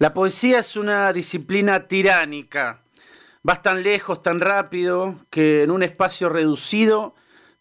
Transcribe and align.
La 0.00 0.14
poesía 0.14 0.60
es 0.60 0.78
una 0.78 1.12
disciplina 1.12 1.86
tiránica. 1.86 2.84
Vas 3.42 3.60
tan 3.60 3.82
lejos, 3.82 4.22
tan 4.22 4.40
rápido, 4.40 5.16
que 5.28 5.62
en 5.62 5.70
un 5.70 5.82
espacio 5.82 6.30
reducido 6.30 7.14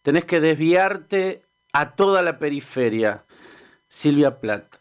tenés 0.04 0.24
que 0.24 0.40
desviarte 0.40 1.44
a 1.74 1.96
toda 1.96 2.22
la 2.22 2.40
periferia. 2.40 3.25
Silvia 3.90 4.40
Plath. 4.40 4.78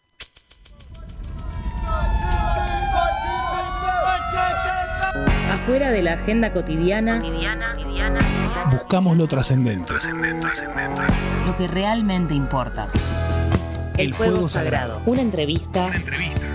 Afuera 5.51 5.91
de 5.91 6.03
la 6.03 6.13
agenda 6.13 6.53
cotidiana, 6.53 7.21
buscamos 8.71 9.17
lo 9.17 9.27
trascendente. 9.27 9.95
lo 11.45 11.55
que 11.57 11.67
realmente 11.67 12.35
importa. 12.35 12.89
El, 13.97 14.15
fuego, 14.15 14.49
sagrado. 14.49 15.03
Una 15.07 15.23
entrevista, 15.23 15.91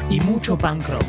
y 0.10 0.20
mucho 0.22 0.58
punk 0.58 0.88
rock. 0.88 1.04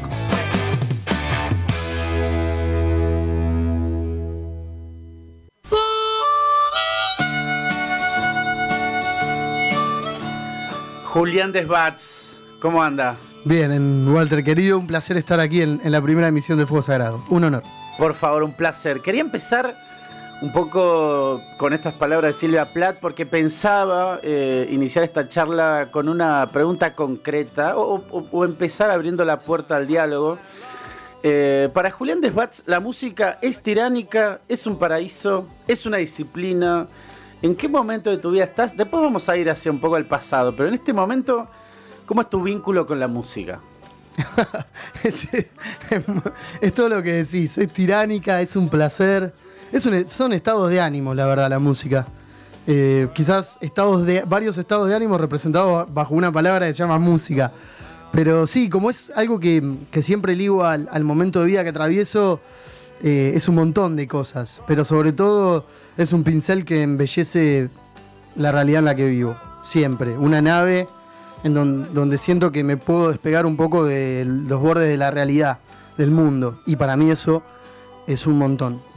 Julián 11.06 11.52
Desbats, 11.52 12.40
¿cómo 12.60 12.82
anda? 12.82 13.16
Bien, 13.44 14.08
Walter, 14.08 14.42
querido, 14.42 14.78
un 14.78 14.86
placer 14.86 15.16
estar 15.16 15.38
aquí 15.38 15.62
en, 15.62 15.80
en 15.84 15.92
la 15.92 16.00
primera 16.00 16.26
emisión 16.26 16.58
de 16.58 16.66
Fuego 16.66 16.82
Sagrado. 16.82 17.22
Un 17.28 17.44
honor. 17.44 17.62
Por 17.98 18.14
favor, 18.14 18.42
un 18.42 18.52
placer. 18.52 19.00
Quería 19.00 19.20
empezar 19.20 19.76
un 20.44 20.52
poco 20.52 21.40
con 21.56 21.72
estas 21.72 21.94
palabras 21.94 22.34
de 22.34 22.38
Silvia 22.38 22.66
Plath 22.66 22.98
porque 23.00 23.24
pensaba 23.24 24.20
eh, 24.22 24.68
iniciar 24.70 25.02
esta 25.02 25.26
charla 25.26 25.88
con 25.90 26.06
una 26.06 26.46
pregunta 26.52 26.94
concreta 26.94 27.78
o, 27.78 28.44
empezar 28.44 28.90
abriendo 28.90 29.24
la 29.24 29.38
puerta 29.38 29.76
al 29.76 29.86
diálogo. 29.86 30.38
Eh, 31.22 31.70
para 31.72 31.90
Julián 31.90 32.20
Desbats, 32.20 32.62
la 32.66 32.78
música 32.78 33.38
es 33.40 33.62
tiránica, 33.62 34.40
es 34.46 34.66
un 34.66 34.78
paraíso, 34.78 35.48
es 35.66 35.86
una 35.86 35.96
disciplina. 35.96 36.88
¿En 37.40 37.56
qué 37.56 37.66
momento 37.66 38.10
de 38.10 38.18
tu 38.18 38.30
vida 38.30 38.44
estás? 38.44 38.76
Después 38.76 39.02
vamos 39.02 39.26
a 39.30 39.38
ir 39.38 39.48
hacia 39.48 39.72
un 39.72 39.80
poco 39.80 39.96
al 39.96 40.04
pasado, 40.04 40.54
pero 40.54 40.68
en 40.68 40.74
este 40.74 40.92
momento, 40.92 41.48
¿cómo 42.04 42.20
es 42.20 42.28
tu 42.28 42.42
vínculo 42.42 42.84
con 42.84 43.00
la 43.00 43.08
música? 43.08 43.60
es, 45.04 45.26
es 46.60 46.74
todo 46.74 46.90
lo 46.90 47.02
que 47.02 47.24
decís. 47.24 47.56
Es 47.56 47.72
tiránica, 47.72 48.42
es 48.42 48.56
un 48.56 48.68
placer. 48.68 49.32
Es 49.74 49.84
un- 49.86 50.06
son 50.08 50.32
estados 50.32 50.70
de 50.70 50.80
ánimo, 50.80 51.14
la 51.14 51.26
verdad, 51.26 51.50
la 51.50 51.58
música. 51.58 52.06
Eh, 52.64 53.08
quizás 53.12 53.58
estados 53.60 54.06
de, 54.06 54.22
varios 54.22 54.56
estados 54.56 54.88
de 54.88 54.94
ánimo 54.94 55.18
representados 55.18 55.92
bajo 55.92 56.14
una 56.14 56.30
palabra 56.30 56.68
que 56.68 56.72
se 56.72 56.78
llama 56.78 56.96
música. 57.00 57.50
Pero 58.12 58.46
sí, 58.46 58.68
como 58.70 58.88
es 58.88 59.10
algo 59.16 59.40
que, 59.40 59.60
que 59.90 60.00
siempre 60.00 60.36
ligo 60.36 60.64
al, 60.64 61.02
momento 61.02 61.40
de 61.40 61.46
vida 61.46 61.64
que 61.64 61.70
atravieso, 61.70 62.38
eh, 63.02 63.32
es 63.34 63.48
un 63.48 63.56
montón 63.56 63.96
de 63.96 64.06
cosas. 64.06 64.62
Pero 64.68 64.84
sobre 64.84 65.12
todo 65.12 65.66
es 65.96 66.12
un 66.12 66.22
pincel 66.22 66.64
que 66.64 66.82
embellece 66.82 67.68
la 68.36 68.52
realidad 68.52 68.78
en 68.78 68.84
la 68.84 68.94
que 68.94 69.06
vivo. 69.08 69.36
Siempre. 69.60 70.16
Una 70.16 70.40
nave 70.40 70.86
en 71.42 71.52
don- 71.52 71.92
donde 71.92 72.16
siento 72.16 72.52
que 72.52 72.62
me 72.62 72.76
puedo 72.76 73.08
despegar 73.08 73.44
un 73.44 73.56
poco 73.56 73.84
de 73.84 74.24
los 74.24 74.60
bordes 74.62 74.86
de 74.88 74.96
la 74.96 75.10
realidad, 75.10 75.58
del 75.98 76.12
mundo. 76.12 76.60
Y 76.64 76.76
para 76.76 76.96
mí 76.96 77.10
eso 77.10 77.42
es 78.06 78.24
un 78.28 78.38
montón. 78.38 78.93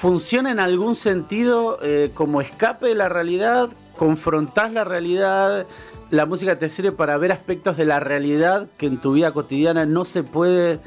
¿Funciona 0.00 0.50
en 0.50 0.60
algún 0.60 0.94
sentido 0.94 1.78
eh, 1.82 2.10
como 2.12 2.42
escape 2.42 2.88
de 2.88 2.94
la 2.94 3.08
realidad? 3.08 3.70
¿Confrontás 3.96 4.70
la 4.74 4.84
realidad? 4.84 5.64
¿La 6.10 6.26
música 6.26 6.58
te 6.58 6.68
sirve 6.68 6.92
para 6.92 7.16
ver 7.16 7.32
aspectos 7.32 7.78
de 7.78 7.86
la 7.86 7.98
realidad 7.98 8.68
que 8.76 8.84
en 8.84 9.00
tu 9.00 9.12
vida 9.14 9.32
cotidiana 9.32 9.86
no 9.86 10.04
se 10.04 10.22
puede 10.22 10.80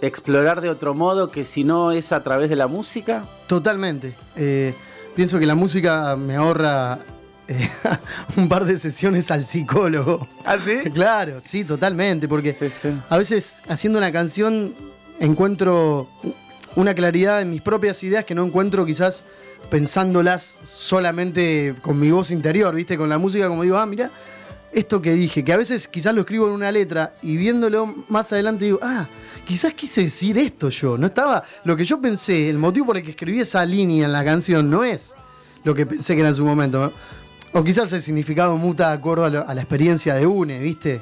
explorar 0.00 0.62
de 0.62 0.70
otro 0.70 0.94
modo 0.94 1.30
que 1.30 1.44
si 1.44 1.64
no 1.64 1.92
es 1.92 2.12
a 2.12 2.22
través 2.22 2.48
de 2.48 2.56
la 2.56 2.66
música? 2.66 3.26
Totalmente. 3.46 4.14
Eh, 4.36 4.74
pienso 5.14 5.38
que 5.38 5.44
la 5.44 5.54
música 5.54 6.16
me 6.16 6.36
ahorra 6.36 7.00
eh, 7.48 7.68
un 8.38 8.48
par 8.48 8.64
de 8.64 8.78
sesiones 8.78 9.30
al 9.30 9.44
psicólogo. 9.44 10.26
¿Ah, 10.46 10.56
sí? 10.56 10.78
Claro, 10.94 11.42
sí, 11.44 11.62
totalmente, 11.62 12.26
porque 12.26 12.54
Sí, 12.54 12.70
sí. 12.70 12.88
a 13.10 13.18
veces 13.18 13.62
haciendo 13.68 13.98
una 13.98 14.10
canción 14.12 14.74
encuentro 15.20 16.08
una 16.76 16.94
claridad 16.94 17.42
en 17.42 17.50
mis 17.50 17.62
propias 17.62 18.02
ideas 18.04 18.24
que 18.24 18.34
no 18.34 18.44
encuentro 18.44 18.86
quizás 18.86 19.24
pensándolas 19.70 20.60
solamente 20.64 21.74
con 21.82 21.98
mi 21.98 22.10
voz 22.10 22.30
interior, 22.30 22.74
¿viste? 22.74 22.96
Con 22.96 23.08
la 23.08 23.18
música 23.18 23.48
como 23.48 23.62
digo, 23.62 23.76
ah, 23.76 23.86
mira, 23.86 24.10
esto 24.72 25.00
que 25.02 25.12
dije, 25.12 25.42
que 25.42 25.52
a 25.52 25.56
veces 25.56 25.88
quizás 25.88 26.14
lo 26.14 26.20
escribo 26.20 26.46
en 26.46 26.52
una 26.52 26.70
letra 26.70 27.14
y 27.22 27.36
viéndolo 27.36 27.92
más 28.08 28.32
adelante 28.32 28.66
digo, 28.66 28.78
ah, 28.82 29.06
quizás 29.46 29.72
quise 29.74 30.04
decir 30.04 30.38
esto 30.38 30.68
yo, 30.68 30.98
no 30.98 31.06
estaba, 31.06 31.42
lo 31.64 31.74
que 31.76 31.84
yo 31.84 32.00
pensé, 32.00 32.50
el 32.50 32.58
motivo 32.58 32.86
por 32.86 32.98
el 32.98 33.04
que 33.04 33.10
escribí 33.10 33.40
esa 33.40 33.64
línea 33.64 34.04
en 34.04 34.12
la 34.12 34.24
canción 34.24 34.70
no 34.70 34.84
es 34.84 35.14
lo 35.64 35.74
que 35.74 35.86
pensé 35.86 36.14
que 36.14 36.20
era 36.20 36.28
en 36.28 36.34
su 36.34 36.44
momento. 36.44 36.92
O 37.52 37.64
quizás 37.64 37.92
el 37.92 38.02
significado 38.02 38.56
muta 38.56 38.88
de 38.88 38.94
acuerdo 38.94 39.24
a, 39.24 39.28
a 39.28 39.54
la 39.54 39.62
experiencia 39.62 40.14
de 40.14 40.26
une, 40.26 40.60
¿viste? 40.60 41.00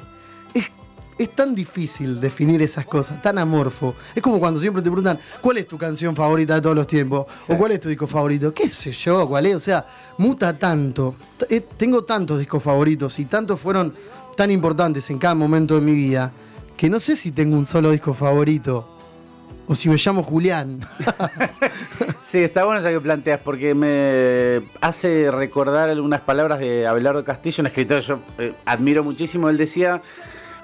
Es, 0.53 0.69
es 1.17 1.29
tan 1.35 1.55
difícil 1.55 2.19
definir 2.19 2.61
esas 2.61 2.85
cosas, 2.85 3.21
tan 3.21 3.37
amorfo. 3.37 3.95
Es 4.13 4.21
como 4.21 4.39
cuando 4.39 4.59
siempre 4.59 4.81
te 4.81 4.89
preguntan, 4.89 5.19
¿cuál 5.41 5.57
es 5.57 5.67
tu 5.67 5.77
canción 5.77 6.15
favorita 6.15 6.55
de 6.55 6.61
todos 6.61 6.75
los 6.75 6.87
tiempos? 6.87 7.25
Sí. 7.35 7.53
¿O 7.53 7.57
cuál 7.57 7.71
es 7.71 7.79
tu 7.79 7.89
disco 7.89 8.05
favorito? 8.07 8.53
¿Qué 8.53 8.67
sé 8.67 8.91
yo? 8.91 9.27
¿Cuál 9.27 9.45
es? 9.45 9.55
O 9.55 9.59
sea, 9.59 9.85
muta 10.17 10.57
tanto. 10.57 11.15
T- 11.37 11.55
eh, 11.55 11.65
tengo 11.77 12.03
tantos 12.03 12.39
discos 12.39 12.61
favoritos 12.61 13.17
y 13.19 13.25
tantos 13.25 13.59
fueron 13.59 13.93
tan 14.35 14.51
importantes 14.51 15.09
en 15.09 15.17
cada 15.17 15.35
momento 15.35 15.75
de 15.75 15.81
mi 15.81 15.93
vida 15.95 16.31
que 16.75 16.89
no 16.89 16.99
sé 16.99 17.15
si 17.15 17.31
tengo 17.31 17.55
un 17.55 17.65
solo 17.65 17.91
disco 17.91 18.13
favorito. 18.13 18.91
O 19.67 19.73
si 19.73 19.89
me 19.89 19.95
llamo 19.97 20.21
Julián. 20.23 20.79
Sí, 22.21 22.39
está 22.39 22.63
bueno 22.65 22.79
eso 22.79 22.89
que 22.89 22.99
planteas 22.99 23.39
porque 23.43 23.75
me 23.75 24.67
hace 24.81 25.29
recordar 25.29 25.89
algunas 25.89 26.21
palabras 26.21 26.59
de 26.59 26.87
Abelardo 26.87 27.23
Castillo, 27.23 27.61
un 27.61 27.67
escritor 27.67 27.99
que 28.01 28.07
yo 28.07 28.19
eh, 28.39 28.53
admiro 28.65 29.03
muchísimo. 29.03 29.47
Él 29.47 29.57
decía, 29.57 30.01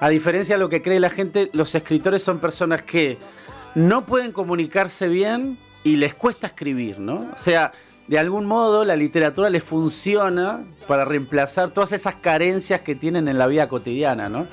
a 0.02 0.08
diferencia 0.08 0.56
de 0.56 0.58
lo 0.58 0.68
que 0.68 0.82
cree 0.82 0.98
la 0.98 1.10
gente, 1.10 1.48
los 1.52 1.76
escritores 1.76 2.24
son 2.24 2.40
personas 2.40 2.82
que 2.82 3.18
no 3.76 4.04
pueden 4.04 4.32
comunicarse 4.32 5.06
bien 5.06 5.58
y 5.84 5.94
les 5.94 6.12
cuesta 6.12 6.48
escribir, 6.48 6.98
¿no? 6.98 7.30
O 7.32 7.36
sea, 7.36 7.70
de 8.08 8.18
algún 8.18 8.44
modo 8.46 8.84
la 8.84 8.96
literatura 8.96 9.48
les 9.48 9.62
funciona 9.62 10.64
para 10.88 11.04
reemplazar 11.04 11.70
todas 11.70 11.92
esas 11.92 12.16
carencias 12.16 12.80
que 12.80 12.96
tienen 12.96 13.28
en 13.28 13.38
la 13.38 13.46
vida 13.46 13.68
cotidiana, 13.68 14.28
¿no? 14.28 14.48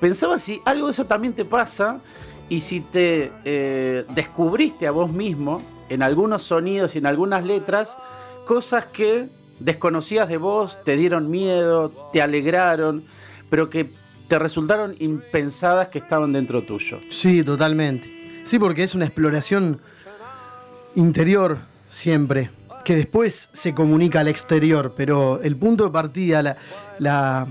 Pensaba 0.00 0.38
si 0.38 0.62
algo 0.64 0.86
de 0.86 0.92
eso 0.92 1.04
también 1.04 1.34
te 1.34 1.44
pasa 1.44 2.00
y 2.48 2.62
si 2.62 2.80
te 2.80 3.30
eh, 3.44 4.06
descubriste 4.14 4.86
a 4.86 4.90
vos 4.90 5.12
mismo 5.12 5.60
en 5.90 6.02
algunos 6.02 6.44
sonidos 6.44 6.94
y 6.94 6.98
en 7.00 7.04
algunas 7.04 7.44
letras 7.44 7.98
cosas 8.46 8.86
que 8.86 9.28
desconocías 9.58 10.30
de 10.30 10.38
vos, 10.38 10.82
te 10.82 10.96
dieron 10.96 11.30
miedo, 11.30 11.90
te 12.10 12.22
alegraron, 12.22 13.04
pero 13.50 13.68
que 13.68 13.90
te 14.28 14.38
resultaron 14.38 14.94
impensadas 14.98 15.88
que 15.88 15.98
estaban 15.98 16.32
dentro 16.32 16.62
tuyo. 16.62 17.00
Sí, 17.10 17.42
totalmente. 17.42 18.42
Sí, 18.44 18.58
porque 18.58 18.82
es 18.82 18.94
una 18.94 19.04
exploración 19.04 19.80
interior 20.94 21.58
siempre, 21.90 22.50
que 22.84 22.94
después 22.94 23.48
se 23.52 23.74
comunica 23.74 24.20
al 24.20 24.28
exterior, 24.28 24.94
pero 24.96 25.40
el 25.42 25.56
punto 25.56 25.84
de 25.84 25.90
partida, 25.90 26.42
la, 26.42 26.56
la, 26.98 27.46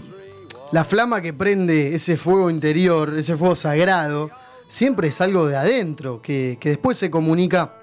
la 0.72 0.86
flama 0.86 1.22
que 1.22 1.34
prende 1.34 1.96
ese 1.96 2.18
fuego 2.18 2.50
interior, 2.50 3.14
ese 3.18 3.36
fuego 3.38 3.56
sagrado, 3.56 4.30
siempre 4.70 5.08
es 5.08 5.22
algo 5.22 5.48
de 5.48 5.56
adentro, 5.56 6.22
que, 6.22 6.58
que 6.60 6.70
después 6.70 6.98
se 6.98 7.10
comunica 7.10 7.76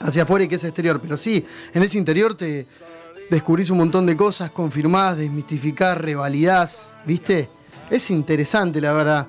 hacia 0.00 0.22
afuera 0.22 0.44
y 0.44 0.48
que 0.48 0.54
es 0.54 0.64
exterior. 0.64 1.00
Pero 1.00 1.16
sí, 1.16 1.44
en 1.72 1.82
ese 1.82 1.98
interior 1.98 2.34
te 2.34 2.66
descubrís 3.30 3.70
un 3.70 3.78
montón 3.78 4.06
de 4.06 4.16
cosas, 4.16 4.50
confirmás, 4.50 5.18
desmistificás, 5.18 5.98
revalidás, 5.98 6.96
¿viste? 7.04 7.50
Es 7.90 8.10
interesante, 8.10 8.80
la 8.80 8.92
verdad. 8.92 9.26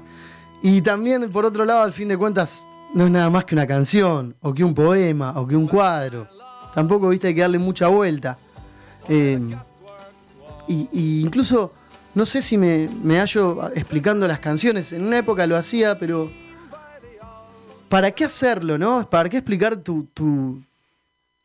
Y 0.62 0.82
también, 0.82 1.30
por 1.32 1.46
otro 1.46 1.66
lado, 1.66 1.84
al 1.84 1.94
fin 1.94 2.08
de 2.08 2.18
cuentas, 2.18 2.68
no 2.94 3.06
es 3.06 3.12
nada 3.12 3.30
más 3.30 3.46
que 3.46 3.56
una 3.56 3.66
canción, 3.66 4.36
o 4.42 4.54
que 4.54 4.64
un 4.64 4.74
poema, 4.74 5.34
o 5.40 5.48
que 5.48 5.56
un 5.56 5.68
cuadro. 5.68 6.28
Tampoco, 6.74 7.10
viste, 7.10 7.28
hay 7.28 7.36
que 7.36 7.42
darle 7.42 7.60
mucha 7.60 7.88
vuelta. 7.88 8.38
Y, 9.08 10.88
y 10.92 11.22
incluso, 11.22 11.74
no 12.14 12.26
sé 12.26 12.42
si 12.42 12.58
me, 12.58 12.90
me 13.02 13.20
hallo 13.20 13.70
explicando 13.76 14.28
las 14.28 14.40
canciones. 14.40 14.94
En 14.94 15.04
una 15.04 15.18
época 15.18 15.48
lo 15.48 15.56
hacía, 15.56 15.98
pero. 15.98 16.32
¿Para 17.88 18.12
qué 18.12 18.26
hacerlo, 18.26 18.78
no? 18.78 19.10
¿Para 19.10 19.30
qué 19.30 19.38
explicar 19.38 19.78
tu, 19.78 20.04
tu, 20.14 20.62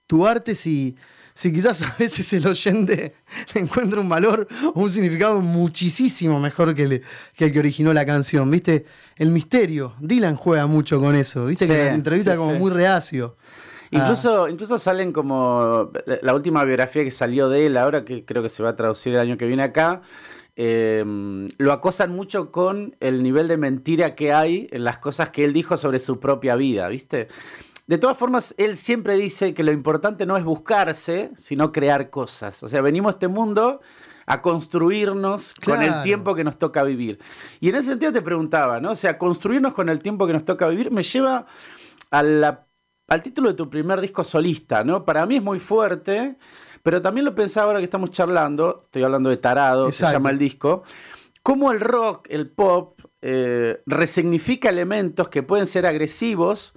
tu 0.07 0.27
arte 0.27 0.55
si, 0.55 0.95
si 1.35 1.53
quizás 1.53 1.83
a 1.83 1.95
veces 1.99 2.33
el 2.33 2.47
oyente 2.47 3.15
le 3.55 3.61
encuentra 3.61 4.01
un 4.01 4.09
valor 4.09 4.47
o 4.75 4.81
un 4.81 4.89
significado 4.89 5.41
muchísimo 5.41 6.41
mejor 6.41 6.75
que 6.75 6.83
el, 6.83 7.03
que 7.37 7.47
el 7.47 7.53
que 7.53 7.59
originó 7.59 7.93
la 7.93 8.07
canción, 8.07 8.51
¿viste? 8.51 8.85
El 9.17 9.31
misterio. 9.31 9.95
Dylan 10.01 10.37
juega 10.37 10.67
mucho 10.67 11.01
con 11.01 11.15
eso, 11.15 11.47
¿viste? 11.47 11.67
Sí, 11.67 11.73
que 11.73 11.85
la 11.85 11.95
entrevista 11.95 12.33
sí, 12.33 12.39
como 12.39 12.53
sí. 12.53 12.59
muy 12.59 12.71
reacio. 12.71 13.37
Incluso, 13.91 14.49
incluso 14.49 14.77
salen 14.79 15.13
como 15.13 15.93
la 16.23 16.35
última 16.35 16.65
biografía 16.65 17.05
que 17.05 17.13
salió 17.13 17.49
de 17.49 17.67
él 17.67 17.77
ahora, 17.77 18.05
que 18.05 18.25
creo 18.25 18.43
que 18.43 18.49
se 18.49 18.63
va 18.63 18.71
a 18.71 18.77
traducir 18.77 19.13
el 19.13 19.21
año 19.21 19.37
que 19.37 19.47
viene 19.47 19.63
acá, 19.63 20.03
Em, 20.57 21.49
lo 21.59 21.73
acosan 21.73 22.13
mucho 22.13 22.53
con 22.53 22.95
el 23.01 23.25
nivel 23.25 23.49
de 23.49 23.57
mentira 23.57 24.15
que 24.15 24.33
hay 24.33 24.69
en 24.71 24.85
las 24.85 24.99
cosas 24.99 25.31
que 25.31 25.45
él 25.45 25.53
dijo 25.53 25.77
sobre 25.77 25.99
su 25.99 26.21
propia 26.21 26.55
vida, 26.55 26.89
¿viste? 26.89 27.27
De 27.87 27.99
todas 27.99 28.17
formas, 28.17 28.55
él 28.57 28.77
siempre 28.77 29.17
dice 29.17 29.53
que 29.55 29.63
lo 29.63 29.73
importante 29.73 30.27
no 30.27 30.37
es 30.37 30.45
buscarse, 30.45 31.33
sino 31.37 31.73
crear 31.73 32.11
cosas. 32.11 32.63
O 32.63 32.69
sea, 32.69 32.81
venimos 32.81 33.11
a 33.11 33.15
este 33.15 33.29
mundo 33.29 33.81
a 34.27 34.41
construirnos 34.41 35.55
con 35.65 35.83
el 35.83 36.03
tiempo 36.03 36.35
que 36.35 36.45
nos 36.45 36.59
toca 36.59 36.83
vivir. 36.83 37.19
Y 37.61 37.69
en 37.69 37.77
ese 37.77 37.91
sentido 37.91 38.11
te 38.11 38.23
preguntaba, 38.23 38.81
¿no? 38.81 38.93
O 38.93 38.97
sea, 38.97 39.19
construirnos 39.19 39.75
con 39.75 39.91
el 39.91 40.01
tiempo 40.01 40.27
que 40.27 40.33
nos 40.33 40.45
toca 40.45 40.67
vivir 40.69 40.91
me 40.91 41.03
lleva 41.03 41.47
al 42.11 43.23
título 43.23 43.51
de 43.51 43.55
tu 43.55 43.69
primer 43.69 44.01
disco 44.01 44.25
solista, 44.25 44.83
¿no? 44.83 45.05
Para 45.05 45.27
mí 45.27 45.37
es 45.37 45.43
muy 45.43 45.59
fuerte 45.59 46.39
pero 46.85 47.01
también 47.01 47.25
lo 47.25 47.35
pensaba 47.35 47.69
ahora 47.69 47.79
que 47.79 47.85
estamos 47.85 48.11
charlando, 48.11 48.83
estoy 48.85 49.03
hablando 49.05 49.31
de 49.31 49.39
Tarado, 49.39 49.91
se 49.91 50.05
llama 50.05 50.29
el 50.29 50.39
disco, 50.39 50.85
cómo 51.43 51.73
el 51.73 51.81
rock, 51.81 52.27
el 52.29 52.51
pop, 52.51 53.01
eh, 53.23 53.81
resignifica 53.87 54.69
elementos 54.69 55.31
que 55.31 55.43
pueden 55.43 55.67
ser 55.67 55.87
agresivos, 55.87 56.75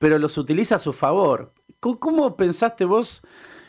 pero 0.00 0.18
los 0.18 0.38
utiliza 0.38 0.76
a 0.76 0.78
su 0.78 0.94
favor. 0.94 1.52
¿Cómo, 1.78 2.34
pensaste 2.34 2.86
vos 2.86 3.20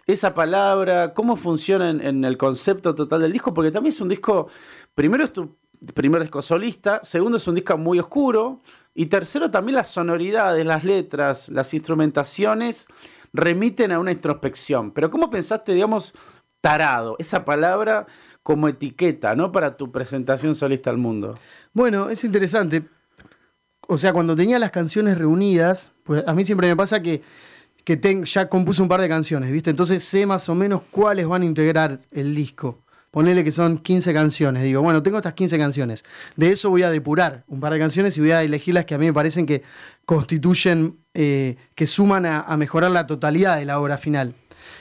esa 0.07 0.33
palabra? 0.33 1.13
¿Cómo 1.13 1.35
funciona 1.35 1.89
en, 1.89 2.23
el 2.23 2.37
concepto 2.37 2.95
total 2.95 3.21
del 3.21 3.33
disco? 3.33 3.53
Porque 3.53 3.69
también 3.69 3.93
es 3.93 3.99
un 3.99 4.07
disco, 4.07 4.47
primero 4.95 5.25
es 5.25 5.33
tu 5.33 5.57
primer 5.93 6.21
disco 6.21 6.41
solista, 6.41 7.01
segundo 7.03 7.37
es 7.37 7.47
un 7.49 7.55
disco 7.55 7.77
muy 7.77 7.99
oscuro, 7.99 8.61
y 8.95 9.07
tercero 9.07 9.51
también 9.51 9.75
las 9.75 9.89
sonoridades, 9.89 10.65
las 10.65 10.85
letras, 10.85 11.49
las 11.49 11.73
instrumentaciones 11.73 12.87
remiten 13.33 13.91
a 13.91 13.99
una 13.99 14.13
introspección. 14.13 14.91
Pero 14.91 15.11
¿cómo 15.11 15.29
pensaste, 15.29 15.73
digamos, 15.73 16.13
tarado, 16.61 17.17
esa 17.19 17.43
palabra 17.43 18.07
como 18.41 18.69
etiqueta, 18.69 19.35
¿no? 19.35 19.51
Para 19.51 19.75
tu 19.75 19.91
presentación 19.91 20.55
solista 20.55 20.89
al 20.91 20.97
mundo. 20.97 21.37
Bueno, 21.73 22.09
es 22.09 22.23
interesante. 22.23 22.87
O 23.87 23.97
sea, 23.97 24.13
cuando 24.13 24.35
tenía 24.35 24.59
las 24.59 24.71
canciones 24.71 25.17
reunidas, 25.17 25.93
pues 26.03 26.23
a 26.25 26.33
mí 26.33 26.45
siempre 26.45 26.67
me 26.67 26.75
pasa 26.75 27.01
que, 27.01 27.21
que 27.83 28.23
ya 28.25 28.47
compuse 28.47 28.81
un 28.81 28.87
par 28.87 29.01
de 29.01 29.09
canciones, 29.09 29.51
¿viste? 29.51 29.69
Entonces 29.69 30.03
sé 30.03 30.25
más 30.25 30.47
o 30.49 30.55
menos 30.55 30.83
cuáles 30.91 31.27
van 31.27 31.41
a 31.41 31.45
integrar 31.45 31.99
el 32.11 32.35
disco. 32.35 32.79
Ponele 33.11 33.43
que 33.43 33.51
son 33.51 33.79
15 33.79 34.13
canciones. 34.13 34.63
Digo, 34.63 34.81
bueno, 34.81 35.03
tengo 35.03 35.17
estas 35.17 35.33
15 35.33 35.57
canciones. 35.57 36.05
De 36.37 36.51
eso 36.51 36.69
voy 36.69 36.83
a 36.83 36.89
depurar 36.89 37.43
un 37.49 37.59
par 37.59 37.73
de 37.73 37.79
canciones 37.79 38.17
y 38.17 38.21
voy 38.21 38.31
a 38.31 38.41
elegir 38.41 38.73
las 38.73 38.85
que 38.85 38.95
a 38.95 38.97
mí 38.97 39.05
me 39.05 39.13
parecen 39.13 39.45
que 39.45 39.63
constituyen, 40.05 40.97
eh, 41.13 41.57
que 41.75 41.87
suman 41.87 42.25
a, 42.25 42.55
mejorar 42.55 42.89
la 42.91 43.07
totalidad 43.07 43.57
de 43.57 43.65
la 43.65 43.81
obra 43.81 43.97
final. 43.97 44.33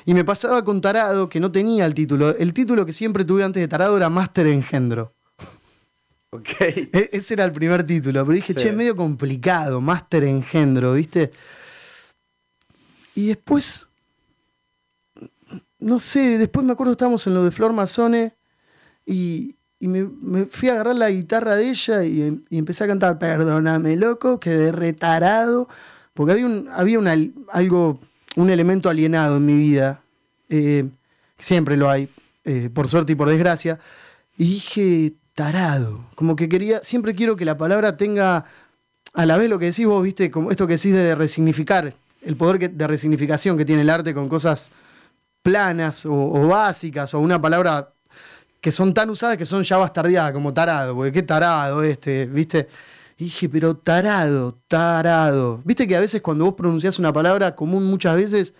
Y 0.06 0.14
me 0.14 0.24
pasaba 0.24 0.64
con 0.64 0.80
Tarado, 0.80 1.28
que 1.28 1.40
no 1.40 1.50
tenía 1.50 1.84
el 1.86 1.94
título. 1.94 2.36
El 2.36 2.54
título 2.54 2.86
que 2.86 2.92
siempre 2.92 3.24
tuve 3.24 3.42
antes 3.42 3.60
de 3.60 3.66
Tarado 3.66 3.96
era 3.96 4.08
Máster 4.08 4.46
Engendro. 4.46 5.12
Ok. 6.30 6.48
E-, 6.60 7.10
ese 7.12 7.34
era 7.34 7.44
el 7.44 7.52
primer 7.52 7.84
título, 7.84 8.24
pero 8.24 8.34
dije, 8.34 8.54
che, 8.54 8.68
es 8.68 8.74
medio 8.74 8.96
complicado, 8.96 9.80
Máster 9.80 10.24
Engendro, 10.24 10.94
¿viste? 10.94 11.30
Y 13.14 13.28
después 13.28 13.88
no 15.80 15.98
sé, 15.98 16.38
después 16.38 16.64
me 16.64 16.72
acuerdo 16.72 16.92
estábamos 16.92 17.26
en 17.26 17.34
lo 17.34 17.42
de 17.42 17.50
Flor 17.50 17.72
Mazone 17.72 18.34
y, 19.04 19.56
me, 19.80 20.44
fui 20.44 20.68
a 20.68 20.72
agarrar 20.72 20.94
la 20.94 21.10
guitarra 21.10 21.56
de 21.56 21.70
ella 21.70 22.04
y, 22.04 22.44
empecé 22.50 22.84
a 22.84 22.86
cantar, 22.86 23.18
perdóname 23.18 23.96
loco, 23.96 24.38
quedé 24.38 24.72
retarado, 24.72 25.68
porque 26.12 26.32
había 26.32 26.46
un, 26.46 26.68
había 26.70 26.98
algo, 27.48 27.98
un 28.36 28.50
elemento 28.50 28.90
alienado 28.90 29.38
en 29.38 29.46
mi 29.46 29.56
vida, 29.56 30.02
eh, 30.50 30.86
siempre 31.38 31.78
lo 31.78 31.88
hay, 31.88 32.10
eh, 32.44 32.68
por 32.72 32.88
suerte 32.88 33.12
y 33.12 33.16
por 33.16 33.30
desgracia, 33.30 33.80
y 34.36 34.44
dije, 34.44 35.14
tarado, 35.40 36.04
como 36.16 36.36
que 36.36 36.50
quería, 36.50 36.82
siempre 36.82 37.14
quiero 37.14 37.34
que 37.34 37.46
la 37.46 37.56
palabra 37.56 37.96
tenga 37.96 38.44
a 39.14 39.24
la 39.24 39.38
vez 39.38 39.48
lo 39.48 39.58
que 39.58 39.64
decís 39.64 39.86
vos, 39.86 40.02
viste, 40.04 40.30
como 40.30 40.50
esto 40.50 40.66
que 40.66 40.74
decís 40.74 40.92
de 40.92 41.14
resignificar, 41.14 41.94
el 42.20 42.36
poder 42.36 42.70
de 42.70 42.86
resignificación 42.86 43.56
que 43.56 43.64
tiene 43.64 43.80
el 43.80 43.88
arte 43.88 44.12
con 44.12 44.28
cosas 44.28 44.70
planas 45.42 46.04
o, 46.04 46.46
básicas 46.46 47.14
o 47.14 47.20
una 47.20 47.40
palabra 47.40 47.94
que 48.60 48.70
son 48.70 48.92
tan 48.92 49.08
usadas 49.08 49.38
que 49.38 49.46
son 49.46 49.62
ya 49.62 49.78
bastardeadas, 49.78 50.32
como 50.32 50.52
tarado, 50.52 50.94
porque 50.94 51.10
qué 51.10 51.22
tarado 51.22 51.82
este, 51.82 52.26
¿viste? 52.26 52.68
dije, 53.16 53.48
pero 53.48 53.74
tarado, 53.74 54.58
tarado. 54.68 55.62
Viste 55.64 55.88
que 55.88 55.96
a 55.96 56.00
veces 56.00 56.20
cuando 56.20 56.44
vos 56.44 56.52
pronunciás 56.52 56.98
una 56.98 57.14
palabra 57.14 57.56
común 57.56 57.84
muchas 57.84 58.14
veces 58.14 58.52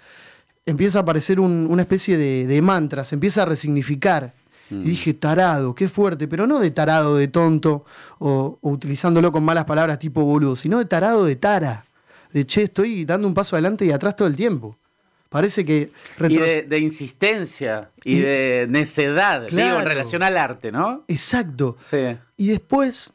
empieza 0.65 1.01
a 1.01 1.03
aparecer 1.03 1.41
una 1.41 1.83
especie 1.83 2.17
de, 2.17 2.63
mantra, 2.63 3.05
se 3.05 3.17
empieza 3.17 3.43
a 3.43 3.45
resignificar. 3.45 4.33
Y 4.71 4.75
mm. 4.75 4.85
dije, 4.85 5.15
tarado, 5.15 5.75
qué 5.75 5.89
fuerte, 5.89 6.29
pero 6.29 6.47
no 6.47 6.59
de 6.59 6.71
tarado 6.71 7.17
de 7.17 7.29
tonto 7.29 7.85
o, 8.19 8.59
o, 8.61 8.71
utilizándolo 8.71 9.33
con 9.33 9.45
malas 9.45 9.65
palabras 9.65 9.99
tipo 9.99 10.23
boludo, 10.25 10.57
sino 10.57 10.79
de 10.79 10.85
tarado 10.85 11.25
de 11.25 11.37
tara. 11.37 11.85
De 12.33 12.47
che, 12.47 12.63
estoy 12.63 13.05
dando 13.05 13.27
un 13.27 13.35
paso 13.35 13.57
adelante 13.57 13.85
y 13.85 13.91
atrás 13.91 14.15
todo 14.15 14.29
el 14.29 14.37
tiempo. 14.37 14.77
Parece 15.31 15.65
que... 15.65 15.93
Y 16.29 16.37
de, 16.37 16.79
insistencia 16.81 17.91
y, 18.03 18.19
de 18.19 18.67
necedad, 18.69 19.47
digo, 19.47 19.79
en 19.79 19.85
relación 19.85 20.25
al 20.25 20.37
arte, 20.37 20.73
¿no? 20.73 21.05
Exacto. 21.07 21.77
Sí. 21.79 22.17
Y 22.37 22.49
después 22.49 23.13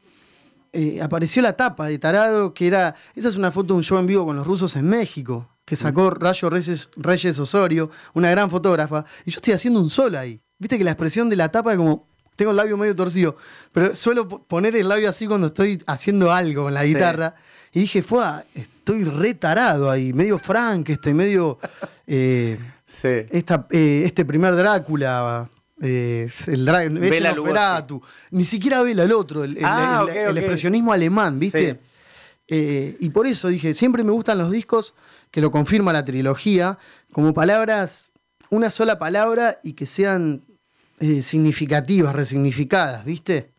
eh, 0.71 1.01
apareció 1.01 1.41
la 1.41 1.57
tapa 1.57 1.87
de 1.87 1.99
Tarado, 1.99 2.53
que 2.53 2.67
era... 2.67 2.95
Esa 3.15 3.27
es 3.27 3.35
una 3.35 3.51
foto 3.51 3.73
de 3.73 3.79
un 3.79 3.83
show 3.83 3.97
en 3.97 4.07
vivo 4.07 4.25
con 4.25 4.37
los 4.37 4.47
rusos 4.47 4.77
en 4.77 4.87
México, 4.87 5.49
que 5.65 5.75
sacó 5.75 6.09
mm. 6.09 6.13
Rayo 6.21 6.49
Reyes, 6.49 6.87
Reyes 6.95 7.37
Osorio, 7.37 7.91
una 8.13 8.31
gran 8.31 8.49
fotógrafa, 8.49 9.03
y 9.25 9.31
yo 9.31 9.39
estoy 9.39 9.53
haciendo 9.53 9.81
un 9.81 9.89
sol 9.89 10.15
ahí. 10.15 10.39
Viste 10.57 10.77
que 10.77 10.83
la 10.83 10.91
expresión 10.91 11.29
de 11.29 11.35
la 11.35 11.49
tapa 11.49 11.71
es 11.71 11.77
como... 11.77 12.07
Tengo 12.35 12.51
el 12.51 12.57
labio 12.57 12.75
medio 12.75 12.93
torcido, 12.93 13.37
pero 13.71 13.95
suelo 13.95 14.27
poner 14.27 14.75
el 14.75 14.89
labio 14.89 15.07
así 15.07 15.25
cuando 15.25 15.47
estoy 15.47 15.81
haciendo 15.87 16.33
algo 16.33 16.63
con 16.63 16.73
la 16.73 16.83
guitarra. 16.83 17.35
Y 17.75 17.81
dije, 17.81 18.03
fue, 18.03 18.23
estoy 18.53 19.03
retarado 19.03 19.91
ahí, 19.91 20.13
medio 20.13 20.39
Frank, 20.39 20.89
este, 20.89 21.13
medio. 21.13 21.59
Eh, 22.07 22.57
sí. 22.85 23.09
Eh, 23.09 24.03
este 24.05 24.23
primer 24.23 24.55
Drácula. 24.55 25.49
Eh, 25.81 26.29
el 26.47 26.65
Nosferatu. 26.65 28.01
Ni 28.31 28.45
siquiera 28.45 28.81
Vela 28.81 29.03
el 29.03 29.11
otro, 29.11 29.43
el, 29.43 29.59
ah, 29.61 30.05
expresionismo 30.09 30.93
alemán, 30.93 31.37
¿viste? 31.37 31.81
y 32.47 33.09
por 33.09 33.27
eso 33.27 33.49
dije, 33.49 33.73
siempre 33.73 34.05
me 34.05 34.11
gustan 34.11 34.37
los 34.37 34.51
discos 34.51 34.93
que 35.29 35.41
lo 35.41 35.51
confirma 35.51 35.91
la 35.91 36.05
trilogía, 36.05 36.77
como 37.11 37.33
palabras, 37.33 38.13
una 38.49 38.69
sola 38.69 38.99
palabra 38.99 39.59
y 39.63 39.73
que 39.73 39.85
sean 39.85 40.44
significativas, 40.99 42.15
resignificadas, 42.15 43.05
¿viste? 43.05 43.51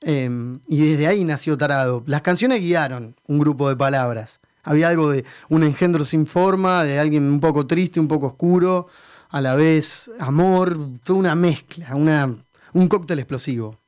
Em, 0.00 0.60
y 0.68 0.90
desde 0.90 1.06
ahí 1.06 1.24
nació 1.24 1.56
Tarado. 1.56 2.02
Las 2.06 2.20
canciones 2.20 2.60
guiaron 2.60 3.16
un 3.26 3.38
grupo 3.38 3.68
de 3.68 3.76
palabras. 3.76 4.40
Había 4.62 4.88
algo 4.88 5.10
de 5.10 5.24
un 5.48 5.62
engendro 5.62 6.04
sin 6.04 6.26
forma, 6.26 6.84
de 6.84 6.98
alguien 6.98 7.24
un 7.24 7.40
poco 7.40 7.66
triste, 7.66 8.00
un 8.00 8.08
poco 8.08 8.26
oscuro, 8.26 8.88
a 9.30 9.40
la 9.40 9.54
vez 9.54 10.10
amor, 10.18 10.76
toda 11.04 11.18
una 11.18 11.34
mezcla, 11.34 11.94
una, 11.94 12.34
un 12.72 12.88
cóctel 12.88 13.18
explosivo. 13.18 13.78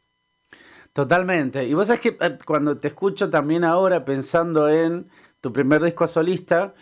Totalmente. 0.93 1.65
Y 1.65 1.75
vos 1.75 1.89
sabés 1.89 2.01
que 2.01 2.17
eh, 2.21 2.39
cuando 2.47 2.79
te 2.79 2.89
escucho 2.89 3.29
también 3.29 3.65
ahora 3.65 4.05
pensando 4.05 4.69
en 4.69 5.09
tu 5.43 5.53
primer 5.53 5.83
disco 5.83 6.07
solista, 6.07 6.75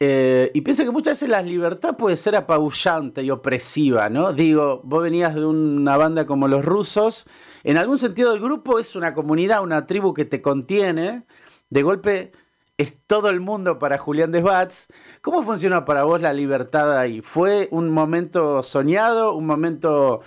eh, 0.00 0.50
y 0.54 0.60
pienso 0.60 0.84
que 0.84 0.90
muchas 0.90 1.14
veces 1.14 1.28
la 1.28 1.42
libertad 1.42 1.96
puede 1.96 2.16
ser 2.16 2.36
apabullante 2.36 3.22
y 3.22 3.30
opresiva, 3.30 4.08
¿no? 4.08 4.32
Digo, 4.32 4.80
vos 4.84 5.02
venías 5.02 5.34
de 5.34 5.44
una 5.44 5.96
banda 5.96 6.24
como 6.24 6.46
los 6.46 6.64
rusos, 6.64 7.26
en 7.64 7.78
algún 7.78 7.98
sentido 7.98 8.32
el 8.32 8.40
grupo 8.40 8.78
es 8.78 8.94
una 8.94 9.12
comunidad, 9.12 9.62
una 9.62 9.86
tribu 9.86 10.14
que 10.14 10.24
te 10.24 10.40
contiene, 10.40 11.24
de 11.70 11.82
golpe 11.82 12.32
es 12.76 12.94
todo 13.08 13.28
el 13.28 13.40
mundo 13.40 13.80
para 13.80 13.98
Julián 13.98 14.30
Desbats. 14.30 14.86
¿Cómo 15.20 15.42
funcionó 15.42 15.84
para 15.84 16.04
vos 16.04 16.20
la 16.20 16.32
libertad 16.32 16.96
ahí? 16.96 17.20
¿Fue 17.20 17.66
un 17.72 17.90
momento 17.90 18.62
soñado, 18.62 19.34
un 19.34 19.46
momento 19.46 20.20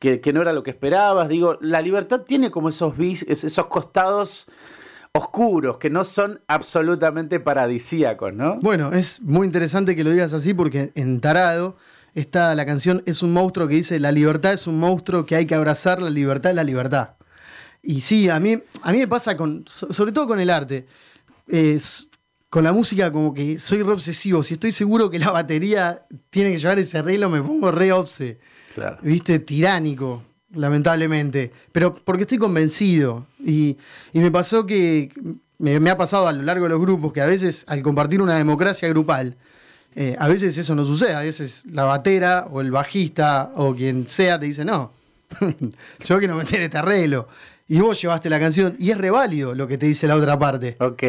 que, 0.00 0.20
no 0.34 0.42
era 0.42 0.52
lo 0.52 0.64
que 0.64 0.70
esperabas? 0.70 1.28
Digo, 1.28 1.58
la 1.60 1.80
libertad 1.80 2.22
tiene 2.22 2.50
como 2.50 2.70
esos, 2.70 2.94
esos 2.98 3.66
costados 3.68 4.48
oscuros, 5.14 5.76
que 5.76 5.90
no 5.90 6.04
son 6.04 6.40
absolutamente 6.46 7.38
paradisíacos, 7.38 8.32
¿no? 8.32 8.58
Bueno, 8.60 8.92
es 8.92 9.20
muy 9.20 9.46
interesante 9.46 9.94
que 9.94 10.04
lo 10.04 10.10
digas 10.10 10.32
así 10.32 10.54
porque 10.54 10.90
en 10.94 11.20
Tarado 11.20 11.76
está 12.14 12.54
la 12.54 12.64
canción 12.64 13.02
Es 13.04 13.22
un 13.22 13.32
monstruo 13.32 13.68
que 13.68 13.74
dice, 13.74 14.00
la 14.00 14.10
libertad 14.10 14.54
es 14.54 14.66
un 14.66 14.78
monstruo 14.78 15.26
que 15.26 15.36
hay 15.36 15.46
que 15.46 15.54
abrazar, 15.54 16.00
la 16.00 16.08
libertad 16.08 16.52
es 16.52 16.56
la 16.56 16.64
libertad. 16.64 17.10
Y 17.82 18.00
sí, 18.00 18.30
a 18.30 18.40
mí, 18.40 18.54
a 18.82 18.92
mí 18.92 18.98
me 18.98 19.08
pasa 19.08 19.36
con, 19.36 19.64
sobre 19.66 20.12
todo 20.12 20.26
con 20.26 20.40
el 20.40 20.48
arte, 20.48 20.86
con 22.48 22.64
la 22.64 22.72
música 22.72 23.12
como 23.12 23.34
que 23.34 23.58
soy 23.58 23.82
re 23.82 23.92
obsesivo, 23.92 24.42
si 24.42 24.54
estoy 24.54 24.72
seguro 24.72 25.10
que 25.10 25.18
la 25.18 25.30
batería 25.30 26.06
tiene 26.30 26.52
que 26.52 26.58
llevar 26.58 26.78
ese 26.78 26.98
arreglo, 26.98 27.28
me 27.28 27.42
pongo 27.42 27.70
re 27.70 27.92
obse. 27.92 28.38
Claro. 28.74 28.98
¿Viste? 29.02 29.38
Tiránico 29.40 30.22
lamentablemente, 30.54 31.52
pero 31.72 31.94
porque 31.94 32.22
estoy 32.22 32.38
convencido. 32.38 33.26
Y, 33.44 33.76
me 34.12 34.30
pasó 34.30 34.66
que, 34.66 35.10
me, 35.58 35.90
ha 35.90 35.96
pasado 35.96 36.28
a 36.28 36.32
lo 36.32 36.42
largo 36.42 36.64
de 36.64 36.70
los 36.70 36.80
grupos, 36.80 37.12
que 37.12 37.20
a 37.20 37.26
veces 37.26 37.64
al 37.66 37.82
compartir 37.82 38.20
una 38.20 38.36
democracia 38.36 38.88
grupal, 38.88 39.36
eh, 39.94 40.16
a 40.18 40.28
veces 40.28 40.56
eso 40.56 40.74
no 40.74 40.84
sucede, 40.86 41.14
a 41.14 41.20
veces 41.20 41.64
la 41.70 41.84
batera 41.84 42.46
o 42.50 42.60
el 42.60 42.70
bajista 42.70 43.52
o 43.54 43.74
quien 43.74 44.08
sea 44.08 44.38
te 44.38 44.46
dice, 44.46 44.64
no, 44.64 44.92
yo 46.04 46.18
quiero 46.18 46.36
meter 46.36 46.60
este 46.62 46.78
arreglo. 46.78 47.28
Y 47.68 47.80
vos 47.80 47.98
llevaste 48.02 48.28
la 48.28 48.38
canción 48.38 48.76
y 48.78 48.90
es 48.90 48.98
reválido 48.98 49.54
lo 49.54 49.66
que 49.66 49.78
te 49.78 49.86
dice 49.86 50.06
la 50.06 50.16
otra 50.16 50.38
parte. 50.38 50.76
Ok. 50.78 51.02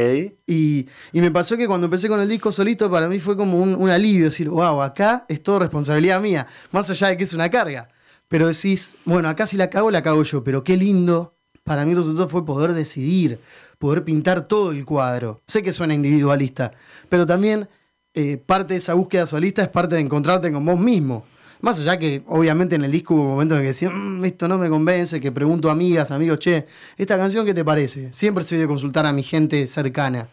Y, 0.47 0.87
y 1.11 1.19
me 1.19 1.29
pasó 1.29 1.57
que 1.57 1.67
cuando 1.67 1.85
empecé 1.85 2.07
con 2.07 2.21
el 2.21 2.29
disco 2.29 2.53
solito, 2.53 2.89
para 2.89 3.09
mí 3.09 3.19
fue 3.19 3.35
como 3.35 3.59
un, 3.59 3.75
un 3.75 3.89
alivio 3.89 4.25
decir, 4.25 4.47
wow, 4.47 4.81
acá 4.81 5.25
es 5.27 5.43
todo 5.43 5.59
responsabilidad 5.59 6.21
mía, 6.21 6.47
más 6.71 6.89
allá 6.89 7.09
de 7.09 7.17
que 7.17 7.25
es 7.25 7.33
una 7.33 7.49
carga. 7.49 7.89
Pero 8.33 8.47
decís, 8.47 8.95
bueno, 9.05 9.29
acá 9.29 9.45
si 9.45 9.57
la 9.57 9.69
cago, 9.69 9.91
la 9.91 10.01
cago 10.01 10.23
yo, 10.23 10.43
pero 10.43 10.63
qué 10.63 10.75
lindo. 10.75 11.35
Para 11.63 11.85
mí 11.85 11.91
el 11.91 11.97
resultado 11.97 12.27
fue 12.27 12.43
poder 12.43 12.73
decidir, 12.73 13.39
poder 13.77 14.03
pintar 14.03 14.47
todo 14.47 14.71
el 14.71 14.85
cuadro. 14.85 15.43
Sé 15.45 15.61
que 15.61 15.71
suena 15.71 15.93
individualista, 15.93 16.71
pero 17.09 17.27
también 17.27 17.69
eh, 18.15 18.37
parte 18.37 18.73
de 18.73 18.79
esa 18.79 18.95
búsqueda 18.95 19.27
solista 19.27 19.61
es 19.61 19.67
parte 19.67 19.93
de 19.93 20.01
encontrarte 20.01 20.51
con 20.51 20.65
vos 20.65 20.79
mismo. 20.79 21.25
Más 21.61 21.79
allá 21.79 21.99
que, 21.99 22.23
obviamente, 22.25 22.73
en 22.73 22.83
el 22.83 22.91
disco 22.91 23.13
hubo 23.13 23.23
momentos 23.23 23.55
en 23.55 23.61
que 23.61 23.67
decía, 23.67 23.91
"Mm, 23.91 24.25
esto 24.25 24.47
no 24.47 24.57
me 24.57 24.67
convence, 24.67 25.19
que 25.19 25.31
pregunto 25.31 25.69
a 25.69 25.73
amigas, 25.73 26.09
amigos, 26.09 26.39
che, 26.39 26.65
¿esta 26.97 27.15
canción 27.17 27.45
qué 27.45 27.53
te 27.53 27.63
parece? 27.63 28.11
Siempre 28.13 28.43
soy 28.43 28.57
de 28.57 28.65
consultar 28.65 29.05
a 29.05 29.13
mi 29.13 29.21
gente 29.21 29.67
cercana, 29.67 30.27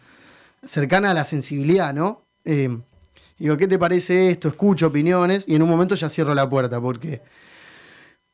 cercana 0.63 1.11
a 1.11 1.13
la 1.13 1.23
sensibilidad, 1.23 1.93
¿no? 1.93 2.23
Eh, 2.45 2.75
digo, 3.37 3.57
¿qué 3.57 3.67
te 3.67 3.77
parece 3.77 4.31
esto? 4.31 4.47
Escucho 4.47 4.87
opiniones 4.87 5.43
y 5.47 5.53
en 5.53 5.61
un 5.61 5.69
momento 5.69 5.93
ya 5.93 6.09
cierro 6.09 6.33
la 6.33 6.49
puerta, 6.49 6.81
porque... 6.81 7.21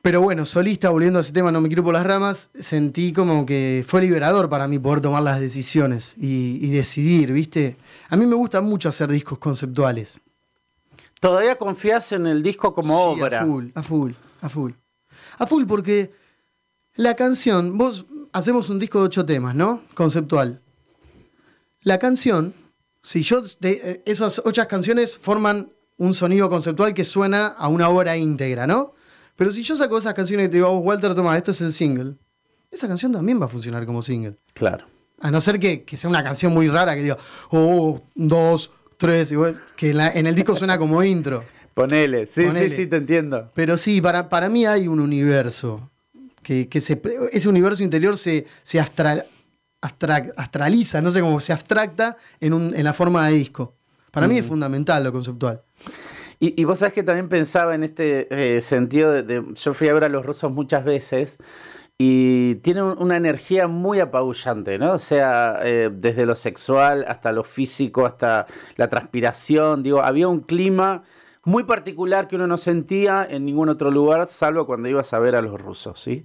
Pero 0.08 0.22
bueno, 0.22 0.46
solista, 0.46 0.88
volviendo 0.88 1.18
a 1.18 1.20
ese 1.20 1.34
tema, 1.34 1.52
no 1.52 1.60
me 1.60 1.68
quiero 1.68 1.84
por 1.84 1.92
las 1.92 2.02
ramas, 2.06 2.48
sentí 2.58 3.12
como 3.12 3.44
que 3.44 3.84
fue 3.86 4.00
liberador 4.00 4.48
para 4.48 4.66
mí 4.66 4.78
poder 4.78 5.02
tomar 5.02 5.22
las 5.22 5.38
decisiones 5.38 6.14
y, 6.18 6.58
y 6.62 6.70
decidir, 6.70 7.30
¿viste? 7.30 7.76
A 8.08 8.16
mí 8.16 8.24
me 8.24 8.34
gusta 8.34 8.62
mucho 8.62 8.88
hacer 8.88 9.10
discos 9.10 9.38
conceptuales. 9.38 10.18
¿Todavía 11.20 11.56
confías 11.56 12.10
en 12.12 12.26
el 12.26 12.42
disco 12.42 12.72
como 12.72 12.94
Sí, 13.14 13.20
obra? 13.20 13.42
A 13.42 13.44
full, 13.44 13.66
a 13.74 13.82
full, 13.82 14.12
a 14.40 14.48
full. 14.48 14.72
A 15.36 15.46
full 15.46 15.64
porque 15.66 16.10
la 16.94 17.14
canción, 17.14 17.76
vos 17.76 18.06
hacemos 18.32 18.70
un 18.70 18.78
disco 18.78 19.00
de 19.00 19.04
ocho 19.08 19.26
temas, 19.26 19.54
¿no? 19.54 19.82
Conceptual. 19.92 20.62
La 21.82 21.98
canción, 21.98 22.54
si 23.02 23.22
yo, 23.22 23.42
de- 23.60 23.80
eh, 23.84 24.02
esas 24.06 24.40
ocho 24.42 24.66
canciones 24.68 25.18
forman 25.18 25.70
un 25.98 26.14
sonido 26.14 26.48
conceptual 26.48 26.94
que 26.94 27.04
suena 27.04 27.48
a 27.48 27.68
una 27.68 27.90
obra 27.90 28.16
íntegra, 28.16 28.66
¿no? 28.66 28.94
Pero 29.38 29.52
si 29.52 29.62
yo 29.62 29.76
saco 29.76 29.96
esas 29.96 30.14
canciones 30.14 30.48
y 30.48 30.50
te 30.50 30.56
digo, 30.56 30.68
"Oh, 30.68 30.78
Walter, 30.80 31.14
toma, 31.14 31.36
esto 31.36 31.52
es 31.52 31.60
el 31.60 31.72
single, 31.72 32.14
esa 32.72 32.88
canción 32.88 33.12
también 33.12 33.40
va 33.40 33.46
a 33.46 33.48
funcionar 33.48 33.86
como 33.86 34.02
single. 34.02 34.34
Claro. 34.52 34.84
A 35.20 35.30
no 35.30 35.40
ser 35.40 35.60
que, 35.60 35.84
que 35.84 35.96
sea 35.96 36.10
una 36.10 36.22
canción 36.24 36.52
muy 36.52 36.68
rara 36.68 36.94
que 36.96 37.02
diga, 37.02 37.16
oh, 37.50 38.02
dos, 38.16 38.72
tres, 38.96 39.32
que 39.76 39.94
la- 39.94 40.08
en 40.10 40.26
el 40.26 40.34
disco 40.34 40.56
suena 40.56 40.76
como 40.76 41.02
intro. 41.04 41.44
Ponele. 41.74 42.26
Sí, 42.28 42.46
Ponele. 42.46 42.68
sí, 42.68 42.76
sí, 42.76 42.86
te 42.88 42.96
entiendo. 42.96 43.52
Pero 43.54 43.78
sí, 43.78 44.00
para, 44.00 44.28
para 44.28 44.48
mí 44.48 44.66
hay 44.66 44.88
un 44.88 44.98
universo. 44.98 45.88
Que, 46.42 46.68
que 46.68 46.80
se, 46.80 47.00
ese 47.30 47.48
universo 47.48 47.84
interior 47.84 48.16
se, 48.18 48.44
se 48.64 48.80
astra- 48.80 49.24
astra- 49.80 50.32
astraliza, 50.36 51.00
no 51.00 51.10
sé 51.12 51.20
cómo, 51.20 51.40
se 51.40 51.52
abstracta 51.52 52.16
en, 52.40 52.54
un- 52.54 52.74
en 52.74 52.82
la 52.84 52.92
forma 52.92 53.28
de 53.28 53.34
disco. 53.34 53.74
Para 54.10 54.26
mí 54.26 54.38
es 54.38 54.44
fundamental 54.46 55.04
lo 55.04 55.12
conceptual. 55.12 55.62
Y, 56.40 56.64
vos 56.64 56.78
sabés 56.78 56.92
que 56.94 57.02
también 57.02 57.28
pensaba 57.28 57.74
en 57.74 57.82
este 57.82 58.28
eh, 58.56 58.60
sentido 58.60 59.12
de, 59.12 59.44
Yo 59.54 59.74
fui 59.74 59.88
a 59.88 59.92
ver 59.94 60.04
a 60.04 60.08
los 60.08 60.24
rusos 60.24 60.52
muchas 60.52 60.84
veces 60.84 61.36
y 61.98 62.56
tienen 62.56 62.84
un- 62.84 63.02
una 63.02 63.16
energía 63.16 63.66
muy 63.66 63.98
apabullante, 63.98 64.78
¿no? 64.78 64.92
O 64.92 64.98
sea, 64.98 65.58
eh, 65.64 65.90
desde 65.92 66.26
lo 66.26 66.36
sexual 66.36 67.04
hasta 67.08 67.32
lo 67.32 67.42
físico, 67.42 68.06
hasta 68.06 68.46
la 68.76 68.88
transpiración. 68.88 69.82
Digo, 69.82 70.00
había 70.00 70.28
un 70.28 70.40
clima 70.40 71.02
muy 71.44 71.64
particular 71.64 72.28
que 72.28 72.36
uno 72.36 72.46
no 72.46 72.56
sentía 72.58 73.26
en 73.28 73.44
ningún 73.44 73.68
otro 73.68 73.90
lugar, 73.90 74.28
salvo 74.28 74.64
cuando 74.66 74.88
ibas 74.88 75.12
a 75.14 75.18
ver 75.18 75.34
a 75.34 75.42
los 75.42 75.60
rusos, 75.60 76.00
¿sí? 76.00 76.24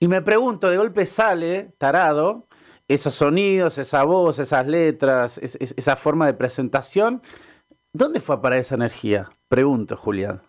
Y 0.00 0.08
me 0.08 0.22
pregunto, 0.22 0.70
de 0.70 0.78
golpe 0.78 1.04
sale, 1.06 1.74
tarado, 1.78 2.46
esos 2.88 3.14
sonidos, 3.14 3.78
esa 3.78 4.04
voz, 4.04 4.38
esas 4.38 4.66
letras, 4.66 5.38
es- 5.38 5.56
es- 5.60 5.74
esa 5.76 5.96
forma 5.96 6.26
de 6.26 6.34
presentación. 6.34 7.22
¿Dónde 7.96 8.20
fue 8.20 8.34
a 8.34 8.42
parar 8.42 8.58
esa 8.58 8.74
energía? 8.74 9.30
Pregunto, 9.48 9.96
Julián. 9.96 10.42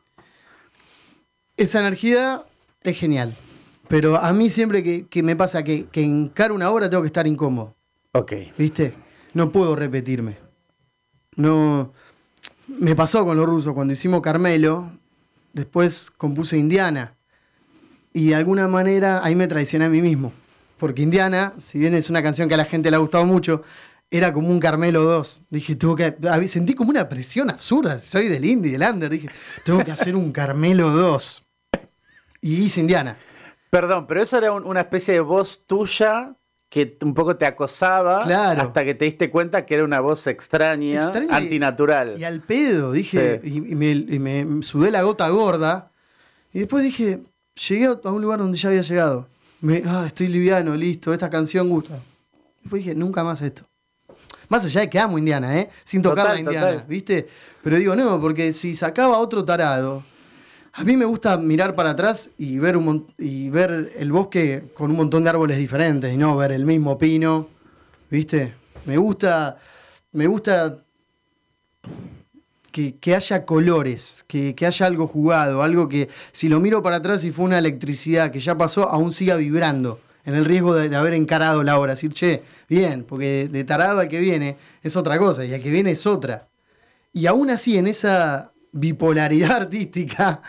Esa 1.55 1.79
energía 1.79 2.43
es 2.81 2.97
genial. 2.97 3.33
Pero 3.87 4.17
a 4.17 4.33
mí 4.33 4.49
siempre 4.49 4.83
que, 4.83 5.07
que 5.07 5.23
me 5.23 5.37
pasa 5.37 5.63
que, 5.63 5.85
que 5.85 6.01
encaro 6.01 6.53
una 6.53 6.69
obra 6.69 6.89
tengo 6.89 7.03
que 7.03 7.07
estar 7.07 7.25
incómodo. 7.25 7.73
Ok. 8.11 8.33
¿Viste? 8.57 8.93
No 9.33 9.49
puedo 9.49 9.77
repetirme. 9.77 10.35
No. 11.37 11.93
Me 12.67 12.97
pasó 12.97 13.23
con 13.23 13.37
los 13.37 13.45
rusos 13.45 13.73
cuando 13.73 13.93
hicimos 13.93 14.19
Carmelo. 14.19 14.91
Después 15.53 16.11
compuse 16.17 16.57
Indiana. 16.57 17.15
Y 18.11 18.27
de 18.27 18.35
alguna 18.35 18.67
manera 18.67 19.23
ahí 19.23 19.35
me 19.35 19.47
traicioné 19.47 19.85
a 19.85 19.89
mí 19.89 20.01
mismo. 20.01 20.33
Porque 20.77 21.01
Indiana, 21.01 21.53
si 21.57 21.79
bien 21.79 21.95
es 21.95 22.09
una 22.09 22.21
canción 22.21 22.49
que 22.49 22.55
a 22.55 22.57
la 22.57 22.65
gente 22.65 22.91
le 22.91 22.97
ha 22.97 22.99
gustado 22.99 23.25
mucho, 23.25 23.63
era 24.09 24.31
como 24.33 24.49
un 24.49 24.59
Carmelo 24.59 25.03
2. 25.03 25.43
Dije, 25.49 25.75
tengo 25.75 25.95
que. 25.95 26.05
a 26.29 26.37
ver, 26.37 26.47
Sentí 26.47 26.73
como 26.73 26.89
una 26.91 27.07
presión 27.09 27.49
absurda. 27.49 27.99
Soy 27.99 28.27
del 28.27 28.45
indie, 28.45 28.71
del 28.77 28.81
under. 28.89 29.09
Dije, 29.09 29.29
tengo 29.63 29.83
que 29.83 29.91
hacer 29.91 30.15
un 30.15 30.31
Carmelo 30.31 30.89
2. 30.91 31.43
Y 32.41 32.55
hice 32.63 32.79
Indiana. 32.81 33.17
Perdón, 33.69 34.07
pero 34.07 34.21
eso 34.21 34.37
era 34.37 34.51
un- 34.53 34.65
una 34.65 34.81
especie 34.81 35.13
de 35.15 35.19
voz 35.19 35.65
tuya 35.67 36.35
que 36.69 36.97
un 37.01 37.13
poco 37.13 37.35
te 37.37 37.45
acosaba 37.45 38.23
Claro. 38.23 38.61
hasta 38.61 38.83
que 38.85 38.93
te 38.93 39.05
diste 39.05 39.29
cuenta 39.29 39.65
que 39.65 39.75
era 39.75 39.83
una 39.83 39.99
voz 40.01 40.27
extraña, 40.27 41.01
Extraña 41.01 41.27
y- 41.39 41.43
antinatural. 41.43 42.15
Y 42.17 42.23
al 42.23 42.41
pedo, 42.41 42.91
dije, 42.91 43.41
Sí. 43.43 43.49
y, 43.49 43.71
y 43.71 43.75
me, 43.75 43.91
y 43.91 44.19
me 44.19 44.63
sudé 44.63 44.91
la 44.91 45.01
gota 45.01 45.27
gorda. 45.29 45.91
Y 46.53 46.59
después 46.59 46.83
dije, 46.83 47.21
llegué 47.67 47.85
a 47.87 48.09
un 48.11 48.21
lugar 48.21 48.39
donde 48.39 48.57
ya 48.57 48.69
había 48.69 48.81
llegado. 48.81 49.27
Me, 49.61 49.83
ah, 49.85 50.03
estoy 50.07 50.27
liviano, 50.27 50.75
listo, 50.75 51.11
esta 51.13 51.29
canción 51.29 51.67
gusta. 51.69 51.99
Después 52.61 52.83
dije, 52.85 52.95
nunca 52.95 53.23
más 53.23 53.41
esto. 53.41 53.66
Más 54.49 54.65
allá 54.65 54.81
de 54.81 54.89
que 54.89 54.99
amo 54.99 55.17
Indiana, 55.17 55.57
¿eh? 55.59 55.69
Sin 55.83 56.01
tocar 56.01 56.25
Total, 56.25 56.35
la 56.35 56.39
Indiana, 56.39 56.71
total. 56.71 56.85
¿viste? 56.87 57.27
Pero 57.63 57.77
digo, 57.77 57.95
no, 57.95 58.21
porque 58.21 58.53
si 58.53 58.75
sacaba 58.75 59.17
otro 59.17 59.43
tarado. 59.43 60.03
A 60.73 60.83
mí 60.83 60.95
me 60.95 61.05
gusta 61.05 61.37
mirar 61.37 61.73
para 61.73 61.91
atrás 61.91 62.29
y 62.37 62.59
ver, 62.59 62.77
un 62.77 63.07
y 63.17 63.49
ver 63.49 63.93
el 63.97 64.11
bosque 64.11 64.65
con 64.75 64.91
un 64.91 64.97
montón 64.97 65.23
de 65.23 65.31
árboles 65.31 65.57
diferentes 65.57 66.13
y 66.13 66.17
no 66.17 66.37
ver 66.37 66.51
el 66.51 66.65
mismo 66.65 66.99
pino, 66.99 67.47
¿viste? 68.11 68.53
Me 68.85 68.95
gusta, 68.97 69.57
me 70.11 70.27
gusta 70.27 70.83
que, 72.71 72.95
que 72.97 73.15
haya 73.15 73.43
colores, 73.43 74.23
que, 74.27 74.53
que 74.53 74.67
haya 74.67 74.85
algo 74.85 75.07
jugado, 75.07 75.63
algo 75.63 75.89
que 75.89 76.09
si 76.31 76.47
lo 76.47 76.59
miro 76.59 76.83
para 76.83 76.97
atrás 76.97 77.23
y 77.23 77.31
fue 77.31 77.45
una 77.45 77.57
electricidad 77.57 78.31
que 78.31 78.39
ya 78.39 78.55
pasó, 78.55 78.87
aún 78.87 79.11
siga 79.11 79.35
vibrando, 79.35 79.99
en 80.27 80.35
el 80.35 80.43
riesgo 80.43 80.75
de, 80.75 80.89
de 80.89 80.95
haber 80.95 81.13
encarado 81.13 81.63
la 81.63 81.79
obra. 81.79 81.93
Decir, 81.93 82.13
che, 82.13 82.43
bien, 82.67 83.05
porque 83.05 83.47
de 83.47 83.63
tarado 83.63 84.01
al 84.01 84.09
que 84.09 84.19
viene 84.19 84.57
es 84.83 84.97
otra 84.97 85.17
cosa 85.17 85.45
y 85.45 85.53
al 85.53 85.63
que 85.63 85.71
viene 85.71 85.91
es 85.91 86.05
otra. 86.05 86.49
Y 87.13 87.27
aún 87.27 87.49
así, 87.49 87.77
en 87.77 87.87
esa 87.87 88.51
bipolaridad 88.73 89.51
artística, 89.63 90.41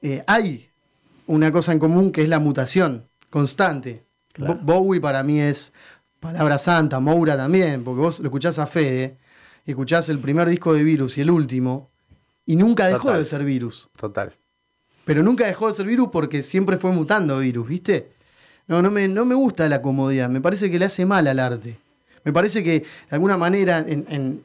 eh, 0.00 0.24
hay 0.26 0.70
una 1.26 1.52
cosa 1.52 1.72
en 1.72 1.78
común 1.78 2.10
que 2.10 2.22
es 2.22 2.28
la 2.28 2.38
mutación 2.38 3.06
constante. 3.28 4.06
Claro. 4.32 4.58
Bowie 4.62 5.00
para 5.00 5.22
mí 5.22 5.40
es 5.40 5.74
palabra 6.20 6.56
santa, 6.56 6.98
Moura 6.98 7.36
también, 7.36 7.84
porque 7.84 8.00
vos 8.00 8.20
lo 8.20 8.28
escuchás 8.28 8.58
a 8.58 8.66
Fede, 8.66 9.18
escuchás 9.66 10.08
el 10.08 10.20
primer 10.20 10.48
disco 10.48 10.72
de 10.72 10.82
Virus 10.84 11.18
y 11.18 11.20
el 11.20 11.30
último, 11.30 11.90
y 12.46 12.56
nunca 12.56 12.86
dejó 12.86 13.08
Total. 13.08 13.18
de 13.18 13.24
ser 13.26 13.44
Virus. 13.44 13.90
Total. 13.94 14.34
Pero 15.04 15.22
nunca 15.22 15.46
dejó 15.46 15.68
de 15.68 15.74
ser 15.74 15.84
Virus 15.84 16.08
porque 16.10 16.42
siempre 16.42 16.78
fue 16.78 16.92
mutando 16.92 17.38
Virus, 17.40 17.68
¿viste? 17.68 18.17
No, 18.68 18.82
no 18.82 18.90
me, 18.90 19.08
no 19.08 19.24
me 19.24 19.34
gusta 19.34 19.68
la 19.68 19.80
comodidad, 19.82 20.28
me 20.28 20.40
parece 20.40 20.70
que 20.70 20.78
le 20.78 20.84
hace 20.84 21.04
mal 21.06 21.26
al 21.26 21.40
arte. 21.40 21.78
Me 22.24 22.32
parece 22.32 22.62
que 22.62 22.80
de 22.80 22.86
alguna 23.10 23.36
manera 23.38 23.78
en- 23.78 24.06
en, 24.10 24.44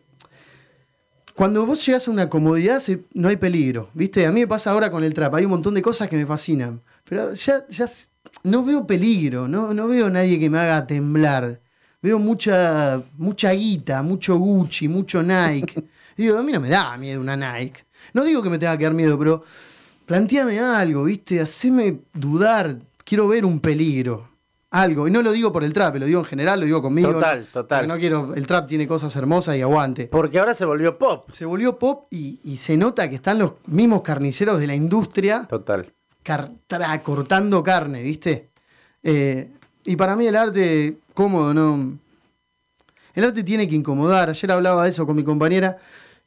cuando 1.36 1.66
vos 1.66 1.84
llegás 1.86 2.08
a 2.08 2.12
una 2.12 2.30
comodidad 2.30 2.80
se- 2.80 3.02
no 3.14 3.28
hay 3.28 3.38
peligro, 3.38 3.90
¿viste? 3.94 4.26
A 4.26 4.32
mí 4.32 4.42
me 4.42 4.48
pasa 4.48 4.72
ahora 4.72 4.92
con 4.92 5.04
el 5.04 5.14
trap, 5.14 5.36
hay 5.36 5.46
un 5.46 5.52
montón 5.52 5.74
de 5.74 5.82
cosas 5.82 6.08
que 6.08 6.16
me 6.16 6.26
fascinan, 6.26 6.80
pero 7.04 7.34
ya, 7.34 7.66
ya 7.70 7.90
no 8.44 8.64
veo 8.64 8.86
peligro, 8.86 9.48
no, 9.48 9.74
no 9.74 9.88
veo 9.88 10.10
nadie 10.10 10.40
que 10.40 10.50
me 10.50 10.60
haga 10.60 10.86
temblar. 10.86 11.60
Veo 12.02 12.20
mucha, 12.20 13.02
mucha 13.18 13.52
guita, 13.54 14.04
mucho 14.04 14.36
Gucci, 14.38 14.88
mucho 14.90 15.24
Nike. 15.24 15.84
Digo, 16.18 16.38
a 16.38 16.44
mí 16.44 16.52
no 16.52 16.60
me 16.60 16.70
da 16.70 16.98
miedo 16.98 17.22
una 17.22 17.36
Nike. 17.38 17.86
No 18.14 18.24
digo 18.26 18.44
que 18.44 18.50
me 18.50 18.60
tenga 18.60 18.78
que 18.78 18.84
dar 18.84 18.94
miedo, 18.94 19.18
pero 19.18 19.44
planteame 20.06 20.60
algo, 20.60 21.06
¿viste? 21.06 21.40
Haceme 21.40 22.00
dudar, 22.14 22.78
quiero 23.04 23.28
ver 23.28 23.46
un 23.46 23.60
peligro. 23.60 24.30
Algo, 24.72 25.08
y 25.08 25.12
no 25.12 25.22
lo 25.22 25.32
digo 25.32 25.52
por 25.52 25.64
el 25.64 25.72
trap, 25.72 25.98
lo 25.98 26.06
digo 26.08 26.22
en 26.22 26.26
general, 26.26 26.60
lo 26.60 26.66
digo 26.66 26.82
conmigo. 26.82 27.12
Total, 27.14 27.42
¿no? 27.42 27.46
total. 27.62 27.88
No 27.88 27.96
quiero, 27.98 28.34
el 28.34 28.48
trap 28.48 28.68
tiene 28.68 28.88
cosas 28.88 29.16
hermosas 29.16 29.56
y 29.56 29.62
aguante. 29.62 30.08
Porque 30.08 30.40
ahora 30.40 30.56
se 30.56 30.66
volvió 30.66 30.98
pop. 30.98 31.30
Se 31.32 31.46
volvió 31.46 31.78
pop 31.78 32.08
y, 32.10 32.40
y 32.44 32.58
se 32.58 32.76
nota 32.76 33.08
que 33.08 33.14
están 33.16 33.38
los 33.38 33.54
mismos 33.68 34.02
carniceros 34.02 34.58
de 34.60 34.66
la 34.66 34.74
industria 34.74 35.46
Total. 35.48 35.94
car- 36.24 36.50
tra- 36.68 37.04
cortando 37.04 37.62
carne, 37.62 38.02
¿viste? 38.02 38.50
Eh, 39.04 39.52
y 39.86 39.96
para 39.96 40.16
mí 40.16 40.26
el 40.26 40.36
arte, 40.36 40.98
cómodo, 41.14 41.54
¿no? 41.54 42.00
El 43.14 43.24
arte 43.26 43.44
tiene 43.44 43.68
que 43.68 43.76
incomodar. 43.76 44.30
Ayer 44.30 44.52
hablaba 44.52 44.86
de 44.86 44.90
eso 44.90 45.06
con 45.06 45.16
mi 45.16 45.24
compañera. 45.24 45.78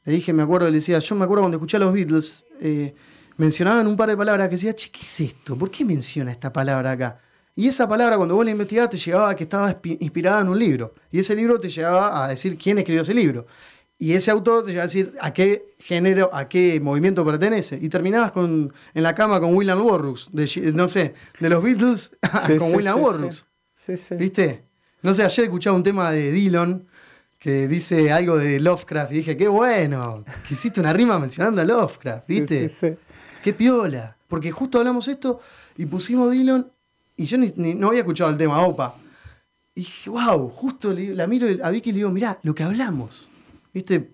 Le 0.05 0.13
dije, 0.13 0.31
me 0.31 0.43
acuerdo, 0.43 0.69
le 0.69 0.75
decía, 0.77 0.99
yo 0.99 1.15
me 1.15 1.25
acuerdo 1.25 1.41
cuando 1.43 1.57
escuché 1.57 1.75
a 1.75 1.81
los 1.81 1.91
Beatles, 1.93 2.45
eh, 2.61 2.95
mencionaban 3.37 3.87
un 3.87 3.95
par 3.95 4.09
de 4.09 4.17
palabras 4.17 4.49
que 4.49 4.55
decía, 4.55 4.73
che, 4.73 4.89
¿qué 4.91 5.01
es 5.01 5.21
esto? 5.21 5.57
¿Por 5.57 5.71
qué 5.71 5.85
menciona 5.85 6.31
esta 6.31 6.51
palabra 6.51 6.91
acá? 6.91 7.21
Y 7.55 7.67
esa 7.67 7.87
palabra, 7.89 8.17
cuando 8.17 8.35
vos 8.35 8.45
la 8.45 8.51
investigabas, 8.51 8.91
te 8.91 8.97
llegaba 8.97 9.31
a 9.31 9.35
que 9.35 9.43
estaba 9.45 9.79
inspirada 9.83 10.41
en 10.41 10.49
un 10.49 10.59
libro. 10.59 10.93
Y 11.11 11.19
ese 11.19 11.35
libro 11.35 11.59
te 11.59 11.69
llegaba 11.69 12.23
a 12.23 12.27
decir 12.27 12.55
quién 12.55 12.77
escribió 12.77 13.01
ese 13.01 13.15
libro. 13.15 13.47
Y 13.97 14.13
ese 14.13 14.29
autor 14.29 14.63
te 14.63 14.71
llegaba 14.71 14.83
a 14.83 14.87
decir 14.87 15.15
a 15.19 15.33
qué 15.33 15.73
género, 15.79 16.29
a 16.31 16.47
qué 16.47 16.79
movimiento 16.79 17.25
pertenece. 17.25 17.79
Y 17.81 17.89
terminabas 17.89 18.31
con, 18.31 18.71
en 18.93 19.03
la 19.03 19.15
cama 19.15 19.39
con 19.39 19.55
William 19.55 19.79
de, 20.33 20.71
no 20.73 20.87
sé, 20.87 21.15
de 21.39 21.49
los 21.49 21.63
Beatles 21.63 22.15
con 22.59 22.75
William 22.75 22.99
sí, 23.73 24.15
¿Viste? 24.15 24.65
No 25.01 25.15
sé, 25.15 25.23
ayer 25.23 25.45
escuchaba 25.45 25.75
un 25.75 25.83
tema 25.83 26.11
de 26.11 26.31
Dylan 26.31 26.85
que 27.39 27.67
dice 27.67 28.11
algo 28.11 28.37
de 28.37 28.59
Lovecraft 28.59 29.11
y 29.11 29.15
dije, 29.15 29.37
qué 29.37 29.47
bueno, 29.47 30.23
que 30.47 30.53
hiciste 30.53 30.79
una 30.79 30.93
rima 30.93 31.17
mencionando 31.17 31.61
a 31.61 31.65
Lovecraft, 31.65 32.27
¿viste? 32.27 32.69
Qué 33.47 33.53
piola. 33.53 34.17
Porque 34.27 34.51
justo 34.51 34.77
hablamos 34.77 35.07
esto 35.07 35.39
y 35.77 35.85
pusimos 35.85 36.31
Dylan 36.31 36.69
y 37.15 37.23
yo 37.23 37.37
no 37.55 37.87
había 37.87 38.01
escuchado 38.01 38.29
el 38.29 38.37
tema 38.37 38.61
OPA. 38.61 38.95
Y 39.73 39.79
dije, 39.79 40.09
wow, 40.09 40.49
justo 40.49 40.93
la 40.93 41.27
miro 41.27 41.47
a 41.63 41.69
Vicky 41.69 41.91
y 41.91 41.93
le 41.93 41.97
digo, 41.99 42.09
mirá, 42.09 42.37
lo 42.43 42.53
que 42.53 42.63
hablamos. 42.63 43.29
¿Viste? 43.73 44.11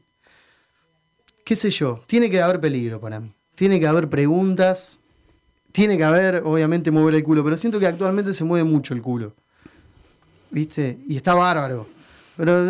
¿Qué 1.44 1.56
sé 1.56 1.72
yo? 1.72 2.04
Tiene 2.06 2.30
que 2.30 2.44
haber 2.44 2.62
peligro 2.62 3.02
para 3.02 3.20
mí. 3.20 3.34
Tiene 3.56 3.80
que 3.80 3.88
haber 3.88 4.08
preguntas. 4.08 5.00
Tiene 5.72 5.98
que 5.98 6.04
haber, 6.04 6.44
obviamente, 6.46 6.92
mover 6.92 7.16
el 7.16 7.24
culo. 7.24 7.44
Pero 7.44 7.58
siento 7.58 7.80
que 7.80 7.88
actualmente 7.88 8.34
se 8.34 8.44
mueve 8.44 8.70
mucho 8.70 8.94
el 8.94 9.02
culo. 9.02 9.34
¿Viste? 10.52 11.00
Y 11.08 11.16
está 11.16 11.34
bárbaro. 11.34 11.88
Pero 12.38 12.70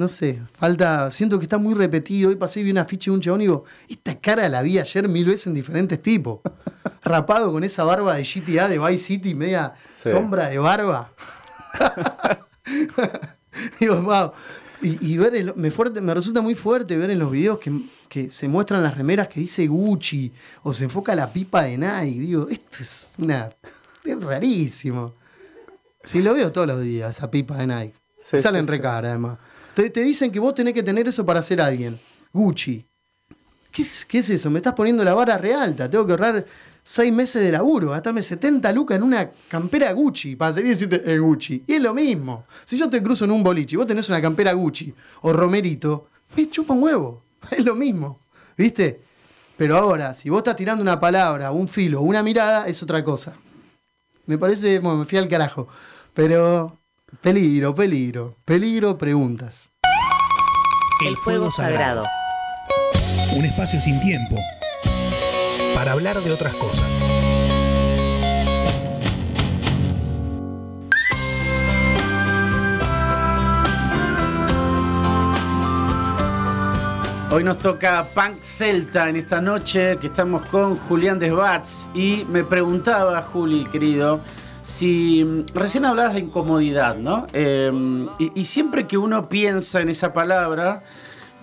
no 0.00 0.08
sé, 0.08 0.40
falta. 0.54 1.10
Siento 1.10 1.38
que 1.38 1.44
está 1.44 1.58
muy 1.58 1.74
repetido. 1.74 2.30
Hoy 2.30 2.36
pasé 2.36 2.60
y 2.60 2.64
vi 2.64 2.70
una 2.70 2.86
ficha 2.86 3.10
de 3.10 3.16
un 3.16 3.20
chabón 3.20 3.42
y 3.42 3.44
digo, 3.44 3.64
esta 3.86 4.18
cara 4.18 4.48
la 4.48 4.62
vi 4.62 4.78
ayer 4.78 5.06
mil 5.08 5.26
veces 5.26 5.48
en 5.48 5.54
diferentes 5.54 6.00
tipos. 6.00 6.40
Rapado 7.04 7.52
con 7.52 7.62
esa 7.64 7.84
barba 7.84 8.14
de 8.14 8.24
GTA 8.24 8.68
de 8.68 8.78
Vice 8.78 9.04
City, 9.04 9.34
media 9.34 9.74
sombra 9.92 10.48
de 10.48 10.58
barba. 10.58 11.12
digo, 13.78 14.00
wow. 14.00 14.32
Y, 14.80 15.18
ver, 15.18 15.54
me, 15.54 15.70
fuerte, 15.70 16.00
me 16.00 16.14
resulta 16.14 16.40
muy 16.40 16.54
fuerte 16.54 16.96
ver 16.96 17.10
en 17.10 17.18
los 17.18 17.30
videos 17.30 17.58
que, 18.08 18.30
se 18.30 18.48
muestran 18.48 18.82
las 18.82 18.96
remeras 18.96 19.28
que 19.28 19.40
dice 19.40 19.66
Gucci 19.66 20.32
o 20.62 20.72
se 20.72 20.84
enfoca 20.84 21.14
la 21.14 21.30
pipa 21.30 21.64
de 21.64 21.76
Nike. 21.76 22.20
Digo, 22.20 22.48
esto 22.48 22.78
es 22.80 23.12
una. 23.18 23.50
Es 24.02 24.18
rarísimo. 24.18 25.12
Sí, 26.02 26.22
lo 26.22 26.32
veo 26.32 26.50
todos 26.50 26.68
los 26.68 26.80
días, 26.80 27.18
esa 27.18 27.30
pipa 27.30 27.58
de 27.58 27.66
Nike. 27.66 27.94
Salen 28.18 28.66
re 28.66 28.80
cara, 28.80 29.10
además. 29.10 29.36
Te, 29.74 29.90
dicen 29.90 30.30
que 30.30 30.40
vos 30.40 30.54
tenés 30.54 30.74
que 30.74 30.82
tener 30.82 31.06
eso 31.08 31.24
para 31.24 31.42
ser 31.42 31.60
alguien. 31.60 31.98
Gucci. 32.32 32.84
¿Qué 33.70 33.82
es, 33.82 34.04
¿Qué 34.04 34.18
es 34.18 34.30
eso? 34.30 34.50
Me 34.50 34.58
estás 34.58 34.74
poniendo 34.74 35.04
la 35.04 35.14
vara 35.14 35.38
re 35.38 35.54
alta. 35.54 35.88
Tengo 35.88 36.06
que 36.06 36.12
ahorrar 36.12 36.44
seis 36.82 37.12
meses 37.12 37.42
de 37.42 37.52
laburo, 37.52 37.90
gastarme 37.90 38.22
70 38.22 38.72
lucas 38.72 38.96
en 38.96 39.04
una 39.04 39.30
campera 39.48 39.92
Gucci 39.92 40.34
para 40.36 40.52
seguir 40.52 40.70
decirte 40.70 41.02
el 41.04 41.20
Gucci. 41.20 41.64
Y 41.66 41.74
es 41.74 41.82
lo 41.82 41.94
mismo. 41.94 42.46
Si 42.64 42.76
yo 42.76 42.90
te 42.90 43.02
cruzo 43.02 43.24
en 43.24 43.30
un 43.30 43.42
boliche 43.42 43.76
y 43.76 43.78
vos 43.78 43.86
tenés 43.86 44.08
una 44.08 44.20
campera 44.20 44.52
Gucci 44.52 44.92
o 45.22 45.32
Romerito, 45.32 46.08
me 46.36 46.50
chupa 46.50 46.74
un 46.74 46.82
huevo. 46.82 47.22
Es 47.50 47.64
lo 47.64 47.74
mismo. 47.74 48.20
¿Viste? 48.56 49.00
Pero 49.56 49.76
ahora, 49.76 50.14
si 50.14 50.30
vos 50.30 50.38
estás 50.38 50.56
tirando 50.56 50.82
una 50.82 50.98
palabra, 50.98 51.52
un 51.52 51.68
filo, 51.68 52.00
una 52.00 52.22
mirada, 52.22 52.66
es 52.66 52.82
otra 52.82 53.02
cosa. 53.04 53.34
Me 54.26 54.38
parece, 54.38 54.78
bueno, 54.78 54.98
me 54.98 55.06
fui 55.06 55.18
al 55.18 55.28
carajo. 55.28 55.68
Pero 56.14 56.79
Peligro, 57.18 57.74
peligro, 57.74 58.38
peligro, 58.44 58.96
preguntas. 58.96 59.70
El 61.04 61.16
fuego 61.16 61.50
sagrado. 61.50 62.04
Un 63.36 63.44
espacio 63.44 63.80
sin 63.80 64.00
tiempo 64.00 64.36
para 65.74 65.92
hablar 65.92 66.22
de 66.22 66.32
otras 66.32 66.54
cosas. 66.54 66.90
Hoy 77.32 77.44
nos 77.44 77.58
toca 77.58 78.06
Punk 78.14 78.40
Celta 78.40 79.08
en 79.08 79.16
esta 79.16 79.40
noche 79.40 79.98
que 79.98 80.06
estamos 80.06 80.46
con 80.46 80.76
Julián 80.78 81.18
Desbats 81.18 81.90
y 81.92 82.24
me 82.28 82.44
preguntaba, 82.44 83.20
Juli, 83.22 83.64
querido, 83.64 84.20
si 84.70 85.24
mm, 85.24 85.46
recién 85.52 85.84
hablabas 85.84 86.14
de 86.14 86.20
incomodidad, 86.20 86.96
¿no? 86.96 87.26
Em, 87.32 88.08
y, 88.18 88.44
siempre 88.44 88.86
que 88.86 88.96
uno 88.96 89.28
piensa 89.28 89.80
en 89.80 89.88
esa 89.88 90.12
palabra, 90.12 90.84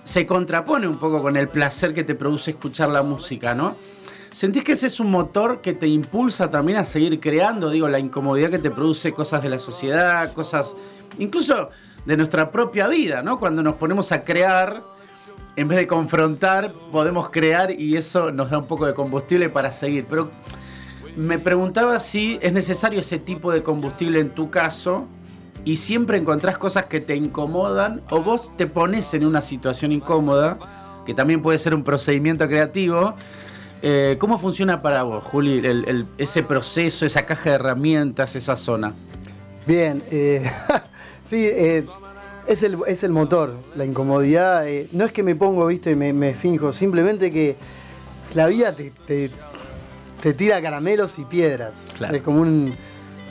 se 0.04 0.26
contrapone 0.26 0.88
un 0.88 0.98
poco 0.98 1.22
con 1.22 1.36
el 1.36 1.50
placer 1.50 1.94
que 1.94 2.04
te 2.04 2.16
produce 2.16 2.52
escuchar 2.52 2.90
la 2.90 3.04
música, 3.04 3.54
¿no? 3.54 3.76
¿Sentís 4.32 4.63
que 4.63 4.74
ese 4.74 4.88
es 4.88 5.00
un 5.00 5.12
motor 5.12 5.62
que 5.62 5.74
te 5.74 5.88
impulsa 5.88 6.50
también 6.50 6.78
a 6.78 6.86
seguir 6.86 7.20
creando? 7.20 7.70
Digo, 7.70 7.90
la 7.90 8.00
incomodidad 8.00 8.50
que 8.50 8.60
te 8.60 8.72
produce 8.72 9.12
cosas 9.12 9.44
de 9.44 9.50
la 9.50 9.60
sociedad, 9.60 10.32
cosas 10.34 10.76
incluso 11.20 11.70
de 12.06 12.16
nuestra 12.16 12.52
propia 12.52 12.88
vida, 12.88 13.24
¿no? 13.24 13.40
Cuando 13.40 13.62
nos 13.62 13.76
ponemos 13.76 14.12
a 14.13 14.24
crear, 14.24 14.84
en 15.58 15.68
vez 15.68 15.80
de 15.80 15.88
confrontar, 15.88 16.74
podemos 16.92 17.30
crear 17.30 17.72
y 17.72 17.98
eso 17.98 18.32
nos 18.32 18.52
da 18.52 18.60
un 18.60 18.68
poco 18.68 18.86
de 18.86 18.94
combustible 18.94 19.50
para 19.50 19.72
seguir. 19.74 20.06
Pero 20.08 20.32
me 21.17 21.39
preguntaba 21.39 21.99
si 21.99 22.38
es 22.43 22.53
necesario 22.53 22.99
ese 22.99 23.17
tipo 23.17 23.51
de 23.51 23.63
combustible 23.63 24.19
en 24.19 24.30
tu 24.30 24.51
caso 24.51 25.08
y 25.65 25.77
siempre 25.77 26.17
encontrás 26.17 26.60
cosas 26.60 26.86
que 26.86 27.01
te 27.01 27.15
incomodan 27.15 28.03
o 28.12 28.21
vos 28.21 28.56
te 28.56 28.67
pones 28.67 29.13
en 29.15 29.25
una 29.25 29.41
situación 29.41 29.91
incómoda, 29.91 30.60
que 31.08 31.15
también 31.15 31.41
puede 31.41 31.58
ser 31.58 31.73
un 31.73 31.84
procedimiento 31.84 32.47
creativo. 32.47 33.15
Eh, 33.82 34.17
¿Cómo 34.19 34.38
funciona 34.38 34.80
para 34.80 35.01
vos, 35.03 35.23
Juli, 35.23 35.62
ese 36.19 36.43
proceso, 36.43 37.06
esa 37.06 37.25
caja 37.25 37.49
de 37.49 37.56
herramientas, 37.56 38.36
esa 38.36 38.56
zona? 38.56 38.93
Bien, 39.65 40.03
eh, 40.12 40.47
sí, 41.23 41.47
eh, 41.47 41.84
es, 42.45 42.62
el, 42.62 43.12
motor, 43.12 43.58
la 43.75 43.86
incomodidad. 43.86 44.65
no 44.91 45.06
es 45.06 45.12
que 45.12 45.23
me 45.23 45.36
pongo, 45.36 45.65
viste, 45.65 45.95
me, 45.95 46.13
me 46.13 46.36
finjo, 46.36 46.71
simplemente 46.71 47.32
que 47.32 47.56
la 48.36 48.45
vida 48.45 48.75
te 48.75 49.32
tira 50.34 50.62
caramelos 50.62 51.19
y 51.19 51.25
piedras. 51.25 51.82
Es 52.12 52.21
como 52.21 52.41
un. 52.41 52.73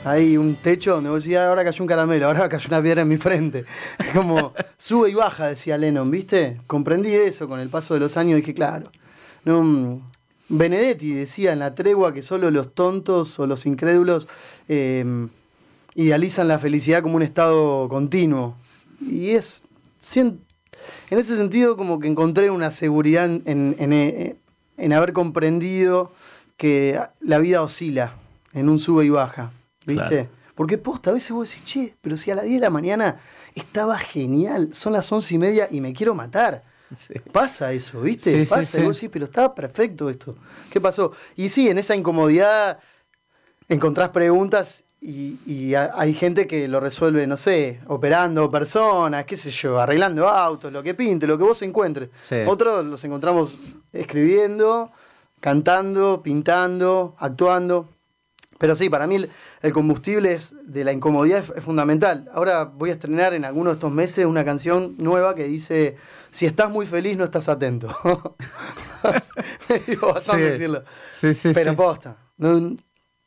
Hay 0.05 0.37
un 0.37 0.55
techo 0.55 0.93
donde 0.93 1.09
vos 1.09 1.23
decías, 1.23 1.45
ahora 1.45 1.63
cayó 1.65 1.83
un 1.83 1.87
caramelo, 1.87 2.27
ahora 2.27 2.47
cayó 2.47 2.67
una 2.69 2.81
piedra 2.81 3.01
en 3.01 3.09
mi 3.09 3.17
frente. 3.17 3.65
Es 3.99 4.07
como 4.13 4.53
sube 4.77 5.09
y 5.09 5.13
baja, 5.13 5.47
decía 5.47 5.77
Lennon, 5.77 6.09
¿viste? 6.09 6.61
Comprendí 6.65 7.13
eso 7.13 7.49
con 7.49 7.59
el 7.59 7.69
paso 7.69 7.93
de 7.93 7.99
los 7.99 8.15
años 8.15 8.37
y 8.37 8.41
dije, 8.41 8.53
claro. 8.53 8.89
No, 9.43 10.01
Benedetti 10.49 11.13
decía 11.13 11.51
en 11.51 11.59
la 11.59 11.75
tregua 11.75 12.13
que 12.13 12.21
solo 12.21 12.51
los 12.51 12.73
tontos 12.73 13.37
o 13.39 13.47
los 13.47 13.65
incrédulos 13.65 14.29
em, 14.69 15.29
idealizan 15.95 16.47
la 16.47 16.59
felicidad 16.59 17.01
como 17.01 17.17
un 17.17 17.23
estado 17.23 17.89
continuo. 17.89 18.55
Y 19.01 19.31
es. 19.31 19.63
En 20.15 20.39
ese 21.09 21.35
sentido, 21.35 21.75
como 21.75 21.99
que 21.99 22.07
encontré 22.07 22.49
una 22.49 22.71
seguridad 22.71 23.25
en, 23.25 23.43
en, 23.45 24.37
en 24.77 24.93
haber 24.93 25.11
comprendido 25.11 26.13
que 26.57 26.99
la 27.21 27.37
vida 27.37 27.61
oscila 27.61 28.15
en 28.53 28.67
un 28.67 28.79
sube 28.79 29.05
y 29.05 29.09
baja, 29.09 29.51
¿viste? 29.85 30.29
Porque 30.55 30.79
posta, 30.79 31.11
a 31.11 31.13
veces 31.13 31.31
vos 31.31 31.49
decís, 31.49 31.63
che, 31.65 31.95
pero 32.01 32.17
si 32.17 32.31
a 32.31 32.35
las 32.35 32.45
10 32.45 32.55
de 32.55 32.61
la 32.61 32.71
mañana 32.71 33.19
estaba 33.53 33.97
genial, 33.99 34.69
son 34.73 34.93
las 34.93 35.11
once 35.11 35.35
y 35.35 35.37
media 35.37 35.67
y 35.69 35.81
me 35.81 35.93
quiero 35.93 36.15
matar. 36.15 36.63
Pasa 37.31 37.71
eso, 37.71 38.01
¿viste? 38.01 38.45
Pasa, 38.45 38.79
y 38.79 38.85
vos 38.85 38.95
decís, 38.97 39.09
pero 39.13 39.25
estaba 39.25 39.53
perfecto 39.53 40.09
esto. 40.09 40.35
¿Qué 40.71 40.81
pasó? 40.81 41.11
Y 41.35 41.49
sí, 41.49 41.69
en 41.69 41.77
esa 41.77 41.95
incomodidad 41.95 42.79
encontrás 43.69 44.09
preguntas 44.09 44.83
y, 44.99 45.75
hay 45.75 46.13
gente 46.15 46.47
que 46.47 46.67
lo 46.67 46.79
resuelve, 46.79 47.27
no 47.27 47.37
sé, 47.37 47.81
operando 47.87 48.49
personas, 48.49 49.25
qué 49.25 49.37
sé 49.37 49.51
yo, 49.51 49.79
arreglando 49.79 50.27
autos, 50.27 50.73
lo 50.73 50.81
que 50.81 50.95
pinte, 50.95 51.27
lo 51.27 51.37
que 51.37 51.43
vos 51.43 51.61
encuentres. 51.61 52.09
Otros 52.47 52.83
los 52.83 53.03
encontramos 53.03 53.59
escribiendo 53.93 54.91
cantando, 55.39 56.21
pintando, 56.23 57.15
actuando. 57.19 57.89
Pero 58.57 58.75
sí, 58.75 58.89
para 58.89 59.05
mí 59.05 59.17
el, 59.61 59.73
combustible 59.73 60.33
es, 60.33 60.55
de 60.63 60.83
la 60.83 60.91
incomodidad 60.91 61.43
es, 61.55 61.63
fundamental. 61.63 62.29
Ahora 62.33 62.65
voy 62.65 62.89
a 62.89 62.93
estrenar 62.93 63.33
en 63.33 63.45
alguno 63.45 63.69
de 63.69 63.75
estos 63.75 63.91
meses 63.91 64.25
una 64.25 64.43
canción 64.43 64.95
nueva 64.97 65.35
que 65.35 65.43
dice, 65.43 65.97
si 66.31 66.45
estás 66.45 66.71
muy 66.71 66.87
feliz 66.87 67.17
no 67.17 67.23
estás 67.23 67.49
atento. 67.49 67.95
Me 69.69 69.79
digo 69.79 70.11
bastante 70.13 70.51
decirlo. 70.51 70.83
Sí, 71.11 71.33
sí, 71.35 71.51
Pero 71.53 71.75
posta, 71.75 72.17
no, 72.37 72.75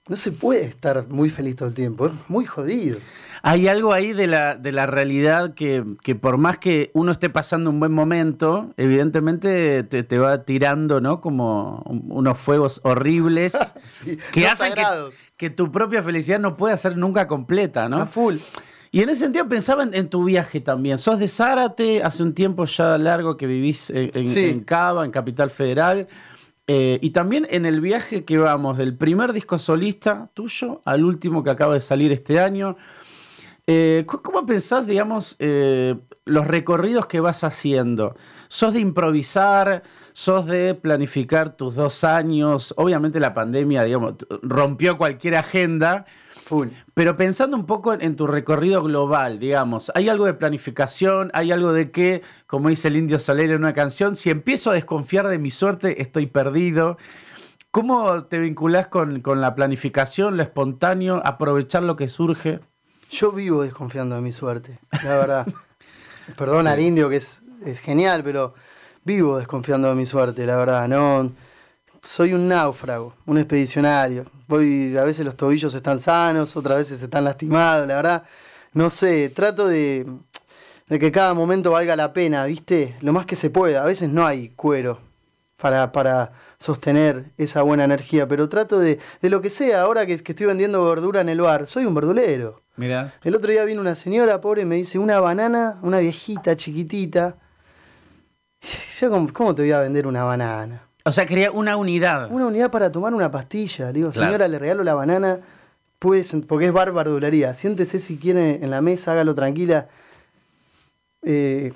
no 0.09 0.17
se 0.17 0.33
puede 0.33 0.65
estar 0.65 1.07
muy 1.09 1.31
feliz 1.31 1.55
todo 1.57 1.69
el 1.69 1.75
tiempo, 1.75 2.07
es 2.07 2.13
muy 2.27 2.45
jodido. 2.45 2.99
Hay 3.43 3.69
algo 3.69 3.93
ahí 3.93 4.13
de 4.13 4.27
la, 4.27 4.55
de 4.57 4.73
la 4.73 4.87
realidad 4.87 5.55
que, 5.55 5.85
por 6.21 6.37
más 6.37 6.59
que 6.59 6.91
uno 6.93 7.13
esté 7.13 7.31
pasando 7.31 7.71
un 7.71 7.81
buen 7.81 7.93
momento, 7.93 8.75
evidentemente 8.77 9.83
te, 9.83 10.19
va 10.19 10.45
tirando, 10.45 11.01
¿no? 11.01 11.21
Como 11.21 11.83
unos 11.87 12.39
fuegos 12.39 12.81
horribles 12.85 13.55
que 14.33 14.47
hacen 14.47 14.75
que, 15.37 15.51
tu 15.51 15.73
propia 15.73 16.03
felicidad 16.03 16.39
no 16.39 16.57
pueda 16.57 16.77
ser 16.77 16.97
nunca 16.99 17.27
completa, 17.27 17.89
¿no? 17.89 17.99
A 17.99 18.07
full. 18.07 18.37
Y 18.93 19.03
en 19.03 19.09
ese 19.09 19.21
sentido 19.21 19.49
pensaba 19.49 19.85
en, 19.85 20.09
tu 20.09 20.25
viaje 20.25 20.61
también. 20.61 20.99
Sos 20.99 21.19
de 21.19 21.29
Zárate, 21.29 22.03
hace 22.03 22.23
un 22.23 22.35
tiempo 22.35 22.65
ya 22.65 22.99
largo 22.99 23.37
que 23.37 23.47
vivís 23.47 23.89
en, 23.91 24.11
en 24.13 24.61
Cava, 24.65 25.05
en 25.05 25.13
Capital 25.13 25.51
Federal. 25.51 26.09
eh, 26.67 26.99
y 27.01 27.11
también 27.11 27.47
en 27.51 27.67
el 27.67 27.81
viaje 27.81 28.25
que 28.25 28.37
vamos 28.37 28.77
del 28.79 28.97
primer 28.97 29.33
disco 29.33 29.59
solista 29.59 30.31
tuyo 30.35 30.83
al 30.85 31.05
último 31.05 31.43
que 31.45 31.51
acaba 31.51 31.75
de 31.75 31.81
salir 31.81 32.11
este 32.13 32.41
año. 32.41 32.77
Eh, 33.73 34.05
¿Cómo 34.05 34.47
pensás, 34.47 34.89
digamos, 34.89 35.37
eh, 35.39 35.95
los 36.25 36.49
recorridos 36.49 37.07
que 37.07 37.21
vas 37.21 37.45
haciendo? 37.45 38.17
¿Sos 38.49 38.73
de 38.73 38.81
improvisar? 38.81 39.85
¿Sos 40.13 40.47
de 40.47 40.75
planificar 40.75 41.57
tus 41.57 41.77
dos 41.77 42.03
años? 42.03 42.75
Obviamente 42.77 43.21
la 43.21 43.33
pandemia, 43.33 43.85
digamos, 43.85 44.15
rompió 44.43 44.99
cualquier 44.99 45.37
agenda. 45.37 46.05
Pero 46.95 47.15
pensando 47.15 47.57
un 47.57 47.65
poco 47.65 47.93
en 47.93 48.17
tu 48.17 48.27
recorrido 48.27 48.83
global, 48.83 49.39
digamos, 49.39 49.93
¿hay 49.95 50.09
algo 50.09 50.27
de 50.27 50.35
planificación? 50.35 51.31
¿Hay 51.33 51.53
algo 51.53 51.73
de 51.73 51.93
que, 51.93 52.23
como 52.49 52.71
dice 52.71 52.89
el 52.89 52.97
Indio 52.97 53.21
Soler 53.21 53.53
en 53.53 53.59
una 53.59 53.73
canción, 53.73 54.17
si 54.17 54.31
empiezo 54.31 54.71
a 54.71 54.75
desconfiar 54.75 55.29
de 55.29 55.39
mi 55.39 55.51
suerte, 55.51 56.03
estoy 56.03 56.27
perdido? 56.27 56.99
¿Cómo 57.71 58.25
te 58.25 58.41
vinculás 58.41 58.89
con, 58.89 59.21
con 59.21 59.41
la 59.41 59.55
planificación, 59.55 60.37
lo 60.37 60.43
espontáneo, 60.43 61.23
aprovechar 61.25 61.85
lo 61.85 61.95
que 61.95 62.09
surge? 62.09 62.59
Yo 63.11 63.33
vivo 63.33 63.63
desconfiando 63.63 64.15
de 64.15 64.23
mi 64.23 64.33
suerte, 64.33 64.79
la 65.03 65.17
verdad. 65.17 65.47
Perdón 66.37 66.69
al 66.69 66.79
indio 66.79 67.09
que 67.09 67.17
es, 67.17 67.43
es 67.67 67.81
genial, 67.81 68.23
pero 68.23 68.55
vivo 69.05 69.39
desconfiando 69.39 69.89
de 69.89 69.97
mi 69.97 70.07
suerte, 70.07 70.47
la 70.47 70.57
verdad. 70.57 70.87
No, 70.87 71.33
soy 72.05 72.35
un 72.35 72.47
náufrago, 72.47 73.15
un 73.27 73.39
expedicionario. 73.39 74.27
Voy, 74.47 74.97
a 74.97 75.03
veces 75.03 75.25
los 75.25 75.37
tobillos 75.37 75.75
están 75.75 75.99
sanos, 75.99 76.57
otras 76.57 76.79
veces 76.79 77.03
están 77.03 77.25
lastimados, 77.25 77.89
la 77.89 77.97
verdad. 77.97 78.25
No 78.75 78.89
sé, 78.89 79.29
trato 79.31 79.67
de, 79.67 80.07
de 80.89 80.99
que 81.01 81.11
cada 81.11 81.35
momento 81.35 81.73
valga 81.73 81.97
la 81.97 82.13
pena, 82.13 82.45
¿viste? 82.45 82.97
Lo 83.01 83.13
más 83.13 83.27
que 83.27 83.35
se 83.35 83.51
pueda. 83.51 83.83
A 83.83 83.87
veces 83.87 84.09
no 84.09 84.25
hay 84.25 84.51
cuero 84.51 85.01
para, 85.57 85.91
para 85.91 86.31
sostener 86.61 87.25
esa 87.39 87.63
buena 87.63 87.85
energía, 87.85 88.29
pero 88.29 88.49
trato 88.49 88.79
de, 88.79 89.01
de 89.21 89.31
lo 89.31 89.41
que 89.41 89.51
sea. 89.51 89.83
Ahora 89.83 90.07
que, 90.07 90.23
que 90.23 90.33
estoy 90.33 90.47
vendiendo 90.47 90.85
verdura 90.89 91.23
en 91.23 91.31
el 91.31 91.41
bar, 91.41 91.67
soy 91.67 91.87
un 91.87 91.95
verdulero. 91.95 92.61
El 93.23 93.35
otro 93.35 93.51
día 93.51 93.65
vino 93.65 93.81
una 93.81 93.95
señora 93.95 94.41
pobre 94.41 94.63
y 94.63 94.65
me 94.65 94.77
dice, 94.77 94.99
una 94.99 95.21
banana, 95.21 95.79
una 95.83 95.99
viejita 95.99 96.57
chiquitita. 96.57 97.37
Yo, 98.99 99.11
¿cómo, 99.33 99.55
te 99.55 99.63
voy 99.63 99.73
a 99.73 99.81
vender 99.81 100.07
una 100.07 100.25
banana? 100.25 100.83
O 101.05 101.13
sea, 101.13 101.27
quería 101.27 101.51
una 101.51 101.77
unidad. 101.77 102.31
Una 102.31 102.47
unidad 102.47 102.71
para 102.71 102.91
tomar 102.91 103.13
una 103.13 103.31
pastilla. 103.31 103.87
Le 103.87 103.93
digo, 103.93 104.13
señora, 104.13 104.49
le 104.49 104.59
regalo 104.59 104.83
la 104.83 104.95
banana, 104.95 105.41
puedes, 105.99 106.35
porque 106.47 106.67
es 106.67 106.73
barbardularía. 106.73 107.55
Siéntese 107.55 107.99
si 107.99 108.17
quiere 108.17 108.63
en 108.63 108.71
la 108.71 108.81
mesa, 108.81 109.13
hágalo 109.13 109.35
tranquila. 109.35 109.89
Eh, 111.23 111.73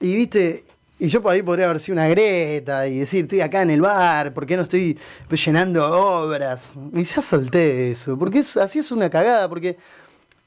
y 0.00 0.16
viste, 0.16 0.64
y 1.04 1.08
yo 1.08 1.20
por 1.20 1.32
ahí 1.32 1.42
podría 1.42 1.66
haber 1.66 1.80
sido 1.80 1.96
una 1.96 2.08
greta 2.08 2.86
y 2.88 3.00
decir, 3.00 3.24
estoy 3.24 3.42
acá 3.42 3.60
en 3.60 3.70
el 3.70 3.82
bar, 3.82 4.32
¿por 4.32 4.46
qué 4.46 4.56
no 4.56 4.62
estoy 4.62 4.98
llenando 5.30 5.86
obras? 5.86 6.78
Y 6.94 7.04
ya 7.04 7.20
solté 7.20 7.90
eso, 7.90 8.18
porque 8.18 8.38
así 8.38 8.78
es 8.78 8.90
una 8.90 9.10
cagada, 9.10 9.46
porque 9.48 9.76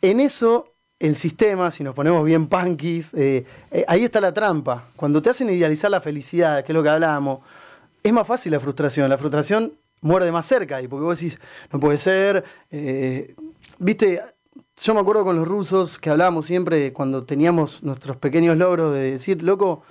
en 0.02 0.20
eso, 0.20 0.74
el 0.98 1.16
sistema, 1.16 1.70
si 1.70 1.84
nos 1.84 1.94
ponemos 1.94 2.26
bien 2.26 2.48
punkis, 2.48 3.14
eh, 3.14 3.46
eh, 3.70 3.86
ahí 3.88 4.04
está 4.04 4.20
la 4.20 4.34
trampa. 4.34 4.90
Cuando 4.96 5.22
te 5.22 5.30
hacen 5.30 5.48
idealizar 5.52 5.92
la 5.92 6.02
felicidad, 6.02 6.64
que 6.66 6.72
es 6.72 6.76
lo 6.76 6.82
que 6.82 6.90
hablábamos, 6.90 7.40
es 8.02 8.12
más 8.12 8.26
fácil 8.26 8.52
la 8.52 8.60
frustración. 8.60 9.10
La 9.10 9.18
frustración 9.20 9.74
muerde 10.02 10.32
más 10.32 10.48
cerca, 10.48 10.82
y 10.82 10.88
porque 10.88 11.04
vos 11.04 11.20
decís, 11.20 11.40
no 11.72 11.80
puede 11.80 12.00
ser. 12.00 12.44
Eh, 12.72 13.36
viste, 13.78 14.22
yo 14.82 14.94
me 14.96 15.02
acuerdo 15.02 15.24
con 15.24 15.36
los 15.36 15.48
rusos 15.48 16.00
que 16.00 16.10
hablábamos 16.10 16.48
siempre 16.48 16.94
cuando 16.94 17.26
teníamos 17.26 17.84
nuestros 17.84 18.18
pequeños 18.18 18.58
logros 18.58 18.94
de 18.94 19.12
decir, 19.12 19.44
loco, 19.44 19.84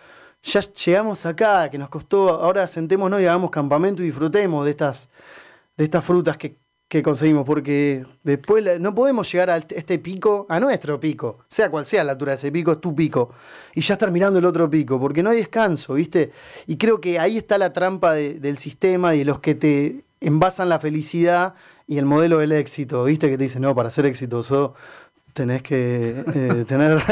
ya 0.47 0.61
llegamos 0.61 1.27
acá, 1.27 1.69
que 1.71 1.77
nos 1.77 1.89
costó, 1.89 2.29
ahora 2.31 2.67
sentémonos 2.69 3.21
y 3.21 3.27
hagamos 3.27 3.51
campamento 3.51 4.03
y 4.03 4.07
disfrutemos 4.07 4.65
de 4.65 4.71
estas, 4.71 5.09
de 5.77 5.85
estas 5.85 6.05
frutas 6.05 6.37
que, 6.37 6.57
que 6.89 7.03
conseguimos, 7.03 7.45
porque 7.45 8.07
después 8.23 8.81
no 8.81 8.95
podemos 8.95 9.31
llegar 9.31 9.51
a 9.51 9.57
este 9.57 9.99
pico, 9.99 10.47
a 10.49 10.61
nuestro 10.61 11.01
pico, 11.01 11.39
sea 11.49 11.69
cual 11.69 11.85
sea 11.85 12.05
la 12.05 12.13
altura 12.13 12.33
de 12.33 12.37
ese 12.37 12.53
pico, 12.53 12.73
es 12.73 12.81
tu 12.81 12.95
pico, 12.95 13.31
y 13.75 13.81
ya 13.81 13.95
estar 13.95 14.13
mirando 14.13 14.39
el 14.39 14.45
otro 14.45 14.71
pico, 14.71 15.01
porque 15.01 15.21
no 15.21 15.31
hay 15.31 15.39
descanso, 15.39 15.95
¿viste? 15.95 16.31
Y 16.67 16.77
creo 16.77 17.01
que 17.01 17.19
ahí 17.19 17.37
está 17.37 17.59
la 17.59 17.73
trampa 17.73 18.13
del 18.13 18.57
sistema 18.57 19.17
y 19.17 19.19
de 19.19 19.25
los 19.25 19.41
que 19.41 19.57
te 19.57 20.05
envasan 20.21 20.69
la 20.69 20.79
felicidad 20.79 21.55
y 21.89 21.99
el 21.99 22.05
modelo 22.05 22.39
del 22.39 22.53
éxito, 22.53 23.03
¿viste? 23.03 23.29
Que 23.29 23.37
te 23.37 23.45
dicen, 23.45 23.63
no, 23.63 23.75
para 23.75 23.91
ser 23.91 24.07
exitoso 24.07 24.75
tenés 25.33 25.63
que 25.63 26.25
eh, 26.35 26.65
tener 26.69 27.03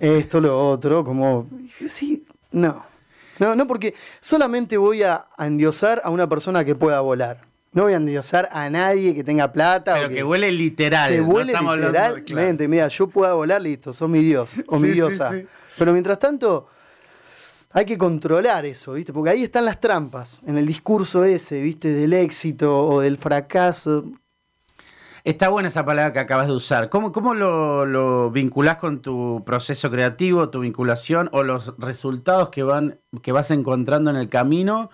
esto, 0.00 0.40
lo 0.40 0.68
otro, 0.70 1.04
como, 1.04 1.46
sí, 1.86 2.24
no. 2.52 2.84
No, 3.38 3.54
no, 3.54 3.66
porque 3.66 3.94
solamente 4.20 4.76
voy 4.76 5.02
a 5.02 5.26
endiosar 5.38 6.02
a 6.04 6.10
una 6.10 6.28
persona 6.28 6.64
que 6.64 6.74
pueda 6.74 7.00
volar. 7.00 7.40
No 7.72 7.84
voy 7.84 7.92
a 7.92 7.96
endiosar 7.96 8.48
a 8.52 8.68
nadie 8.68 9.14
que 9.14 9.22
tenga 9.22 9.52
plata. 9.52 9.94
Pero 9.94 10.08
que, 10.08 10.24
huele 10.24 10.50
literal. 10.50 11.12
Que 11.12 11.20
huele 11.20 11.52
literalmente. 11.52 12.66
Mira, 12.66 12.88
yo 12.88 13.06
puedo 13.06 13.36
volar, 13.36 13.60
listo, 13.60 13.92
sos 13.92 14.10
mi 14.10 14.22
dios 14.22 14.56
o 14.66 14.78
mi 14.78 14.88
diosa. 14.88 15.30
Pero 15.78 15.92
mientras 15.92 16.18
tanto, 16.18 16.66
hay 17.70 17.84
que 17.84 17.96
controlar 17.96 18.66
eso, 18.66 18.94
¿viste? 18.94 19.12
Porque 19.12 19.30
ahí 19.30 19.44
están 19.44 19.64
las 19.64 19.78
trampas, 19.78 20.42
en 20.46 20.58
el 20.58 20.66
discurso 20.66 21.22
ese, 21.24 21.60
¿viste? 21.60 21.92
Del 21.92 22.12
éxito 22.12 22.76
o 22.76 23.00
del 23.00 23.16
fracaso. 23.16 24.04
Está 25.24 25.48
buena 25.48 25.68
esa 25.68 25.84
palabra 25.84 26.12
que 26.12 26.18
acabas 26.18 26.46
de 26.46 26.54
usar. 26.54 26.88
¿Cómo, 26.88 27.12
cómo 27.12 27.34
lo, 27.34 27.84
lo, 27.84 28.30
vinculás 28.30 28.76
con 28.76 29.02
tu 29.02 29.42
proceso 29.44 29.90
creativo, 29.90 30.50
tu 30.50 30.60
vinculación 30.60 31.28
o 31.32 31.42
los 31.42 31.74
resultados 31.78 32.48
que, 32.48 32.62
van, 32.62 32.98
que 33.22 33.32
vas 33.32 33.50
encontrando 33.50 34.10
en 34.10 34.16
el 34.16 34.28
camino? 34.28 34.90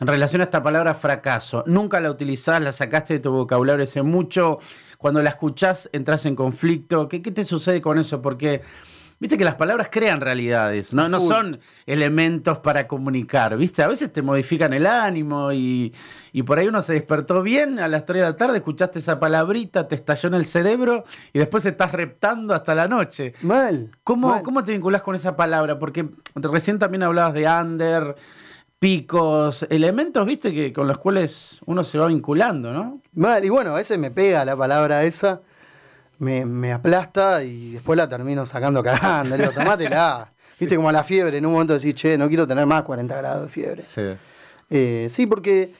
en 0.00 0.06
relación 0.06 0.40
a 0.40 0.44
esta 0.44 0.62
palabra 0.62 0.94
fracaso. 0.94 1.64
Nunca 1.66 2.00
la 2.00 2.10
utilizás, 2.10 2.62
la 2.62 2.72
sacaste 2.72 3.14
de 3.14 3.20
tu 3.20 3.32
vocabulario 3.32 3.82
hace 3.82 4.02
mucho. 4.02 4.58
Cuando 4.96 5.22
la 5.22 5.30
escuchás, 5.30 5.90
entras 5.92 6.26
en 6.26 6.36
conflicto. 6.36 7.08
¿Qué, 7.08 7.20
te 7.20 7.44
sucede 7.44 7.80
con 7.80 7.98
eso? 7.98 8.22
Porque 8.22 8.62
viste 9.20 9.36
que 9.36 9.44
las 9.44 9.56
palabras 9.56 9.88
crean 9.90 10.20
realidades, 10.20 10.92
no, 10.92 11.08
no 11.08 11.20
son 11.20 11.60
elementos 11.86 12.58
para 12.58 12.86
comunicar, 12.86 13.56
viste, 13.56 13.82
a 13.82 13.88
veces 13.88 14.12
te 14.12 14.22
modifican 14.22 14.72
el 14.72 14.86
ánimo 14.86 15.52
y, 15.52 15.92
por 16.46 16.58
ahí 16.58 16.68
uno 16.68 16.82
se 16.82 16.92
despertó 16.92 17.42
bien 17.42 17.80
a 17.80 17.88
las 17.88 18.04
3 18.04 18.22
de 18.22 18.28
la 18.28 18.36
tarde, 18.36 18.58
escuchaste 18.58 19.00
esa 19.00 19.18
palabrita, 19.18 19.88
te 19.88 19.96
estalló 19.96 20.28
en 20.28 20.34
el 20.34 20.46
cerebro 20.46 21.04
y 21.32 21.38
después 21.40 21.64
estás 21.64 21.90
reptando 21.92 22.54
hasta 22.54 22.74
la 22.74 22.86
noche. 22.86 23.34
Mal. 23.42 23.90
¿Cómo, 24.04 24.42
¿cómo 24.42 24.62
te 24.62 24.72
vinculas 24.72 25.02
con 25.02 25.16
esa 25.16 25.36
palabra? 25.36 25.78
Porque 25.78 26.08
recién 26.36 26.78
también 26.78 27.02
hablabas 27.02 27.34
de 27.34 27.48
under, 27.48 28.14
picos, 28.78 29.66
elementos, 29.70 30.24
viste, 30.24 30.52
que 30.54 30.72
con 30.72 30.86
los 30.86 30.98
cuales 30.98 31.58
uno 31.66 31.82
se 31.82 31.98
va 31.98 32.06
vinculando, 32.06 32.72
¿no? 32.72 33.00
Mal, 33.14 33.44
y 33.44 33.48
bueno, 33.48 33.72
a 33.72 33.76
veces 33.76 33.98
me 33.98 34.10
pega 34.10 34.44
la 34.44 34.56
palabra 34.56 35.02
esa, 35.02 35.40
me, 36.18 36.72
aplasta 36.72 37.42
y 37.42 37.72
después 37.72 37.96
la 37.96 38.08
termino 38.08 38.44
sacando 38.46 38.82
cagando, 38.82 39.36
le 39.36 39.44
digo, 39.44 39.54
tomátela. 39.54 40.32
Viste, 40.60 40.74
como 40.74 40.88
a 40.88 40.92
la 40.92 41.04
fiebre, 41.04 41.38
en 41.38 41.46
un 41.46 41.52
momento 41.52 41.74
decís, 41.74 41.94
che, 41.94 42.18
no 42.18 42.26
quiero 42.26 42.46
tener 42.46 42.66
más 42.66 42.82
40 42.82 43.16
grados 43.16 43.42
de 43.42 43.48
fiebre. 43.48 43.82
Sí. 43.82 44.02
Eh, 44.70 45.06
sí, 45.08 45.26
porque. 45.26 45.72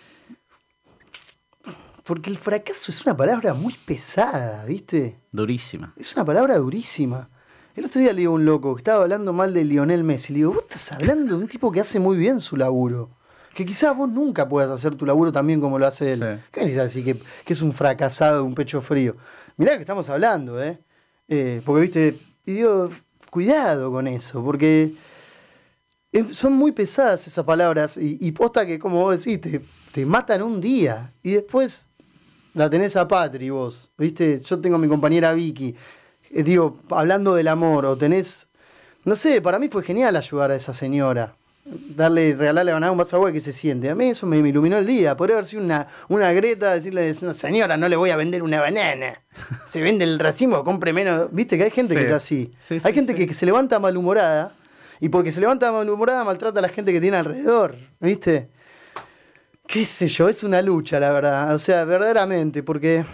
Porque 2.05 2.31
el 2.31 2.38
fracaso 2.38 2.90
es 2.90 3.05
una 3.05 3.16
palabra 3.16 3.53
muy 3.53 3.74
pesada, 3.74 4.64
¿viste? 4.64 5.18
Durísima. 5.31 5.92
Es 5.96 6.14
una 6.14 6.24
palabra 6.24 6.57
durísima. 6.57 7.29
El 7.74 7.85
otro 7.85 8.01
día 8.01 8.12
le 8.12 8.20
digo 8.20 8.33
a 8.33 8.37
un 8.37 8.44
loco 8.46 8.74
que 8.74 8.81
estaba 8.81 9.03
hablando 9.03 9.33
mal 9.33 9.53
de 9.53 9.64
Lionel 9.64 10.05
Messi. 10.05 10.33
Le 10.33 10.38
digo, 10.38 10.53
vos 10.53 10.62
estás 10.62 10.92
hablando 10.92 11.37
de 11.37 11.42
un 11.42 11.48
tipo 11.48 11.70
que 11.70 11.81
hace 11.81 12.01
muy 12.01 12.16
bien 12.16 12.40
su 12.40 12.57
laburo. 12.57 13.11
Que 13.55 13.66
quizás 13.66 13.94
vos 13.96 14.09
nunca 14.09 14.48
puedas 14.48 14.70
hacer 14.70 14.94
tu 14.94 15.05
laburo 15.05 15.33
también 15.33 15.61
como 15.61 15.79
lo 15.79 15.87
hace 15.87 16.14
él. 16.14 16.40
¿Qué 16.51 16.64
le 16.64 16.81
así 16.81 17.05
que, 17.05 17.20
que, 17.44 17.53
es 17.53 17.61
un 17.61 17.72
fracasado, 17.72 18.44
un 18.44 18.55
pecho 18.55 18.81
frío? 18.81 19.16
Mirá 19.59 19.75
que 19.75 19.81
estamos 19.81 20.09
hablando, 20.09 20.62
¿eh? 20.62 20.79
¿eh? 21.29 21.61
porque, 21.64 21.81
viste, 21.83 22.21
y 22.47 22.53
digo, 22.53 22.88
cuidado 23.31 23.90
con 23.90 24.07
eso, 24.07 24.42
porque 24.42 24.94
son 26.31 26.55
muy 26.55 26.73
pesadas 26.73 27.27
esas 27.27 27.44
palabras 27.44 27.99
y, 28.01 28.33
posta 28.33 28.64
que, 28.64 28.79
como 28.79 29.03
vos 29.03 29.23
decís, 29.23 29.40
te, 29.40 29.62
te 29.92 30.07
matan 30.07 30.42
un 30.42 30.61
día 30.61 31.12
y 31.23 31.33
después 31.33 31.90
la 32.55 32.71
tenés 32.71 32.97
a 32.97 33.07
Patri 33.07 33.51
vos, 33.51 33.92
¿viste? 33.99 34.40
Yo 34.40 34.59
tengo 34.59 34.77
a 34.77 34.79
mi 34.79 34.88
compañera 34.88 35.35
Vicky 35.35 35.75
eh, 36.31 36.42
digo, 36.42 36.79
hablando 36.90 37.35
del 37.35 37.49
amor, 37.49 37.87
o 37.87 37.97
tenés, 37.97 38.49
no 39.05 39.16
sé, 39.16 39.40
para 39.40 39.59
mí 39.59 39.68
fue 39.68 39.83
genial 39.83 40.16
ayudar 40.16 40.51
a 40.51 40.57
esa 40.57 40.75
señora. 40.75 41.37
Darle, 41.94 42.35
regalarle 42.35 42.72
a 42.72 42.90
un 42.90 42.98
vaso 42.98 43.11
de 43.11 43.16
agua 43.16 43.33
que 43.33 43.40
se 43.40 43.52
siente. 43.52 43.90
A 43.90 43.94
mí 43.94 44.11
eso 44.11 44.26
me, 44.26 44.38
iluminó 44.38 44.78
el 44.78 44.87
día. 44.87 45.16
Podría 45.16 45.37
haber 45.37 45.46
sido 45.46 45.62
una, 45.62 45.87
una 46.09 46.33
Greta 46.33 46.72
decirle, 46.72 47.12
señora, 47.14 47.76
no 47.76 47.88
le 47.88 47.96
voy 47.96 48.11
a 48.11 48.16
vender 48.16 48.42
una 48.42 48.61
banana. 48.61 49.22
Se 49.66 49.81
vende 49.81 50.04
el 50.04 50.18
racimo, 50.18 50.64
compre 50.64 50.92
menos. 50.92 51.28
Viste 51.31 51.59
que 51.59 51.64
hay 51.64 51.70
gente 51.70 51.94
que 51.94 52.04
es 52.04 52.11
así. 52.11 52.50
hay 52.83 52.92
gente 52.92 53.14
que, 53.14 53.26
que, 53.26 53.35
se 53.35 53.46
levanta 53.46 53.78
malhumorada 53.78 54.52
y 55.00 55.09
porque 55.11 55.31
se 55.31 55.40
levanta 55.40 55.70
malhumorada 55.70 56.24
maltrata 56.24 56.59
a 56.59 56.62
la 56.62 56.68
gente 56.68 56.92
que 56.92 57.00
tiene 57.00 57.18
alrededor. 57.18 57.76
¿Viste? 58.00 58.48
Qué 59.66 59.85
sé 59.85 60.09
yo, 60.09 60.28
es 60.28 60.42
una 60.42 60.62
lucha, 60.62 60.98
la 60.98 61.12
verdad. 61.12 61.54
O 61.54 61.59
sea, 61.59 61.85
verdaderamente, 61.85 62.62
porque. 62.62 63.04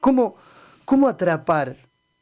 ¿Cómo, 0.00 0.36
cómo 0.84 1.08
atrapar 1.08 1.76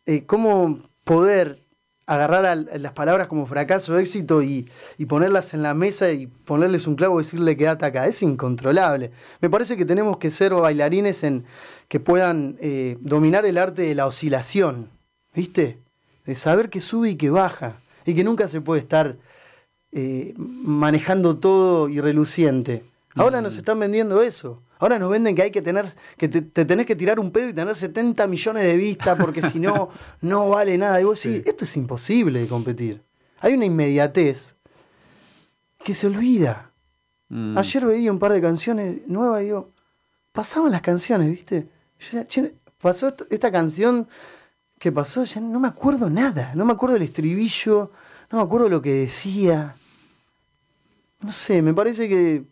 eh, 0.09 0.25
cómo 0.25 0.79
poder 1.03 1.59
agarrar 2.07 2.57
las 2.57 2.93
palabras 2.93 3.27
como 3.27 3.47
fracaso, 3.47 3.99
éxito 3.99 4.43
y, 4.43 4.69
ponerlas 5.09 5.55
en 5.55 5.63
la 5.63 5.75
mesa 5.75 6.13
y 6.13 6.29
ponerles 6.29 6.87
un 6.87 6.95
clavo 6.95 7.21
y 7.21 7.25
decirle 7.25 7.57
quédate 7.57 7.85
acá. 7.85 8.07
Es 8.07 8.23
incontrolable. 8.23 9.11
Me 9.41 9.51
parece 9.51 9.77
que 9.77 9.85
tenemos 9.85 10.19
que 10.19 10.31
ser 10.31 10.55
bailarines 10.55 11.25
en 11.25 11.45
que 11.89 12.01
puedan 12.01 12.57
eh, 12.61 12.97
dominar 13.01 13.45
el 13.45 13.59
arte 13.59 13.83
de 13.83 13.95
la 13.95 14.07
oscilación, 14.07 14.91
¿viste? 15.35 15.79
De 16.25 16.35
saber 16.35 16.71
que 16.71 16.81
sube 16.81 17.11
y 17.11 17.17
que 17.17 17.31
baja 17.31 17.81
y 18.05 18.15
que 18.15 18.25
nunca 18.25 18.49
se 18.49 18.61
puede 18.61 18.81
estar 18.81 19.17
eh, 19.93 20.35
manejando 20.37 21.39
todo 21.39 21.89
y 21.89 22.01
reluciente. 22.01 22.85
Ahora 23.17 23.41
nos 23.41 23.55
mm. 23.55 23.59
están 23.59 23.81
vendiendo 23.81 24.23
eso. 24.23 24.63
Ahora 24.79 24.99
nos 24.99 25.11
venden 25.11 25.35
que 25.35 25.43
hay 25.43 25.51
que 25.51 25.63
tener, 25.63 25.87
que 26.19 26.29
te, 26.29 26.43
tenés 26.65 26.87
que 26.87 26.95
tirar 26.95 27.19
un 27.19 27.31
pedo 27.31 27.49
y 27.49 27.55
tener 27.55 27.75
70 27.75 28.27
millones 28.27 28.63
de 28.63 28.77
vistas 28.77 29.19
porque 29.19 29.43
si 29.43 29.59
no, 29.59 29.89
no 30.21 30.51
vale 30.51 30.77
nada. 30.77 31.01
Y 31.01 31.05
vos 31.05 31.19
sí. 31.19 31.43
esto 31.45 31.65
es 31.65 31.77
imposible 31.77 32.41
de 32.41 32.49
competir. 32.49 33.03
Hay 33.41 33.55
una 33.55 33.65
inmediatez 33.65 34.57
que 35.83 35.95
se 35.95 36.07
olvida. 36.07 36.73
Mm. 37.29 37.57
Ayer 37.57 37.87
veía 37.87 38.13
un 38.13 38.19
par 38.19 38.33
de 38.33 38.41
canciones 38.41 39.01
nuevas 39.07 39.43
y 39.43 39.47
digo, 39.47 39.73
pasaban 40.33 40.71
las 40.71 40.83
canciones, 40.83 41.31
¿viste? 41.31 41.69
pasó 42.81 43.15
esta, 43.31 43.51
canción 43.51 44.07
que 44.79 44.93
pasó, 44.93 45.25
ya 45.25 45.41
no 45.41 45.59
me 45.59 45.69
acuerdo 45.69 46.11
nada, 46.11 46.53
no 46.55 46.65
me 46.65 46.73
acuerdo 46.73 46.97
el 46.97 47.03
estribillo, 47.03 47.91
no 48.31 48.39
me 48.39 48.45
acuerdo 48.45 48.69
lo 48.69 48.83
que 48.83 48.93
decía. 48.93 49.77
No 51.21 51.33
sé, 51.33 51.63
me 51.63 51.73
parece 51.73 52.09
que 52.09 52.45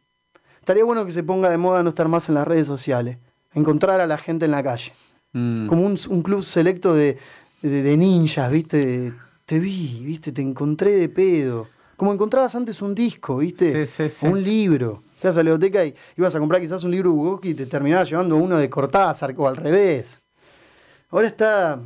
Estaría 0.64 0.82
bueno 0.82 1.04
que 1.04 1.12
se 1.12 1.22
ponga 1.22 1.50
de 1.50 1.58
moda 1.58 1.82
no 1.82 1.90
estar 1.90 2.08
más 2.08 2.30
en 2.30 2.36
las 2.36 2.48
redes 2.48 2.66
sociales, 2.66 3.18
encontrar 3.52 4.00
a 4.00 4.06
la 4.06 4.16
gente 4.16 4.46
en 4.46 4.50
la 4.50 4.62
calle. 4.62 4.94
Mm. 5.34 5.66
Como 5.66 5.82
un, 5.84 6.22
club 6.22 6.42
selecto 6.42 6.94
de, 6.94 7.18
ninjas, 7.60 8.50
¿viste? 8.50 9.12
Te 9.44 9.60
vi, 9.60 10.00
¿viste? 10.02 10.32
Te 10.32 10.40
encontré 10.40 10.92
de 10.92 11.10
pedo. 11.10 11.68
Como 11.98 12.14
encontrabas 12.14 12.54
antes 12.54 12.80
un 12.80 12.94
disco, 12.94 13.36
¿viste? 13.36 13.84
Sí, 13.84 14.08
sí, 14.08 14.08
sí. 14.08 14.26
un 14.26 14.42
libro. 14.42 15.02
Ibas 15.22 15.36
a 15.36 15.42
la 15.42 15.50
biblioteca 15.50 15.84
y 15.84 15.94
ibas 16.16 16.34
a 16.34 16.38
comprar 16.38 16.62
quizás 16.62 16.82
un 16.82 16.92
libro 16.92 17.10
de 17.10 17.16
Bukowski 17.16 17.50
y 17.50 17.54
te 17.54 17.66
terminabas 17.66 18.08
llevando 18.08 18.36
uno 18.36 18.56
de 18.56 18.70
Cortázar 18.70 19.34
o 19.36 19.46
al 19.46 19.58
revés. 19.58 20.22
Ahora 21.10 21.28
está. 21.28 21.78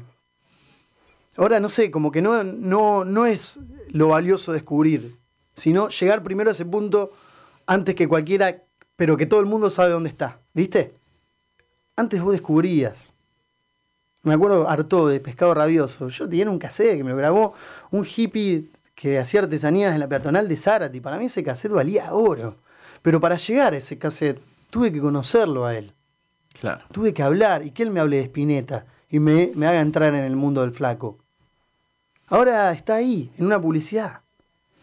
Ahora 1.37 1.59
no 1.59 1.69
sé, 1.69 1.91
como 1.91 2.13
que 2.13 2.23
no, 2.23 2.45
no, 2.45 3.05
no 3.05 3.27
es 3.27 3.59
lo 3.89 4.07
valioso 4.11 4.53
descubrir, 4.53 5.19
sino 5.57 5.89
llegar 5.89 6.23
primero 6.23 6.51
a 6.51 6.53
ese 6.53 6.65
punto 6.65 7.11
antes 7.67 7.97
que 7.97 8.07
cualquiera 8.07 8.68
pero 8.99 9.17
que 9.17 9.27
todo 9.27 9.39
el 9.39 9.47
mundo 9.47 9.71
sabe 9.71 9.93
dónde 9.93 10.09
está, 10.09 10.41
¿viste? 10.53 10.93
Antes 11.95 12.21
vos 12.21 12.33
descubrías. 12.33 13.15
Me 14.25 14.35
acuerdo 14.35 14.69
harto 14.69 15.07
de 15.07 15.21
Pescado 15.21 15.55
Rabioso. 15.55 16.09
Yo 16.09 16.29
tenía 16.29 16.51
un 16.51 16.59
cassette 16.59 16.97
que 16.97 17.05
me 17.05 17.15
grabó 17.15 17.55
un 17.93 18.05
hippie 18.05 18.73
que 18.97 19.21
hacía 19.21 19.43
artesanías 19.43 19.95
en 19.95 20.01
la 20.01 20.09
peatonal 20.09 20.49
de 20.49 20.57
Zárate. 20.57 21.01
Para 21.01 21.17
mí 21.17 21.27
ese 21.27 21.45
cassette 21.45 21.71
valía 21.71 22.13
oro. 22.13 22.57
Pero 23.01 23.21
para 23.21 23.37
llegar 23.37 23.73
a 23.73 23.77
ese 23.77 23.99
cassette 23.99 24.43
tuve 24.69 24.93
que 24.93 25.01
conocerlo 25.01 25.65
a 25.65 25.77
él. 25.77 25.95
Claro. 26.61 26.85
Tuve 26.91 27.15
que 27.15 27.23
hablar 27.23 27.65
y 27.65 27.71
que 27.71 27.85
él 27.85 27.93
me 27.93 28.01
hable 28.01 28.17
de 28.17 28.25
Spinetta 28.25 28.85
y 29.09 29.21
me, 29.21 29.53
me 29.55 29.69
haga 29.69 29.81
entrar 29.81 30.13
en 30.13 30.25
el 30.25 30.35
mundo 30.35 30.63
del 30.63 30.73
flaco. 30.73 31.19
Ahora 32.27 32.73
está 32.73 32.97
ahí, 32.97 33.31
en 33.39 33.47
una 33.47 33.63
publicidad. 33.63 34.23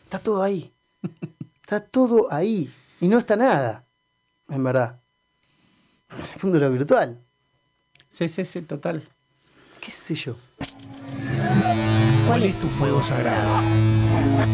Está 0.05 0.19
todo 0.19 0.41
ahí. 0.41 0.73
Está 1.61 1.81
todo 1.81 2.31
ahí. 2.31 2.71
Y 3.01 3.07
no 3.07 3.17
está 3.17 3.35
nada 3.35 3.84
en 4.49 4.63
verdad. 4.63 5.01
Es 6.19 6.35
el 6.35 6.43
mundo 6.43 6.59
lo 6.59 6.71
virtual. 6.71 7.21
Sí, 8.09 8.29
sí, 8.29 8.45
sí, 8.45 8.61
total. 8.61 9.07
¿Qué 9.81 9.91
sé 9.91 10.15
yo? 10.15 10.37
¿Cuál 12.27 12.43
es 12.43 12.57
tu 12.59 12.67
fuego 12.67 13.03
sagrado? 13.03 13.61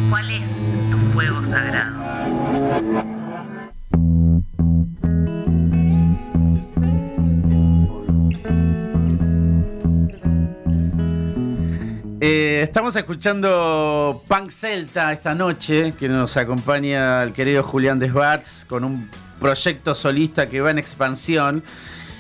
¿Cuál 0.10 0.32
es 0.32 0.66
tu 0.90 0.98
fuego 0.98 1.44
sagrado? 1.44 2.02
Eh, 12.24 12.62
estamos 12.62 12.96
escuchando 12.96 14.24
Punk 14.28 14.52
Celta 14.52 15.12
esta 15.12 15.34
noche, 15.34 15.94
que 15.94 16.08
nos 16.08 16.38
acompaña 16.38 17.24
el 17.24 17.34
querido 17.34 17.64
Julián 17.64 17.98
Desbats 17.98 18.64
con 18.66 18.84
un 18.84 19.10
proyecto 19.42 19.94
solista 19.96 20.48
que 20.48 20.62
va 20.62 20.72
en 20.72 20.78
expansión. 20.78 21.64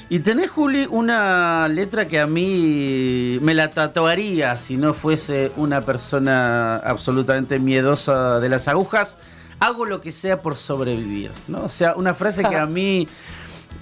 Y 0.09 0.19
tenés, 0.19 0.49
Juli, 0.49 0.87
una 0.89 1.69
letra 1.69 2.05
que 2.05 2.19
a 2.19 2.27
mí 2.27 3.39
me 3.41 3.53
la 3.53 3.69
tatuaría 3.69 4.57
si 4.57 4.75
no 4.75 4.93
fuese 4.93 5.53
una 5.55 5.85
persona 5.85 6.75
absolutamente 6.77 7.59
miedosa 7.59 8.41
de 8.41 8.49
las 8.49 8.67
agujas. 8.67 9.17
Hago 9.61 9.85
lo 9.85 10.01
que 10.01 10.11
sea 10.11 10.41
por 10.41 10.57
sobrevivir, 10.57 11.31
¿no? 11.47 11.63
O 11.63 11.69
sea, 11.69 11.93
una 11.95 12.13
frase 12.13 12.43
que 12.43 12.57
a 12.57 12.65
mí... 12.65 13.07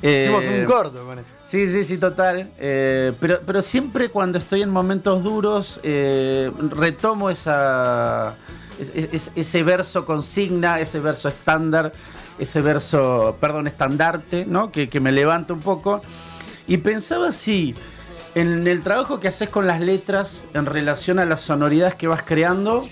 Eh, 0.04 0.18
Hicimos 0.22 0.44
un 0.46 0.66
corto 0.66 1.04
con 1.04 1.18
eso. 1.18 1.34
Sí, 1.46 1.68
sí, 1.68 1.84
sí, 1.84 1.98
total. 1.98 2.52
Eh, 2.60 3.14
pero, 3.20 3.40
pero 3.44 3.64
siempre 3.64 4.10
cuando 4.10 4.38
estoy 4.38 4.62
en 4.62 4.70
momentos 4.70 5.24
duros, 5.24 5.80
eh, 5.82 6.52
retomo 6.70 7.32
esa, 7.32 8.36
ese 8.78 9.64
verso 9.64 10.06
consigna, 10.06 10.80
ese 10.80 11.00
verso 11.00 11.28
estándar 11.28 11.92
ese 12.40 12.62
verso, 12.62 13.38
perdón, 13.40 13.68
estandarte, 13.68 14.46
¿no? 14.46 14.72
Que, 14.72 14.88
me 15.00 15.12
levanta 15.12 15.54
un 15.54 15.60
poco. 15.60 16.02
Y 16.68 16.78
pensaba 16.78 17.32
si 17.32 17.76
en 18.36 18.68
el 18.68 18.82
trabajo 18.82 19.20
que 19.20 19.28
haces 19.28 19.50
con 19.50 19.68
las 19.68 19.82
letras 19.82 20.46
en 20.54 20.66
relación 20.66 21.20
a 21.20 21.26
las 21.26 21.42
sonoridades 21.42 21.96
que 21.96 22.08
vas 22.08 22.24
creando, 22.24 22.84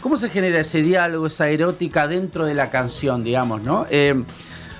¿cómo 0.00 0.16
se 0.16 0.30
genera 0.30 0.60
ese 0.60 0.82
diálogo, 0.82 1.26
esa 1.26 1.48
erótica 1.48 2.08
dentro 2.08 2.46
de 2.46 2.54
la 2.54 2.70
canción, 2.70 3.22
digamos, 3.22 3.62
¿no? 3.62 3.86
Eh, 3.90 4.24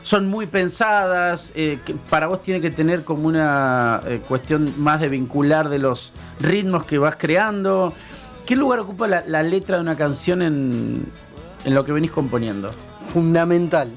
son 0.03 0.29
muy 0.29 0.47
pensadas, 0.47 1.53
eh, 1.57 1.81
para 2.09 2.29
vos 2.29 2.41
tiene 2.41 2.61
que 2.61 2.71
tener 2.71 3.03
como 3.03 3.27
una 3.27 4.01
eh, 4.07 4.23
cuestión 4.27 4.73
más 4.79 5.01
de 5.01 5.09
vincular 5.09 5.69
de 5.69 5.81
los 5.81 6.13
ritmos 6.39 6.85
que 6.85 6.99
vas 6.99 7.17
creando. 7.17 7.93
¿Qué 8.47 8.55
lugar 8.55 8.79
ocupa 8.79 9.09
la, 9.09 9.43
letra 9.43 9.77
de 9.77 9.83
una 9.83 9.97
canción 9.97 10.43
en, 10.43 11.07
en 11.65 11.75
lo 11.75 11.85
que 11.85 11.91
venís 11.91 12.13
componiendo? 12.13 12.71
Fundamental 13.13 13.91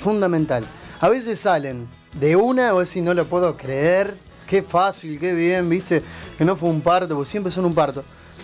fundamental. 0.00 0.64
A 1.00 1.08
veces 1.08 1.38
salen 1.38 1.88
de 2.18 2.36
una 2.36 2.74
o 2.74 2.84
si 2.84 3.00
no 3.00 3.14
lo 3.14 3.26
puedo 3.26 3.56
creer, 3.56 4.16
qué 4.46 4.62
fácil, 4.62 5.18
qué 5.20 5.32
bien, 5.32 5.68
viste, 5.68 6.02
que 6.36 6.44
no 6.44 6.56
fue 6.56 6.68
un 6.68 6.80
parto, 6.80 7.14
porque 7.14 7.30
siempre 7.30 7.52
son 7.52 7.64
un 7.64 7.74
parto. 7.74 8.02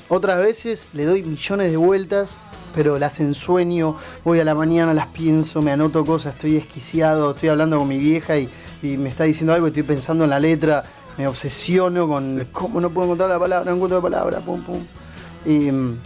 Otras 0.08 0.38
veces 0.38 0.90
le 0.92 1.04
doy 1.04 1.22
millones 1.22 1.70
de 1.70 1.76
vueltas, 1.76 2.42
pero 2.74 2.98
las 2.98 3.18
ensueño, 3.18 3.96
voy 4.22 4.38
a 4.38 4.44
la 4.44 4.54
mañana, 4.54 4.94
las 4.94 5.08
pienso, 5.08 5.62
me 5.62 5.72
anoto 5.72 6.06
cosas, 6.06 6.34
estoy 6.34 6.56
esquiciado, 6.56 7.32
estoy 7.32 7.48
hablando 7.48 7.78
con 7.78 7.88
mi 7.88 7.98
vieja 7.98 8.38
y, 8.38 8.48
me 8.82 9.08
está 9.08 9.24
diciendo 9.24 9.52
algo, 9.52 9.66
estoy 9.66 9.82
pensando 9.82 10.22
en 10.22 10.30
la 10.30 10.38
letra, 10.38 10.84
me 11.18 11.26
obsesiono 11.26 12.06
con 12.06 12.46
cómo 12.52 12.80
no 12.80 12.90
puedo 12.90 13.06
encontrar 13.06 13.30
la 13.30 13.40
palabra, 13.40 13.68
no 13.68 13.74
encuentro 13.74 13.98
la 13.98 14.02
palabra, 14.02 14.40
pum, 14.40 14.62
pum. 14.62 15.96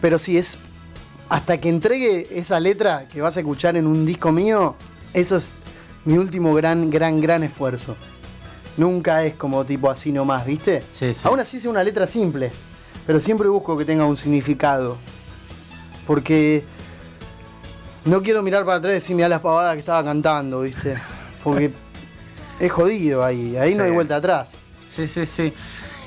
Pero 0.00 0.18
sí, 0.18 0.38
es 0.38 0.56
hasta 1.28 1.58
que 1.60 1.68
entregue 1.68 2.26
esa 2.30 2.60
letra 2.60 3.08
que 3.08 3.20
vas 3.20 3.36
a 3.36 3.40
escuchar 3.40 3.76
en 3.76 3.86
un 3.86 4.06
disco 4.06 4.32
mío, 4.32 4.76
eso 5.12 5.36
es 5.36 5.54
mi 6.04 6.18
último 6.18 6.54
gran, 6.54 6.90
gran, 6.90 7.20
gran 7.20 7.42
esfuerzo. 7.42 7.96
Nunca 8.76 9.24
es 9.24 9.34
como 9.34 9.64
tipo 9.64 9.90
así 9.90 10.12
nomás, 10.12 10.46
¿viste? 10.46 10.84
Sí, 10.90 11.14
sí. 11.14 11.20
Aún 11.24 11.40
así 11.40 11.56
es 11.56 11.64
una 11.64 11.82
letra 11.82 12.06
simple, 12.06 12.52
pero 13.06 13.18
siempre 13.20 13.48
busco 13.48 13.76
que 13.76 13.84
tenga 13.84 14.04
un 14.04 14.16
significado. 14.16 14.98
Porque 16.06 16.64
no 18.04 18.22
quiero 18.22 18.42
mirar 18.42 18.64
para 18.64 18.78
atrás 18.78 18.92
y 18.92 18.94
decir, 18.94 19.24
a 19.24 19.28
las 19.28 19.40
pavadas 19.40 19.74
que 19.74 19.80
estaba 19.80 20.04
cantando, 20.04 20.60
¿viste? 20.60 20.96
Porque 21.42 21.72
es 22.60 22.70
jodido 22.70 23.24
ahí, 23.24 23.56
ahí 23.56 23.74
no 23.74 23.82
hay 23.82 23.90
vuelta 23.90 24.16
atrás. 24.16 24.58
Sí, 24.88 25.08
sí, 25.08 25.26
sí. 25.26 25.52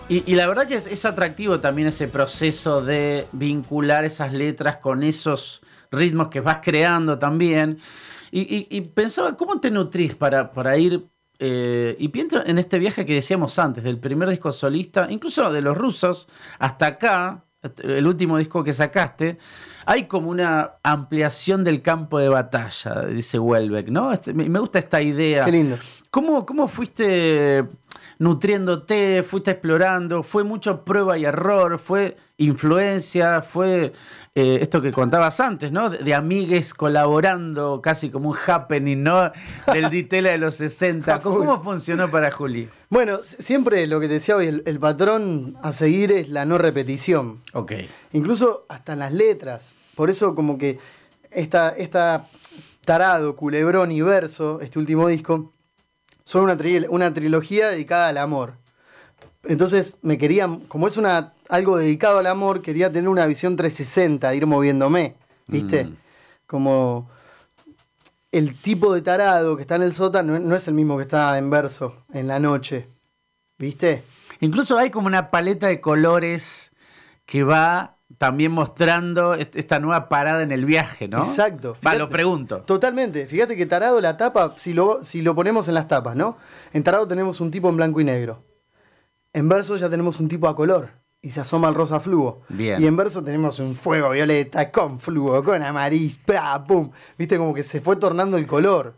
Y, 0.10 0.34
la 0.34 0.48
verdad 0.48 0.68
que 0.68 0.74
es, 0.74 1.06
atractivo 1.06 1.60
también 1.60 1.88
ese 1.88 2.08
proceso 2.08 2.82
de 2.82 3.28
vincular 3.32 4.06
esas 4.06 4.34
letras 4.34 4.78
con 4.78 5.04
esos 5.04 5.62
ritmos 5.92 6.30
que 6.30 6.42
vas 6.42 6.62
creando 6.64 7.20
también. 7.20 7.78
Y, 8.32 8.82
pensaba, 8.82 9.38
¿cómo 9.38 9.60
te 9.60 9.70
nutrís 9.70 10.16
para, 10.16 10.52
para 10.52 10.76
ir? 10.78 11.06
Eh, 11.38 11.96
y 12.00 12.08
pienso 12.10 12.44
en 12.44 12.58
este 12.58 12.80
viaje 12.80 13.06
que 13.06 13.14
decíamos 13.14 13.60
antes, 13.60 13.84
del 13.84 14.00
primer 14.00 14.30
disco 14.30 14.52
solista, 14.52 15.08
incluso 15.12 15.54
de 15.54 15.62
los 15.62 15.78
rusos, 15.78 16.28
hasta 16.58 16.88
acá, 16.88 17.46
el 17.84 18.08
último 18.08 18.40
disco 18.40 18.64
que 18.64 18.74
sacaste, 18.74 19.38
hay 19.86 20.06
como 20.06 20.32
una 20.32 20.74
ampliación 20.82 21.64
del 21.64 21.84
campo 21.84 22.18
de 22.18 22.30
batalla, 22.30 23.06
dice 23.06 23.38
Welbeck, 23.38 23.90
¿no? 23.90 24.12
Este, 24.12 24.34
me 24.34 24.60
gusta 24.60 24.80
esta 24.80 25.02
idea. 25.02 25.46
Qué 25.46 25.52
lindo. 25.52 25.78
¿Cómo, 26.12 26.44
cómo 26.46 26.68
fuiste 26.68 27.68
nutriéndote, 28.20 29.24
fuiste 29.24 29.52
explorando, 29.52 30.24
fue 30.24 30.44
mucho 30.44 30.84
prueba 30.84 31.18
y 31.18 31.24
error, 31.24 31.80
fue 31.80 32.18
influencia, 32.38 33.42
fue 33.42 33.94
eh, 34.36 34.60
esto 34.62 34.82
que 34.82 34.92
contabas 34.92 35.40
antes, 35.40 35.72
¿no? 35.72 35.90
De, 35.90 36.14
amigues 36.14 36.74
colaborando, 36.74 37.82
casi 37.82 38.10
como 38.10 38.30
un 38.30 38.38
happening, 38.46 39.04
¿no? 39.04 39.32
Del 39.74 39.90
Ditela 39.90 40.32
de 40.32 40.38
los 40.38 40.56
60. 40.56 41.20
¿Cómo 41.24 41.64
funcionó 41.64 42.12
para 42.12 42.30
Juli? 42.30 42.70
Bueno, 42.90 43.20
siempre 43.24 43.88
lo 43.88 44.02
que 44.02 44.08
te 44.08 44.16
decía 44.16 44.36
hoy, 44.36 44.62
el, 44.66 44.80
patrón 44.80 45.58
a 45.64 45.72
seguir 45.72 46.12
es 46.12 46.30
la 46.30 46.46
no 46.46 46.58
repetición. 46.58 47.40
Ok. 47.54 47.72
Incluso 48.12 48.66
hasta 48.68 48.94
en 48.94 49.00
las 49.00 49.14
letras. 49.14 49.76
Por 49.96 50.10
eso 50.10 50.36
como 50.36 50.58
que 50.58 50.78
esta, 51.32 51.70
esta 51.70 52.28
tarado, 52.84 53.36
culebrón 53.38 53.92
y 53.94 54.02
verso, 54.02 54.60
este 54.62 54.80
último 54.80 55.08
disco, 55.08 55.54
son 56.30 56.44
una, 56.44 56.56
una 56.90 57.12
trilogía 57.12 57.70
dedicada 57.70 58.10
al 58.10 58.20
amor. 58.20 58.54
Entonces 59.46 59.98
me 60.04 60.20
quería, 60.20 60.48
como 60.68 60.86
es 60.86 60.96
una, 60.96 61.34
algo 61.50 61.76
dedicado 61.76 62.20
al 62.20 62.28
amor, 62.28 62.62
quería 62.62 62.92
tener 62.92 63.10
una 63.10 63.26
visión 63.26 63.56
360, 63.56 64.36
ir 64.36 64.46
moviéndome, 64.46 65.16
¿viste? 65.48 65.86
Mm. 65.86 65.98
Como 66.46 67.10
el 68.32 68.62
tipo 68.62 68.94
de 68.94 69.02
tarado 69.02 69.56
que 69.56 69.64
está 69.64 69.78
en 69.78 69.82
el 69.82 69.94
sótano 69.94 70.38
no, 70.38 70.56
es 70.56 70.68
el 70.68 70.76
mismo 70.76 70.98
que 70.98 71.02
está 71.02 71.36
en 71.36 71.50
verso, 71.50 72.04
en 72.14 72.28
la 72.28 72.40
noche, 72.40 72.88
¿viste? 73.58 74.04
Incluso 74.40 74.78
hay 74.78 74.92
como 74.92 75.08
una 75.08 75.32
paleta 75.32 75.66
de 75.66 75.82
colores 75.82 76.70
que 77.26 77.42
va 77.42 77.98
también 78.18 78.52
mostrando 78.52 79.36
esta 79.36 79.80
nueva 79.80 80.10
parada 80.10 80.42
en 80.42 80.52
el 80.52 80.66
viaje, 80.66 81.08
¿no? 81.08 81.20
Exacto. 81.20 81.78
Va, 81.86 81.96
lo 81.96 82.10
pregunto. 82.10 82.62
Totalmente. 82.62 83.28
Fíjate 83.28 83.56
que 83.56 83.66
Tarado, 83.66 84.02
la 84.02 84.18
tapa, 84.18 84.54
si 84.58 84.74
lo, 84.74 85.04
si 85.04 85.22
lo 85.22 85.36
ponemos 85.36 85.68
en 85.68 85.76
las 85.76 85.88
tapas, 85.88 86.16
¿no? 86.16 86.38
En 86.74 86.84
Tarado 86.84 87.08
tenemos 87.08 87.40
un 87.40 87.52
tipo 87.52 87.70
en 87.70 87.78
blanco 87.78 88.02
y 88.02 88.04
negro. 88.04 88.44
En 89.32 89.48
verso 89.48 89.78
ya 89.78 89.90
tenemos 89.90 90.20
un 90.20 90.28
tipo 90.28 90.48
a 90.48 90.56
color 90.56 90.90
y 91.22 91.30
se 91.30 91.42
asoma 91.42 91.70
el 91.70 91.76
rosa 91.76 92.00
fluo. 92.00 92.42
Bien. 92.50 92.82
Y 92.82 92.88
en 92.88 92.98
verso 92.98 93.24
tenemos 93.24 93.60
un 93.60 93.76
fuego 93.76 94.10
violeta 94.10 94.72
con 94.72 95.00
fluo, 95.00 95.44
con 95.44 95.62
amarillo, 95.62 96.18
pum. 96.68 96.92
Viste 97.18 97.38
como 97.38 97.54
que 97.54 97.64
se 97.64 97.80
fue 97.80 97.96
tornando 97.98 98.38
el 98.38 98.48
color. 98.48 98.96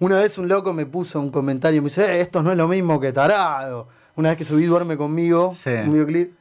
Una 0.00 0.18
vez 0.18 0.36
un 0.38 0.48
loco 0.48 0.72
me 0.72 0.86
puso 0.86 1.20
un 1.20 1.30
comentario 1.30 1.78
y 1.78 1.80
me 1.80 1.86
dice, 1.86 2.04
eh, 2.04 2.20
esto 2.20 2.42
no 2.42 2.50
es 2.50 2.58
lo 2.58 2.68
mismo 2.68 3.00
que 3.00 3.12
tarado. 3.12 3.88
Una 4.16 4.28
vez 4.30 4.38
que 4.38 4.44
subí 4.44 4.66
Duerme 4.66 4.96
conmigo, 4.96 5.54
un 5.66 5.92
videoclip. 5.92 6.34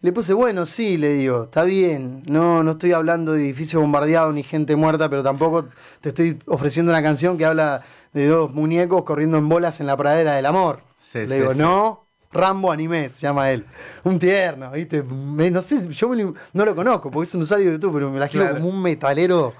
Le 0.00 0.12
puse, 0.12 0.32
bueno, 0.32 0.64
sí, 0.64 0.96
le 0.96 1.14
digo, 1.14 1.44
está 1.44 1.64
bien. 1.64 2.22
No, 2.26 2.62
no 2.62 2.72
estoy 2.72 2.92
hablando 2.92 3.32
de 3.32 3.42
edificios 3.42 3.82
bombardeados 3.82 4.32
ni 4.34 4.42
gente 4.42 4.76
muerta, 4.76 5.08
pero 5.10 5.22
tampoco 5.22 5.66
te 6.00 6.10
estoy 6.10 6.38
ofreciendo 6.46 6.92
una 6.92 7.02
canción 7.02 7.36
que 7.36 7.44
habla 7.44 7.82
de 8.12 8.26
dos 8.26 8.54
muñecos 8.54 9.02
corriendo 9.04 9.38
en 9.38 9.48
bolas 9.48 9.80
en 9.80 9.86
la 9.86 9.96
pradera 9.96 10.34
del 10.36 10.46
amor. 10.46 10.82
le 11.14 11.26
digo, 11.26 11.54
no, 11.54 12.06
Rambo 12.30 12.70
Anime 12.70 13.10
se 13.10 13.20
llama 13.20 13.50
él. 13.50 13.64
Un 14.04 14.18
tierno, 14.18 14.70
¿viste? 14.70 15.02
no 15.02 15.60
sé, 15.60 15.88
yo 15.88 16.14
no 16.14 16.64
lo 16.64 16.74
conozco 16.74 17.10
porque 17.10 17.28
es 17.28 17.34
un 17.34 17.42
usuario 17.42 17.66
de 17.66 17.72
YouTube, 17.72 17.94
pero 17.94 18.10
me 18.10 18.18
la 18.18 18.28
quiero 18.28 18.54
como 18.54 18.68
un 18.68 18.82
metalero 18.82 19.54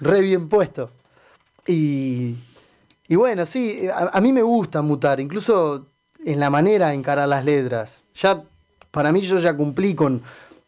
re 0.00 0.20
bien 0.20 0.48
puesto. 0.48 0.90
Y, 1.66 2.36
y 3.08 3.16
bueno, 3.16 3.46
sí, 3.46 3.88
a, 3.92 4.20
mí 4.20 4.32
me 4.32 4.42
gusta 4.42 4.82
mutar, 4.82 5.20
incluso 5.20 5.86
en 6.24 6.40
la 6.40 6.50
manera 6.50 6.88
de 6.88 6.94
encarar 6.94 7.28
las 7.28 7.44
letras. 7.44 8.04
Ya, 8.14 8.42
para 8.90 9.12
mí 9.12 9.20
yo 9.20 9.38
ya 9.38 9.56
cumplí 9.56 9.94
con, 9.94 10.22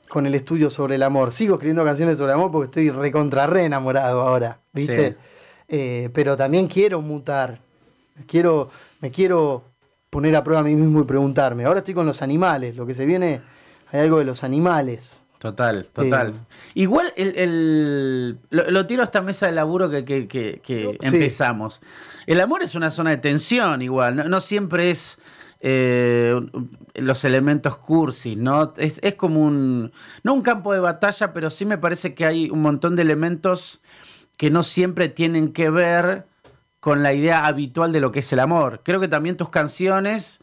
con 0.08 0.26
el 0.26 0.34
estudio 0.34 0.70
sobre 0.70 0.96
el 0.96 1.02
amor. 1.02 1.32
Sigo 1.32 1.54
escribiendo 1.54 1.84
canciones 1.84 2.18
sobre 2.18 2.32
el 2.32 2.38
amor 2.38 2.50
porque 2.50 2.66
estoy 2.66 2.90
recontra 2.90 3.46
re 3.46 3.64
enamorado 3.64 4.22
ahora, 4.22 4.58
¿viste? 4.72 5.16
Eh, 5.68 6.10
pero 6.12 6.36
también 6.36 6.66
quiero 6.66 7.00
mutar. 7.00 7.60
Quiero, 8.26 8.70
me 9.00 9.10
quiero 9.10 9.64
poner 10.10 10.36
a 10.36 10.44
prueba 10.44 10.60
a 10.60 10.64
mí 10.64 10.74
mismo 10.74 11.00
y 11.00 11.04
preguntarme. 11.04 11.64
Ahora 11.64 11.78
estoy 11.78 11.94
con 11.94 12.04
los 12.04 12.20
animales, 12.20 12.76
lo 12.76 12.84
que 12.86 12.92
se 12.92 13.06
viene, 13.06 13.40
hay 13.90 14.00
algo 14.00 14.18
de 14.18 14.26
los 14.26 14.44
animales. 14.44 15.22
Total, 15.38 15.86
total. 15.92 16.34
Igual 16.74 17.12
el, 17.16 18.38
lo, 18.50 18.86
tiro 18.86 19.00
a 19.00 19.06
esta 19.06 19.22
mesa 19.22 19.46
de 19.46 19.52
laburo 19.52 19.90
que, 19.90 20.60
empezamos. 21.00 21.80
El 22.26 22.40
amor 22.40 22.62
es 22.62 22.74
una 22.74 22.90
zona 22.92 23.10
de 23.10 23.16
tensión 23.16 23.82
igual, 23.82 24.30
no, 24.30 24.40
siempre 24.40 24.90
es 24.90 25.18
eh, 25.64 26.38
los 26.94 27.24
elementos 27.24 27.78
cursis, 27.78 28.36
¿no? 28.36 28.72
Es, 28.76 28.98
es, 29.02 29.14
como 29.14 29.40
un, 29.40 29.92
no 30.24 30.34
un 30.34 30.42
campo 30.42 30.72
de 30.72 30.80
batalla, 30.80 31.32
pero 31.32 31.50
sí 31.50 31.64
me 31.64 31.78
parece 31.78 32.14
que 32.14 32.26
hay 32.26 32.50
un 32.50 32.62
montón 32.62 32.96
de 32.96 33.02
elementos 33.02 33.80
que 34.36 34.50
no 34.50 34.64
siempre 34.64 35.08
tienen 35.08 35.52
que 35.52 35.70
ver 35.70 36.26
con 36.80 37.04
la 37.04 37.12
idea 37.12 37.46
habitual 37.46 37.92
de 37.92 38.00
lo 38.00 38.10
que 38.10 38.18
es 38.18 38.32
el 38.32 38.40
amor. 38.40 38.80
Creo 38.82 38.98
que 38.98 39.06
también 39.06 39.36
tus 39.36 39.50
canciones 39.50 40.40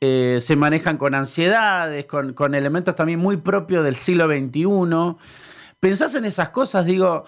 eh, 0.00 0.38
se 0.42 0.56
manejan 0.56 0.98
con 0.98 1.14
ansiedades, 1.14 2.06
con, 2.06 2.54
elementos 2.56 2.96
también 2.96 3.20
muy 3.20 3.36
propios 3.36 3.84
del 3.84 3.94
siglo 3.94 4.26
XXI. 4.26 5.16
¿Pensás 5.78 6.16
en 6.16 6.24
esas 6.24 6.50
cosas? 6.50 6.86
Digo, 6.86 7.24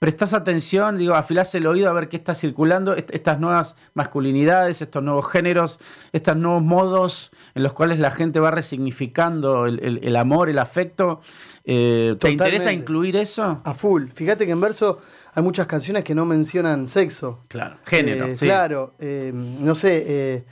prestás 0.00 0.32
atención, 0.32 0.96
digo, 0.96 1.14
afilás 1.14 1.54
el 1.54 1.66
oído 1.66 1.90
a 1.90 1.92
ver 1.92 2.08
qué 2.08 2.16
está 2.16 2.34
circulando, 2.34 2.96
estas 2.96 3.38
nuevas 3.38 3.76
masculinidades, 3.92 4.80
estos 4.80 5.02
nuevos 5.02 5.30
géneros, 5.30 5.78
estos 6.12 6.38
nuevos 6.38 6.62
modos 6.62 7.32
en 7.54 7.62
los 7.62 7.74
cuales 7.74 7.98
la 7.98 8.10
gente 8.10 8.40
va 8.40 8.50
resignificando 8.50 9.66
el, 9.66 10.16
amor, 10.16 10.48
el 10.48 10.58
afecto. 10.58 11.20
Eh, 11.66 12.16
¿Te 12.18 12.30
interesa 12.30 12.72
incluir 12.72 13.14
eso? 13.14 13.60
A 13.62 13.74
full. 13.74 14.08
Fíjate 14.14 14.46
que 14.46 14.52
en 14.52 14.60
verso 14.62 15.02
hay 15.34 15.42
muchas 15.42 15.66
canciones 15.66 16.02
que 16.02 16.14
no 16.14 16.24
mencionan 16.24 16.86
sexo. 16.86 17.44
Claro, 17.48 17.76
género. 17.84 18.24
Eh, 18.24 18.36
claro, 18.38 18.94
eh, 19.00 19.32
no 19.34 19.74
sé, 19.74 20.46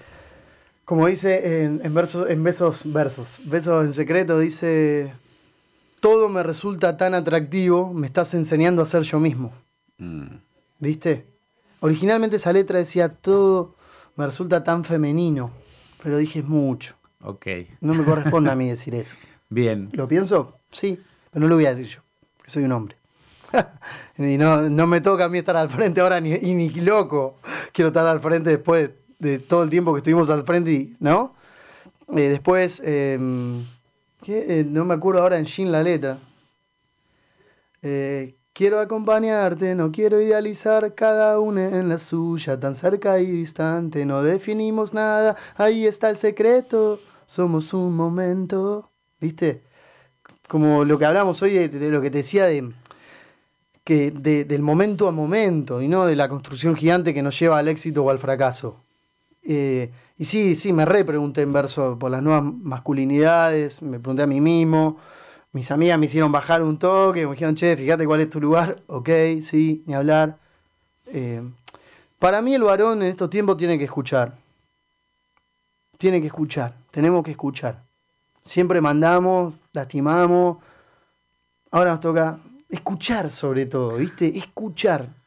como 0.84 1.06
dice 1.06 1.64
en, 1.64 1.94
versos, 1.94 2.28
en 2.28 2.44
besos, 2.44 2.82
versos, 2.92 3.40
besos 3.46 3.86
en 3.86 3.94
secreto, 3.94 4.38
dice, 4.38 5.14
todo 6.00 6.28
me 6.28 6.42
resulta 6.42 6.96
tan 6.96 7.14
atractivo, 7.14 7.92
me 7.92 8.06
estás 8.06 8.34
enseñando 8.34 8.82
a 8.82 8.86
ser 8.86 9.02
yo 9.02 9.20
mismo. 9.20 9.52
Mm. 9.98 10.36
¿Viste? 10.78 11.26
Originalmente 11.80 12.36
esa 12.36 12.52
letra 12.52 12.78
decía, 12.78 13.08
todo 13.08 13.74
me 14.16 14.26
resulta 14.26 14.64
tan 14.64 14.84
femenino, 14.84 15.50
pero 16.02 16.18
dije 16.18 16.42
mucho. 16.42 16.94
Ok. 17.22 17.46
No 17.80 17.94
me 17.94 18.04
corresponde 18.04 18.50
a 18.50 18.54
mí 18.54 18.68
decir 18.68 18.94
eso. 18.94 19.16
Bien. 19.48 19.90
¿Lo 19.92 20.06
pienso? 20.08 20.58
Sí, 20.70 21.00
pero 21.30 21.42
no 21.42 21.48
lo 21.48 21.54
voy 21.54 21.66
a 21.66 21.74
decir 21.74 21.96
yo, 21.96 22.00
que 22.42 22.50
soy 22.50 22.64
un 22.64 22.72
hombre. 22.72 22.96
y 24.18 24.36
no, 24.36 24.68
no, 24.68 24.86
me 24.86 25.00
toca 25.00 25.24
a 25.24 25.28
mí 25.28 25.38
estar 25.38 25.56
al 25.56 25.70
frente 25.70 26.00
ahora 26.00 26.20
ni, 26.20 26.36
ni 26.38 26.68
loco. 26.70 27.36
Quiero 27.72 27.88
estar 27.88 28.06
al 28.06 28.20
frente 28.20 28.50
después 28.50 28.90
de 29.18 29.38
todo 29.38 29.62
el 29.62 29.70
tiempo 29.70 29.92
que 29.94 29.98
estuvimos 29.98 30.28
al 30.30 30.42
frente, 30.42 30.90
¿no? 31.00 31.34
Eh, 32.14 32.28
después, 32.28 32.82
eh, 34.26 34.64
no 34.66 34.84
me 34.84 34.94
acuerdo 34.94 35.22
ahora 35.22 35.38
en 35.38 35.44
Shin 35.44 35.72
la 35.72 35.82
letra. 35.82 36.18
Eh, 37.82 38.36
quiero 38.52 38.80
acompañarte, 38.80 39.74
no 39.74 39.92
quiero 39.92 40.20
idealizar 40.20 40.94
cada 40.94 41.38
uno 41.38 41.60
en 41.60 41.88
la 41.88 41.98
suya, 41.98 42.58
tan 42.58 42.74
cerca 42.74 43.20
y 43.20 43.26
distante, 43.26 44.04
no 44.04 44.22
definimos 44.22 44.94
nada, 44.94 45.36
ahí 45.56 45.86
está 45.86 46.10
el 46.10 46.16
secreto, 46.16 47.00
somos 47.24 47.72
un 47.72 47.94
momento, 47.94 48.90
¿viste? 49.20 49.62
Como 50.48 50.84
lo 50.84 50.98
que 50.98 51.04
hablamos 51.04 51.40
hoy, 51.42 51.68
de 51.68 51.90
lo 51.90 52.00
que 52.00 52.10
te 52.10 52.18
decía 52.18 52.46
de 52.46 52.72
que 53.84 54.10
del 54.10 54.60
momento 54.60 55.08
a 55.08 55.12
momento 55.12 55.80
y 55.80 55.88
no 55.88 56.04
de 56.04 56.14
la 56.14 56.28
construcción 56.28 56.76
gigante 56.76 57.14
que 57.14 57.22
nos 57.22 57.38
lleva 57.38 57.58
al 57.58 57.68
éxito 57.68 58.04
o 58.04 58.10
al 58.10 58.18
fracaso. 58.18 58.82
Eh, 59.42 59.90
y 60.18 60.24
sí, 60.24 60.56
sí, 60.56 60.72
me 60.72 60.84
re 60.84 61.04
pregunté 61.04 61.42
en 61.42 61.52
verso 61.52 61.96
por 61.96 62.10
las 62.10 62.22
nuevas 62.22 62.42
masculinidades, 62.42 63.82
me 63.82 64.00
pregunté 64.00 64.24
a 64.24 64.26
mí 64.26 64.40
mismo, 64.40 64.98
mis 65.52 65.70
amigas 65.70 65.96
me 65.96 66.06
hicieron 66.06 66.32
bajar 66.32 66.60
un 66.62 66.76
toque, 66.76 67.24
me 67.24 67.32
dijeron, 67.32 67.54
che, 67.54 67.76
fíjate 67.76 68.04
cuál 68.04 68.20
es 68.20 68.28
tu 68.28 68.40
lugar, 68.40 68.82
ok, 68.88 69.08
sí, 69.42 69.84
ni 69.86 69.94
hablar. 69.94 70.36
Eh, 71.06 71.40
para 72.18 72.42
mí 72.42 72.52
el 72.52 72.64
varón 72.64 73.02
en 73.02 73.08
estos 73.08 73.30
tiempos 73.30 73.56
tiene 73.56 73.78
que 73.78 73.84
escuchar, 73.84 74.36
tiene 75.98 76.20
que 76.20 76.26
escuchar, 76.26 76.74
tenemos 76.90 77.22
que 77.22 77.30
escuchar. 77.30 77.84
Siempre 78.44 78.80
mandamos, 78.80 79.54
lastimamos, 79.72 80.58
ahora 81.70 81.90
nos 81.90 82.00
toca 82.00 82.40
escuchar 82.68 83.30
sobre 83.30 83.66
todo, 83.66 83.96
¿viste? 83.96 84.36
Escuchar. 84.36 85.17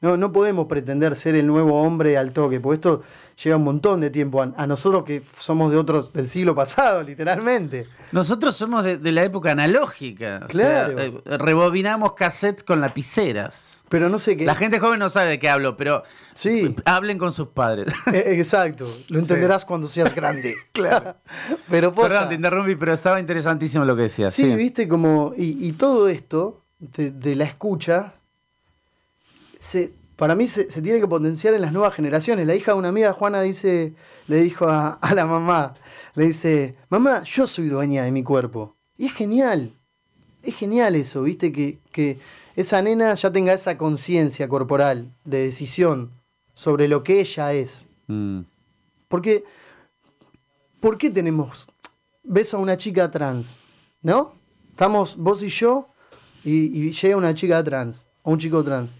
No, 0.00 0.16
no 0.16 0.32
podemos 0.32 0.66
pretender 0.66 1.16
ser 1.16 1.34
el 1.34 1.46
nuevo 1.46 1.82
hombre 1.82 2.16
al 2.16 2.32
toque, 2.32 2.60
porque 2.60 2.76
esto 2.76 3.02
lleva 3.42 3.56
un 3.56 3.64
montón 3.64 4.00
de 4.00 4.10
tiempo. 4.10 4.42
A, 4.42 4.66
nosotros 4.66 5.04
que 5.04 5.22
somos 5.38 5.72
de 5.72 5.76
otros 5.76 6.12
del 6.12 6.28
siglo 6.28 6.54
pasado, 6.54 7.02
literalmente. 7.04 7.86
Nosotros 8.12 8.56
somos 8.56 8.84
de, 8.84 9.12
la 9.12 9.24
época 9.24 9.52
analógica. 9.52 10.40
Claro. 10.48 10.98
Eh, 10.98 11.20
rebobinamos 11.24 12.14
cassette 12.14 12.64
con 12.64 12.80
lapiceras. 12.80 13.78
Pero 13.88 14.08
no 14.08 14.18
sé 14.18 14.36
qué. 14.36 14.44
La 14.44 14.54
gente 14.54 14.78
joven 14.78 14.98
no 14.98 15.08
sabe 15.08 15.30
de 15.30 15.38
qué 15.38 15.48
hablo, 15.48 15.76
pero 15.76 16.02
sí. 16.34 16.74
hablen 16.84 17.18
con 17.18 17.32
sus 17.32 17.48
padres. 17.48 17.86
Eh, 18.12 18.34
exacto. 18.38 18.90
Lo 19.08 19.18
entenderás 19.18 19.64
cuando 19.64 19.86
seas 19.86 20.14
grande. 20.14 20.54
claro. 20.72 21.16
pero 21.68 21.94
Perdón, 21.94 22.28
te 22.28 22.34
interrumpí, 22.36 22.74
pero 22.74 22.92
estaba 22.94 23.20
interesantísimo 23.20 23.84
lo 23.84 23.96
que 23.96 24.02
decías. 24.02 24.32
Sí, 24.32 24.54
viste, 24.54 24.88
como. 24.88 25.32
Y, 25.36 25.72
todo 25.72 26.08
esto 26.08 26.62
de, 26.78 27.36
la 27.36 27.44
escucha. 27.44 28.14
Se, 29.58 29.92
para 30.16 30.34
mí 30.34 30.46
se, 30.46 30.64
tiene 30.64 31.00
que 31.00 31.08
potenciar 31.08 31.54
en 31.54 31.62
las 31.62 31.72
nuevas 31.72 31.94
generaciones. 31.94 32.46
La 32.46 32.54
hija 32.54 32.72
de 32.72 32.78
una 32.78 32.88
amiga, 32.88 33.12
Juana, 33.12 33.42
dice, 33.42 33.94
le 34.26 34.42
dijo 34.42 34.68
a, 34.68 34.90
a 35.00 35.14
la 35.14 35.26
mamá, 35.26 35.74
le 36.14 36.26
dice, 36.26 36.76
mamá, 36.88 37.22
yo 37.24 37.46
soy 37.46 37.68
dueña 37.68 38.04
de 38.04 38.12
mi 38.12 38.22
cuerpo. 38.22 38.76
Y 38.96 39.06
es 39.06 39.12
genial. 39.14 39.74
Es 40.42 40.56
genial 40.56 40.96
eso, 40.96 41.22
¿viste? 41.22 41.52
Que, 41.52 41.78
que 41.92 42.18
esa 42.56 42.82
nena 42.82 43.14
ya 43.14 43.32
tenga 43.32 43.52
esa 43.52 43.78
conciencia 43.78 44.48
corporal 44.48 45.14
de 45.24 45.44
decisión 45.44 46.12
sobre 46.54 46.88
lo 46.88 47.04
que 47.04 47.20
ella 47.20 47.52
es. 47.52 47.86
Mm. 48.08 48.40
Porque, 49.06 49.44
¿por 50.80 50.98
qué 50.98 51.10
tenemos... 51.10 51.68
Ves 52.24 52.52
a 52.52 52.58
una 52.58 52.76
chica 52.76 53.10
trans, 53.10 53.62
¿no? 54.02 54.34
Estamos 54.70 55.16
vos 55.16 55.42
y 55.42 55.48
yo 55.48 55.88
y, 56.44 56.90
llega 56.92 57.16
una 57.16 57.34
chica 57.34 57.62
trans 57.64 58.08
o 58.22 58.32
un 58.32 58.38
chico 58.38 58.62
trans. 58.62 58.98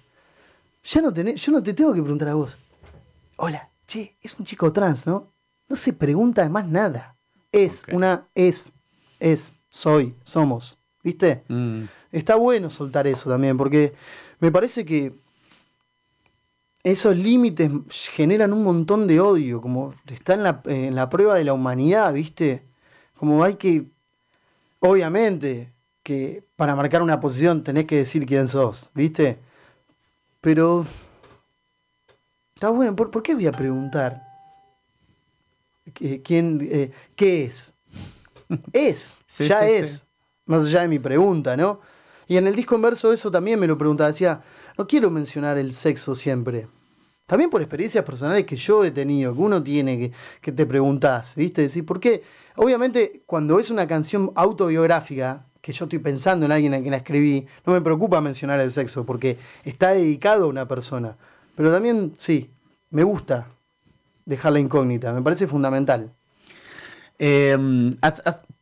Ya 0.91 1.03
no 1.03 1.12
tenés, 1.12 1.45
yo 1.45 1.53
no 1.53 1.62
te 1.62 1.74
tengo 1.74 1.93
que 1.93 2.01
preguntar 2.01 2.28
a 2.28 2.34
vos. 2.34 2.57
Hola, 3.36 3.68
che, 3.86 4.16
es 4.22 4.39
un 4.39 4.47
chico 4.47 4.72
trans, 4.72 5.07
¿no? 5.07 5.34
No 5.68 5.76
se 5.76 5.93
pregunta 5.93 6.49
más 6.49 6.66
nada. 6.66 7.14
Es 7.53 7.84
una, 7.93 8.26
es, 8.34 8.72
es, 9.20 9.53
soy, 9.68 10.14
somos. 10.22 10.78
¿Viste? 11.03 11.45
Mm. 11.49 11.82
Está 12.11 12.36
bueno 12.36 12.70
soltar 12.70 13.07
eso 13.07 13.28
también, 13.28 13.59
porque 13.59 13.93
me 14.41 14.51
parece 14.51 14.86
que 14.86 15.12
esos 16.82 17.18
límites 17.18 17.70
generan 18.11 18.55
un 18.55 18.64
montón 18.64 19.07
de 19.07 19.20
odio, 19.20 19.61
como 19.61 19.95
está 20.07 20.32
en 20.32 20.43
la, 20.43 20.62
en 20.64 20.95
la 20.95 21.11
prueba 21.11 21.34
de 21.34 21.45
la 21.45 21.53
humanidad, 21.53 22.14
¿viste? 22.14 22.66
Como 23.14 23.45
hay 23.45 23.57
que, 23.57 23.91
obviamente, 24.80 25.70
que 26.03 26.47
para 26.57 26.74
marcar 26.74 27.03
una 27.03 27.20
posición 27.20 27.62
tenés 27.62 27.84
que 27.84 27.97
decir 27.97 28.24
quién 28.24 28.49
sos, 28.49 28.91
¿viste? 28.95 29.39
Pero... 30.41 30.86
Está 32.55 32.70
bueno, 32.70 32.97
¿por, 32.97 33.22
qué 33.22 33.34
voy 33.34 33.47
a 33.47 33.53
preguntar? 33.53 34.20
¿Quién, 35.95 36.68
eh, 36.70 36.91
¿Qué 37.14 37.45
es? 37.45 37.74
Es, 38.72 39.16
ya 39.39 39.66
es. 39.66 40.05
Más 40.47 40.64
allá 40.66 40.82
de 40.82 40.89
mi 40.89 40.99
pregunta, 40.99 41.57
¿no? 41.57 41.80
Y 42.26 42.36
en 42.36 42.47
el 42.47 42.57
disco 42.57 42.74
en 42.74 42.82
verso 42.82 43.12
eso 43.12 43.30
también 43.30 43.61
me 43.61 43.66
lo 43.66 43.76
preguntaba. 43.78 44.09
Decía, 44.09 44.43
no 44.76 44.86
quiero 44.86 45.11
mencionar 45.11 45.59
el 45.59 45.72
sexo 45.74 46.14
siempre. 46.14 46.66
También 47.26 47.51
por 47.51 47.61
experiencias 47.61 48.05
personales 48.05 48.45
que 48.47 48.57
yo 48.57 48.84
he 48.84 48.91
tenido, 48.91 49.34
que 49.34 49.41
uno 49.41 49.62
tiene, 49.62 49.99
que, 49.99 50.12
que 50.41 50.51
te 50.51 50.64
preguntás, 50.64 51.34
¿viste? 51.34 51.62
Decir, 51.62 51.84
¿por 51.84 52.01
qué? 52.01 52.22
Obviamente, 52.57 53.22
cuando 53.26 53.59
es 53.59 53.70
una 53.70 53.86
canción 53.86 54.32
autobiográfica, 54.34 55.47
que 55.61 55.72
yo 55.72 55.84
estoy 55.84 55.98
pensando 55.98 56.46
en 56.46 56.52
alguien 56.52 56.74
a 56.74 56.78
quien 56.78 56.90
la 56.90 56.98
escribí, 56.98 57.46
no 57.66 57.72
me 57.72 57.80
preocupa 57.80 58.20
mencionar 58.20 58.61
el 58.61 58.70
sexo, 58.70 59.04
porque 59.04 59.38
está 59.64 59.90
dedicado 59.90 60.44
a 60.44 60.48
una 60.48 60.68
persona. 60.68 61.16
Pero 61.56 61.72
también, 61.72 62.14
sí, 62.16 62.50
me 62.90 63.02
gusta 63.02 63.48
dejar 64.24 64.52
la 64.52 64.61
incógnita, 64.61 65.12
me 65.12 65.22
parece 65.22 65.46
fundamental. 65.46 66.12
Em, 67.18 67.96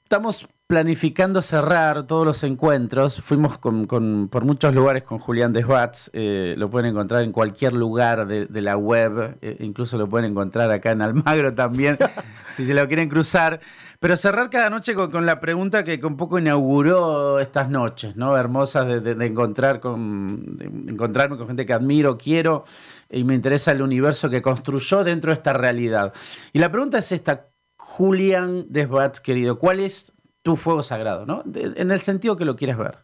estamos 0.04 0.48
planificando 0.66 1.42
cerrar 1.42 2.06
todos 2.06 2.26
los 2.26 2.42
encuentros. 2.42 3.20
Fuimos 3.22 3.58
por 3.58 4.44
muchos 4.44 4.74
lugares 4.74 5.04
con 5.04 5.20
Julián 5.20 5.52
Desbats. 5.52 6.10
Eh, 6.12 6.54
lo 6.58 6.68
pueden 6.70 6.90
encontrar 6.90 7.22
en 7.22 7.30
cualquier 7.30 7.72
lugar 7.72 8.26
de, 8.26 8.60
la 8.60 8.76
web. 8.76 9.38
Eh, 9.42 9.58
incluso 9.60 9.96
lo 9.96 10.08
pueden 10.08 10.32
encontrar 10.32 10.70
acá 10.72 10.90
en 10.90 11.02
Almagro 11.02 11.54
también, 11.54 11.96
si 12.50 12.66
se 12.66 12.74
lo 12.74 12.86
quieren 12.88 13.08
cruzar. 13.08 13.60
Pero 14.00 14.16
cerrar 14.16 14.50
cada 14.50 14.68
noche 14.68 14.94
con, 14.94 15.24
la 15.24 15.40
pregunta 15.40 15.84
que, 15.84 16.00
un 16.04 16.16
poco 16.16 16.38
inauguró 16.38 17.38
estas 17.38 17.70
noches, 17.70 18.16
¿no? 18.16 18.36
Hermosas 18.36 19.02
de, 19.02 19.12
encontrar 19.24 19.78
con, 19.80 20.58
encontrarme 20.88 21.38
con 21.38 21.46
gente 21.46 21.64
que 21.64 21.72
admiro, 21.72 22.18
quiero 22.18 22.64
y 23.08 23.22
me 23.22 23.34
interesa 23.34 23.70
el 23.70 23.82
universo 23.82 24.28
que 24.28 24.42
construyó 24.42 25.04
dentro 25.04 25.30
de 25.30 25.34
esta 25.34 25.52
realidad. 25.52 26.12
Y 26.52 26.58
la 26.58 26.72
pregunta 26.72 26.98
es 26.98 27.12
esta, 27.12 27.48
Julián 27.76 28.66
Desbats, 28.68 29.20
querido, 29.20 29.58
¿cuál 29.58 29.80
es 29.80 30.15
tu 30.46 30.56
fuego 30.56 30.84
sagrado, 30.84 31.26
¿no? 31.26 31.42
en 31.54 31.90
el 31.90 32.00
sentido 32.00 32.36
que 32.36 32.44
lo 32.44 32.54
quieres 32.54 32.78
ver. 32.78 32.98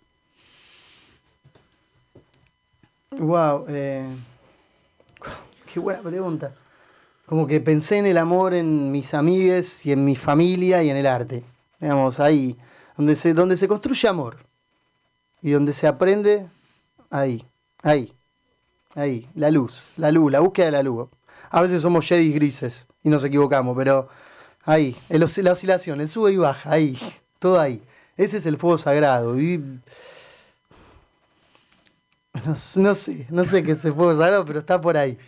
Wow, 3.18 3.64
eh, 3.68 4.06
qué 5.74 5.80
buena 5.80 6.02
pregunta. 6.02 6.54
Como 7.26 7.48
que 7.48 7.60
pensé 7.60 7.98
en 7.98 8.06
el 8.06 8.18
amor 8.18 8.54
en 8.54 8.92
mis 8.92 9.12
amigues 9.12 9.84
y 9.86 9.90
en 9.90 10.04
mi 10.04 10.14
familia 10.14 10.84
y 10.84 10.90
en 10.90 10.96
el 10.96 11.04
arte. 11.08 11.42
Digamos, 11.80 12.20
ahí, 12.20 12.56
donde 12.96 13.16
se, 13.16 13.34
donde 13.34 13.56
se 13.56 13.66
construye 13.66 14.06
amor 14.06 14.36
y 15.42 15.50
donde 15.50 15.72
se 15.72 15.88
aprende, 15.88 16.48
ahí, 17.10 17.44
ahí, 17.82 18.14
ahí, 18.94 19.28
la 19.34 19.50
luz, 19.50 19.82
la 19.96 20.12
luz, 20.12 20.30
la 20.30 20.38
búsqueda 20.38 20.66
de 20.66 20.72
la 20.72 20.84
luz. 20.84 21.08
A 21.50 21.60
veces 21.60 21.82
somos 21.82 22.06
Jedi 22.06 22.32
grises 22.32 22.86
y 23.02 23.08
nos 23.08 23.24
equivocamos, 23.24 23.76
pero 23.76 24.08
ahí, 24.62 24.96
la 25.08 25.24
oscilación, 25.24 26.00
el 26.00 26.08
sube 26.08 26.30
y 26.30 26.36
baja, 26.36 26.70
ahí 26.70 26.96
todo 27.42 27.60
ahí. 27.60 27.82
Ese 28.16 28.36
es 28.36 28.46
el 28.46 28.56
fuego 28.56 28.78
sagrado. 28.78 29.38
Y... 29.38 29.62
No, 32.76 32.94
sé, 32.94 33.26
no 33.28 33.44
sé 33.44 33.62
qué 33.62 33.72
es 33.72 33.84
el 33.84 33.92
fuego 33.92 34.14
sagrado, 34.14 34.44
pero 34.46 34.60
está 34.60 34.80
por 34.80 34.96
ahí. 34.96 35.18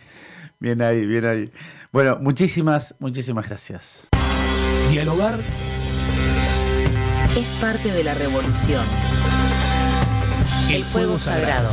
Bien 0.59 0.81
ahí, 0.81 1.05
bien 1.05 1.25
ahí. 1.25 1.51
Bueno, 1.91 2.17
muchísimas, 2.19 2.95
muchísimas 2.99 3.47
gracias. 3.47 4.07
Dialogar 4.89 5.39
es 7.37 7.45
parte 7.61 7.91
de 7.91 8.03
la 8.03 8.13
revolución. 8.15 8.83
El, 10.71 10.83
fuego, 10.83 11.19
sagrado. 11.19 11.69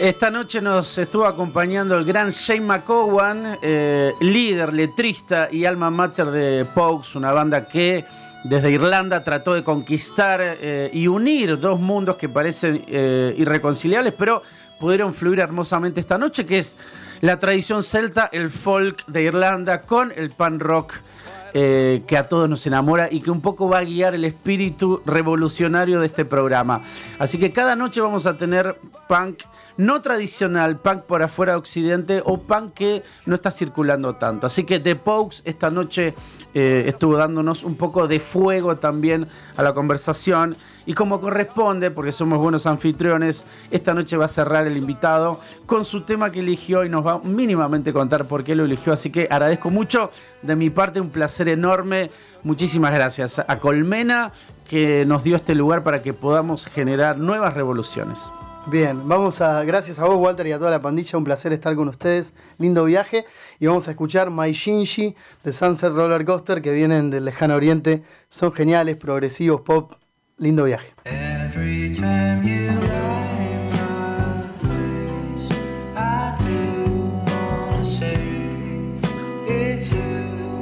Esta 0.00 0.30
noche 0.30 0.62
nos 0.62 0.96
estuvo 0.96 1.26
acompañando 1.26 1.94
el 1.98 2.06
gran 2.06 2.30
Shane 2.30 2.62
McCowan, 2.62 3.58
eh, 3.60 4.14
líder, 4.22 4.72
letrista 4.72 5.50
y 5.52 5.66
alma 5.66 5.90
mater 5.90 6.30
de 6.30 6.64
Pogues, 6.64 7.14
una 7.16 7.32
banda 7.32 7.68
que 7.68 8.06
desde 8.44 8.70
Irlanda 8.70 9.22
trató 9.22 9.52
de 9.52 9.62
conquistar 9.62 10.40
eh, 10.42 10.90
y 10.94 11.06
unir 11.06 11.60
dos 11.60 11.80
mundos 11.80 12.16
que 12.16 12.30
parecen 12.30 12.82
eh, 12.88 13.34
irreconciliables, 13.36 14.14
pero 14.16 14.42
pudieron 14.78 15.12
fluir 15.12 15.40
hermosamente 15.40 16.00
esta 16.00 16.16
noche, 16.16 16.46
que 16.46 16.60
es 16.60 16.78
la 17.20 17.38
tradición 17.38 17.82
celta, 17.82 18.30
el 18.32 18.50
folk 18.50 19.04
de 19.04 19.24
Irlanda 19.24 19.82
con 19.82 20.14
el 20.16 20.30
pan 20.30 20.60
rock. 20.60 20.94
que 21.52 22.16
a 22.16 22.28
todos 22.28 22.48
nos 22.48 22.64
enamora 22.68 23.08
y 23.10 23.20
que 23.20 23.28
un 23.32 23.40
poco 23.40 23.68
va 23.68 23.78
a 23.78 23.84
guiar 23.84 24.14
el 24.14 24.24
espíritu 24.24 25.02
revolucionario 25.04 25.98
de 25.98 26.06
este 26.06 26.24
programa. 26.24 26.80
Así 27.18 27.38
que 27.38 27.50
cada 27.50 27.74
noche 27.74 28.00
vamos 28.00 28.24
a 28.26 28.38
tener 28.38 28.78
punk 29.08 29.40
no 29.80 30.02
tradicional, 30.02 30.76
punk 30.78 31.04
por 31.04 31.22
afuera 31.22 31.52
de 31.52 31.58
Occidente 31.58 32.22
o 32.26 32.38
punk 32.38 32.74
que 32.74 33.02
no 33.24 33.34
está 33.34 33.50
circulando 33.50 34.14
tanto. 34.14 34.46
Así 34.46 34.64
que 34.64 34.78
The 34.78 34.94
Pokes 34.94 35.38
esta 35.46 35.70
noche 35.70 36.14
eh, 36.52 36.84
estuvo 36.86 37.16
dándonos 37.16 37.64
un 37.64 37.76
poco 37.76 38.06
de 38.06 38.20
fuego 38.20 38.76
también 38.76 39.26
a 39.56 39.62
la 39.62 39.72
conversación. 39.72 40.54
Y 40.84 40.92
como 40.92 41.18
corresponde, 41.18 41.90
porque 41.90 42.12
somos 42.12 42.38
buenos 42.38 42.66
anfitriones, 42.66 43.46
esta 43.70 43.94
noche 43.94 44.18
va 44.18 44.26
a 44.26 44.28
cerrar 44.28 44.66
el 44.66 44.76
invitado 44.76 45.40
con 45.64 45.86
su 45.86 46.02
tema 46.02 46.30
que 46.30 46.40
eligió 46.40 46.84
y 46.84 46.90
nos 46.90 47.06
va 47.06 47.18
mínimamente 47.20 47.90
contar 47.92 48.26
por 48.26 48.44
qué 48.44 48.54
lo 48.54 48.66
eligió. 48.66 48.92
Así 48.92 49.10
que 49.10 49.28
agradezco 49.30 49.70
mucho. 49.70 50.10
De 50.42 50.56
mi 50.56 50.68
parte, 50.68 51.00
un 51.00 51.08
placer 51.08 51.48
enorme. 51.48 52.10
Muchísimas 52.42 52.92
gracias 52.92 53.38
a 53.38 53.58
Colmena 53.58 54.32
que 54.68 55.04
nos 55.06 55.24
dio 55.24 55.36
este 55.36 55.54
lugar 55.54 55.82
para 55.82 56.02
que 56.02 56.12
podamos 56.12 56.66
generar 56.66 57.16
nuevas 57.16 57.54
revoluciones. 57.54 58.30
Bien, 58.70 59.08
vamos 59.08 59.40
a, 59.40 59.64
gracias 59.64 59.98
a 59.98 60.04
vos 60.04 60.16
Walter 60.18 60.46
y 60.46 60.52
a 60.52 60.58
toda 60.58 60.70
la 60.70 60.80
pandilla, 60.80 61.18
un 61.18 61.24
placer 61.24 61.52
estar 61.52 61.74
con 61.74 61.88
ustedes, 61.88 62.32
lindo 62.56 62.84
viaje. 62.84 63.24
Y 63.58 63.66
vamos 63.66 63.88
a 63.88 63.90
escuchar 63.90 64.30
My 64.30 64.52
Shinji 64.52 65.16
de 65.42 65.52
Sunset 65.52 65.92
Roller 65.92 66.24
Coaster 66.24 66.62
que 66.62 66.70
vienen 66.70 67.10
del 67.10 67.24
lejano 67.24 67.56
oriente, 67.56 68.04
son 68.28 68.52
geniales, 68.52 68.94
progresivos, 68.94 69.62
pop, 69.62 69.94
lindo 70.38 70.62
viaje. 70.62 70.92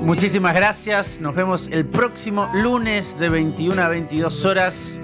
Muchísimas 0.00 0.54
gracias, 0.54 1.20
nos 1.20 1.34
vemos 1.34 1.68
el 1.70 1.84
próximo 1.84 2.48
lunes 2.54 3.18
de 3.18 3.28
21 3.28 3.82
a 3.82 3.88
22 3.88 4.44
horas 4.46 4.98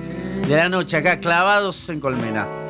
de 0.48 0.56
la 0.56 0.70
noche 0.70 0.96
acá 0.96 1.20
clavados 1.20 1.90
en 1.90 2.00
Colmena. 2.00 2.64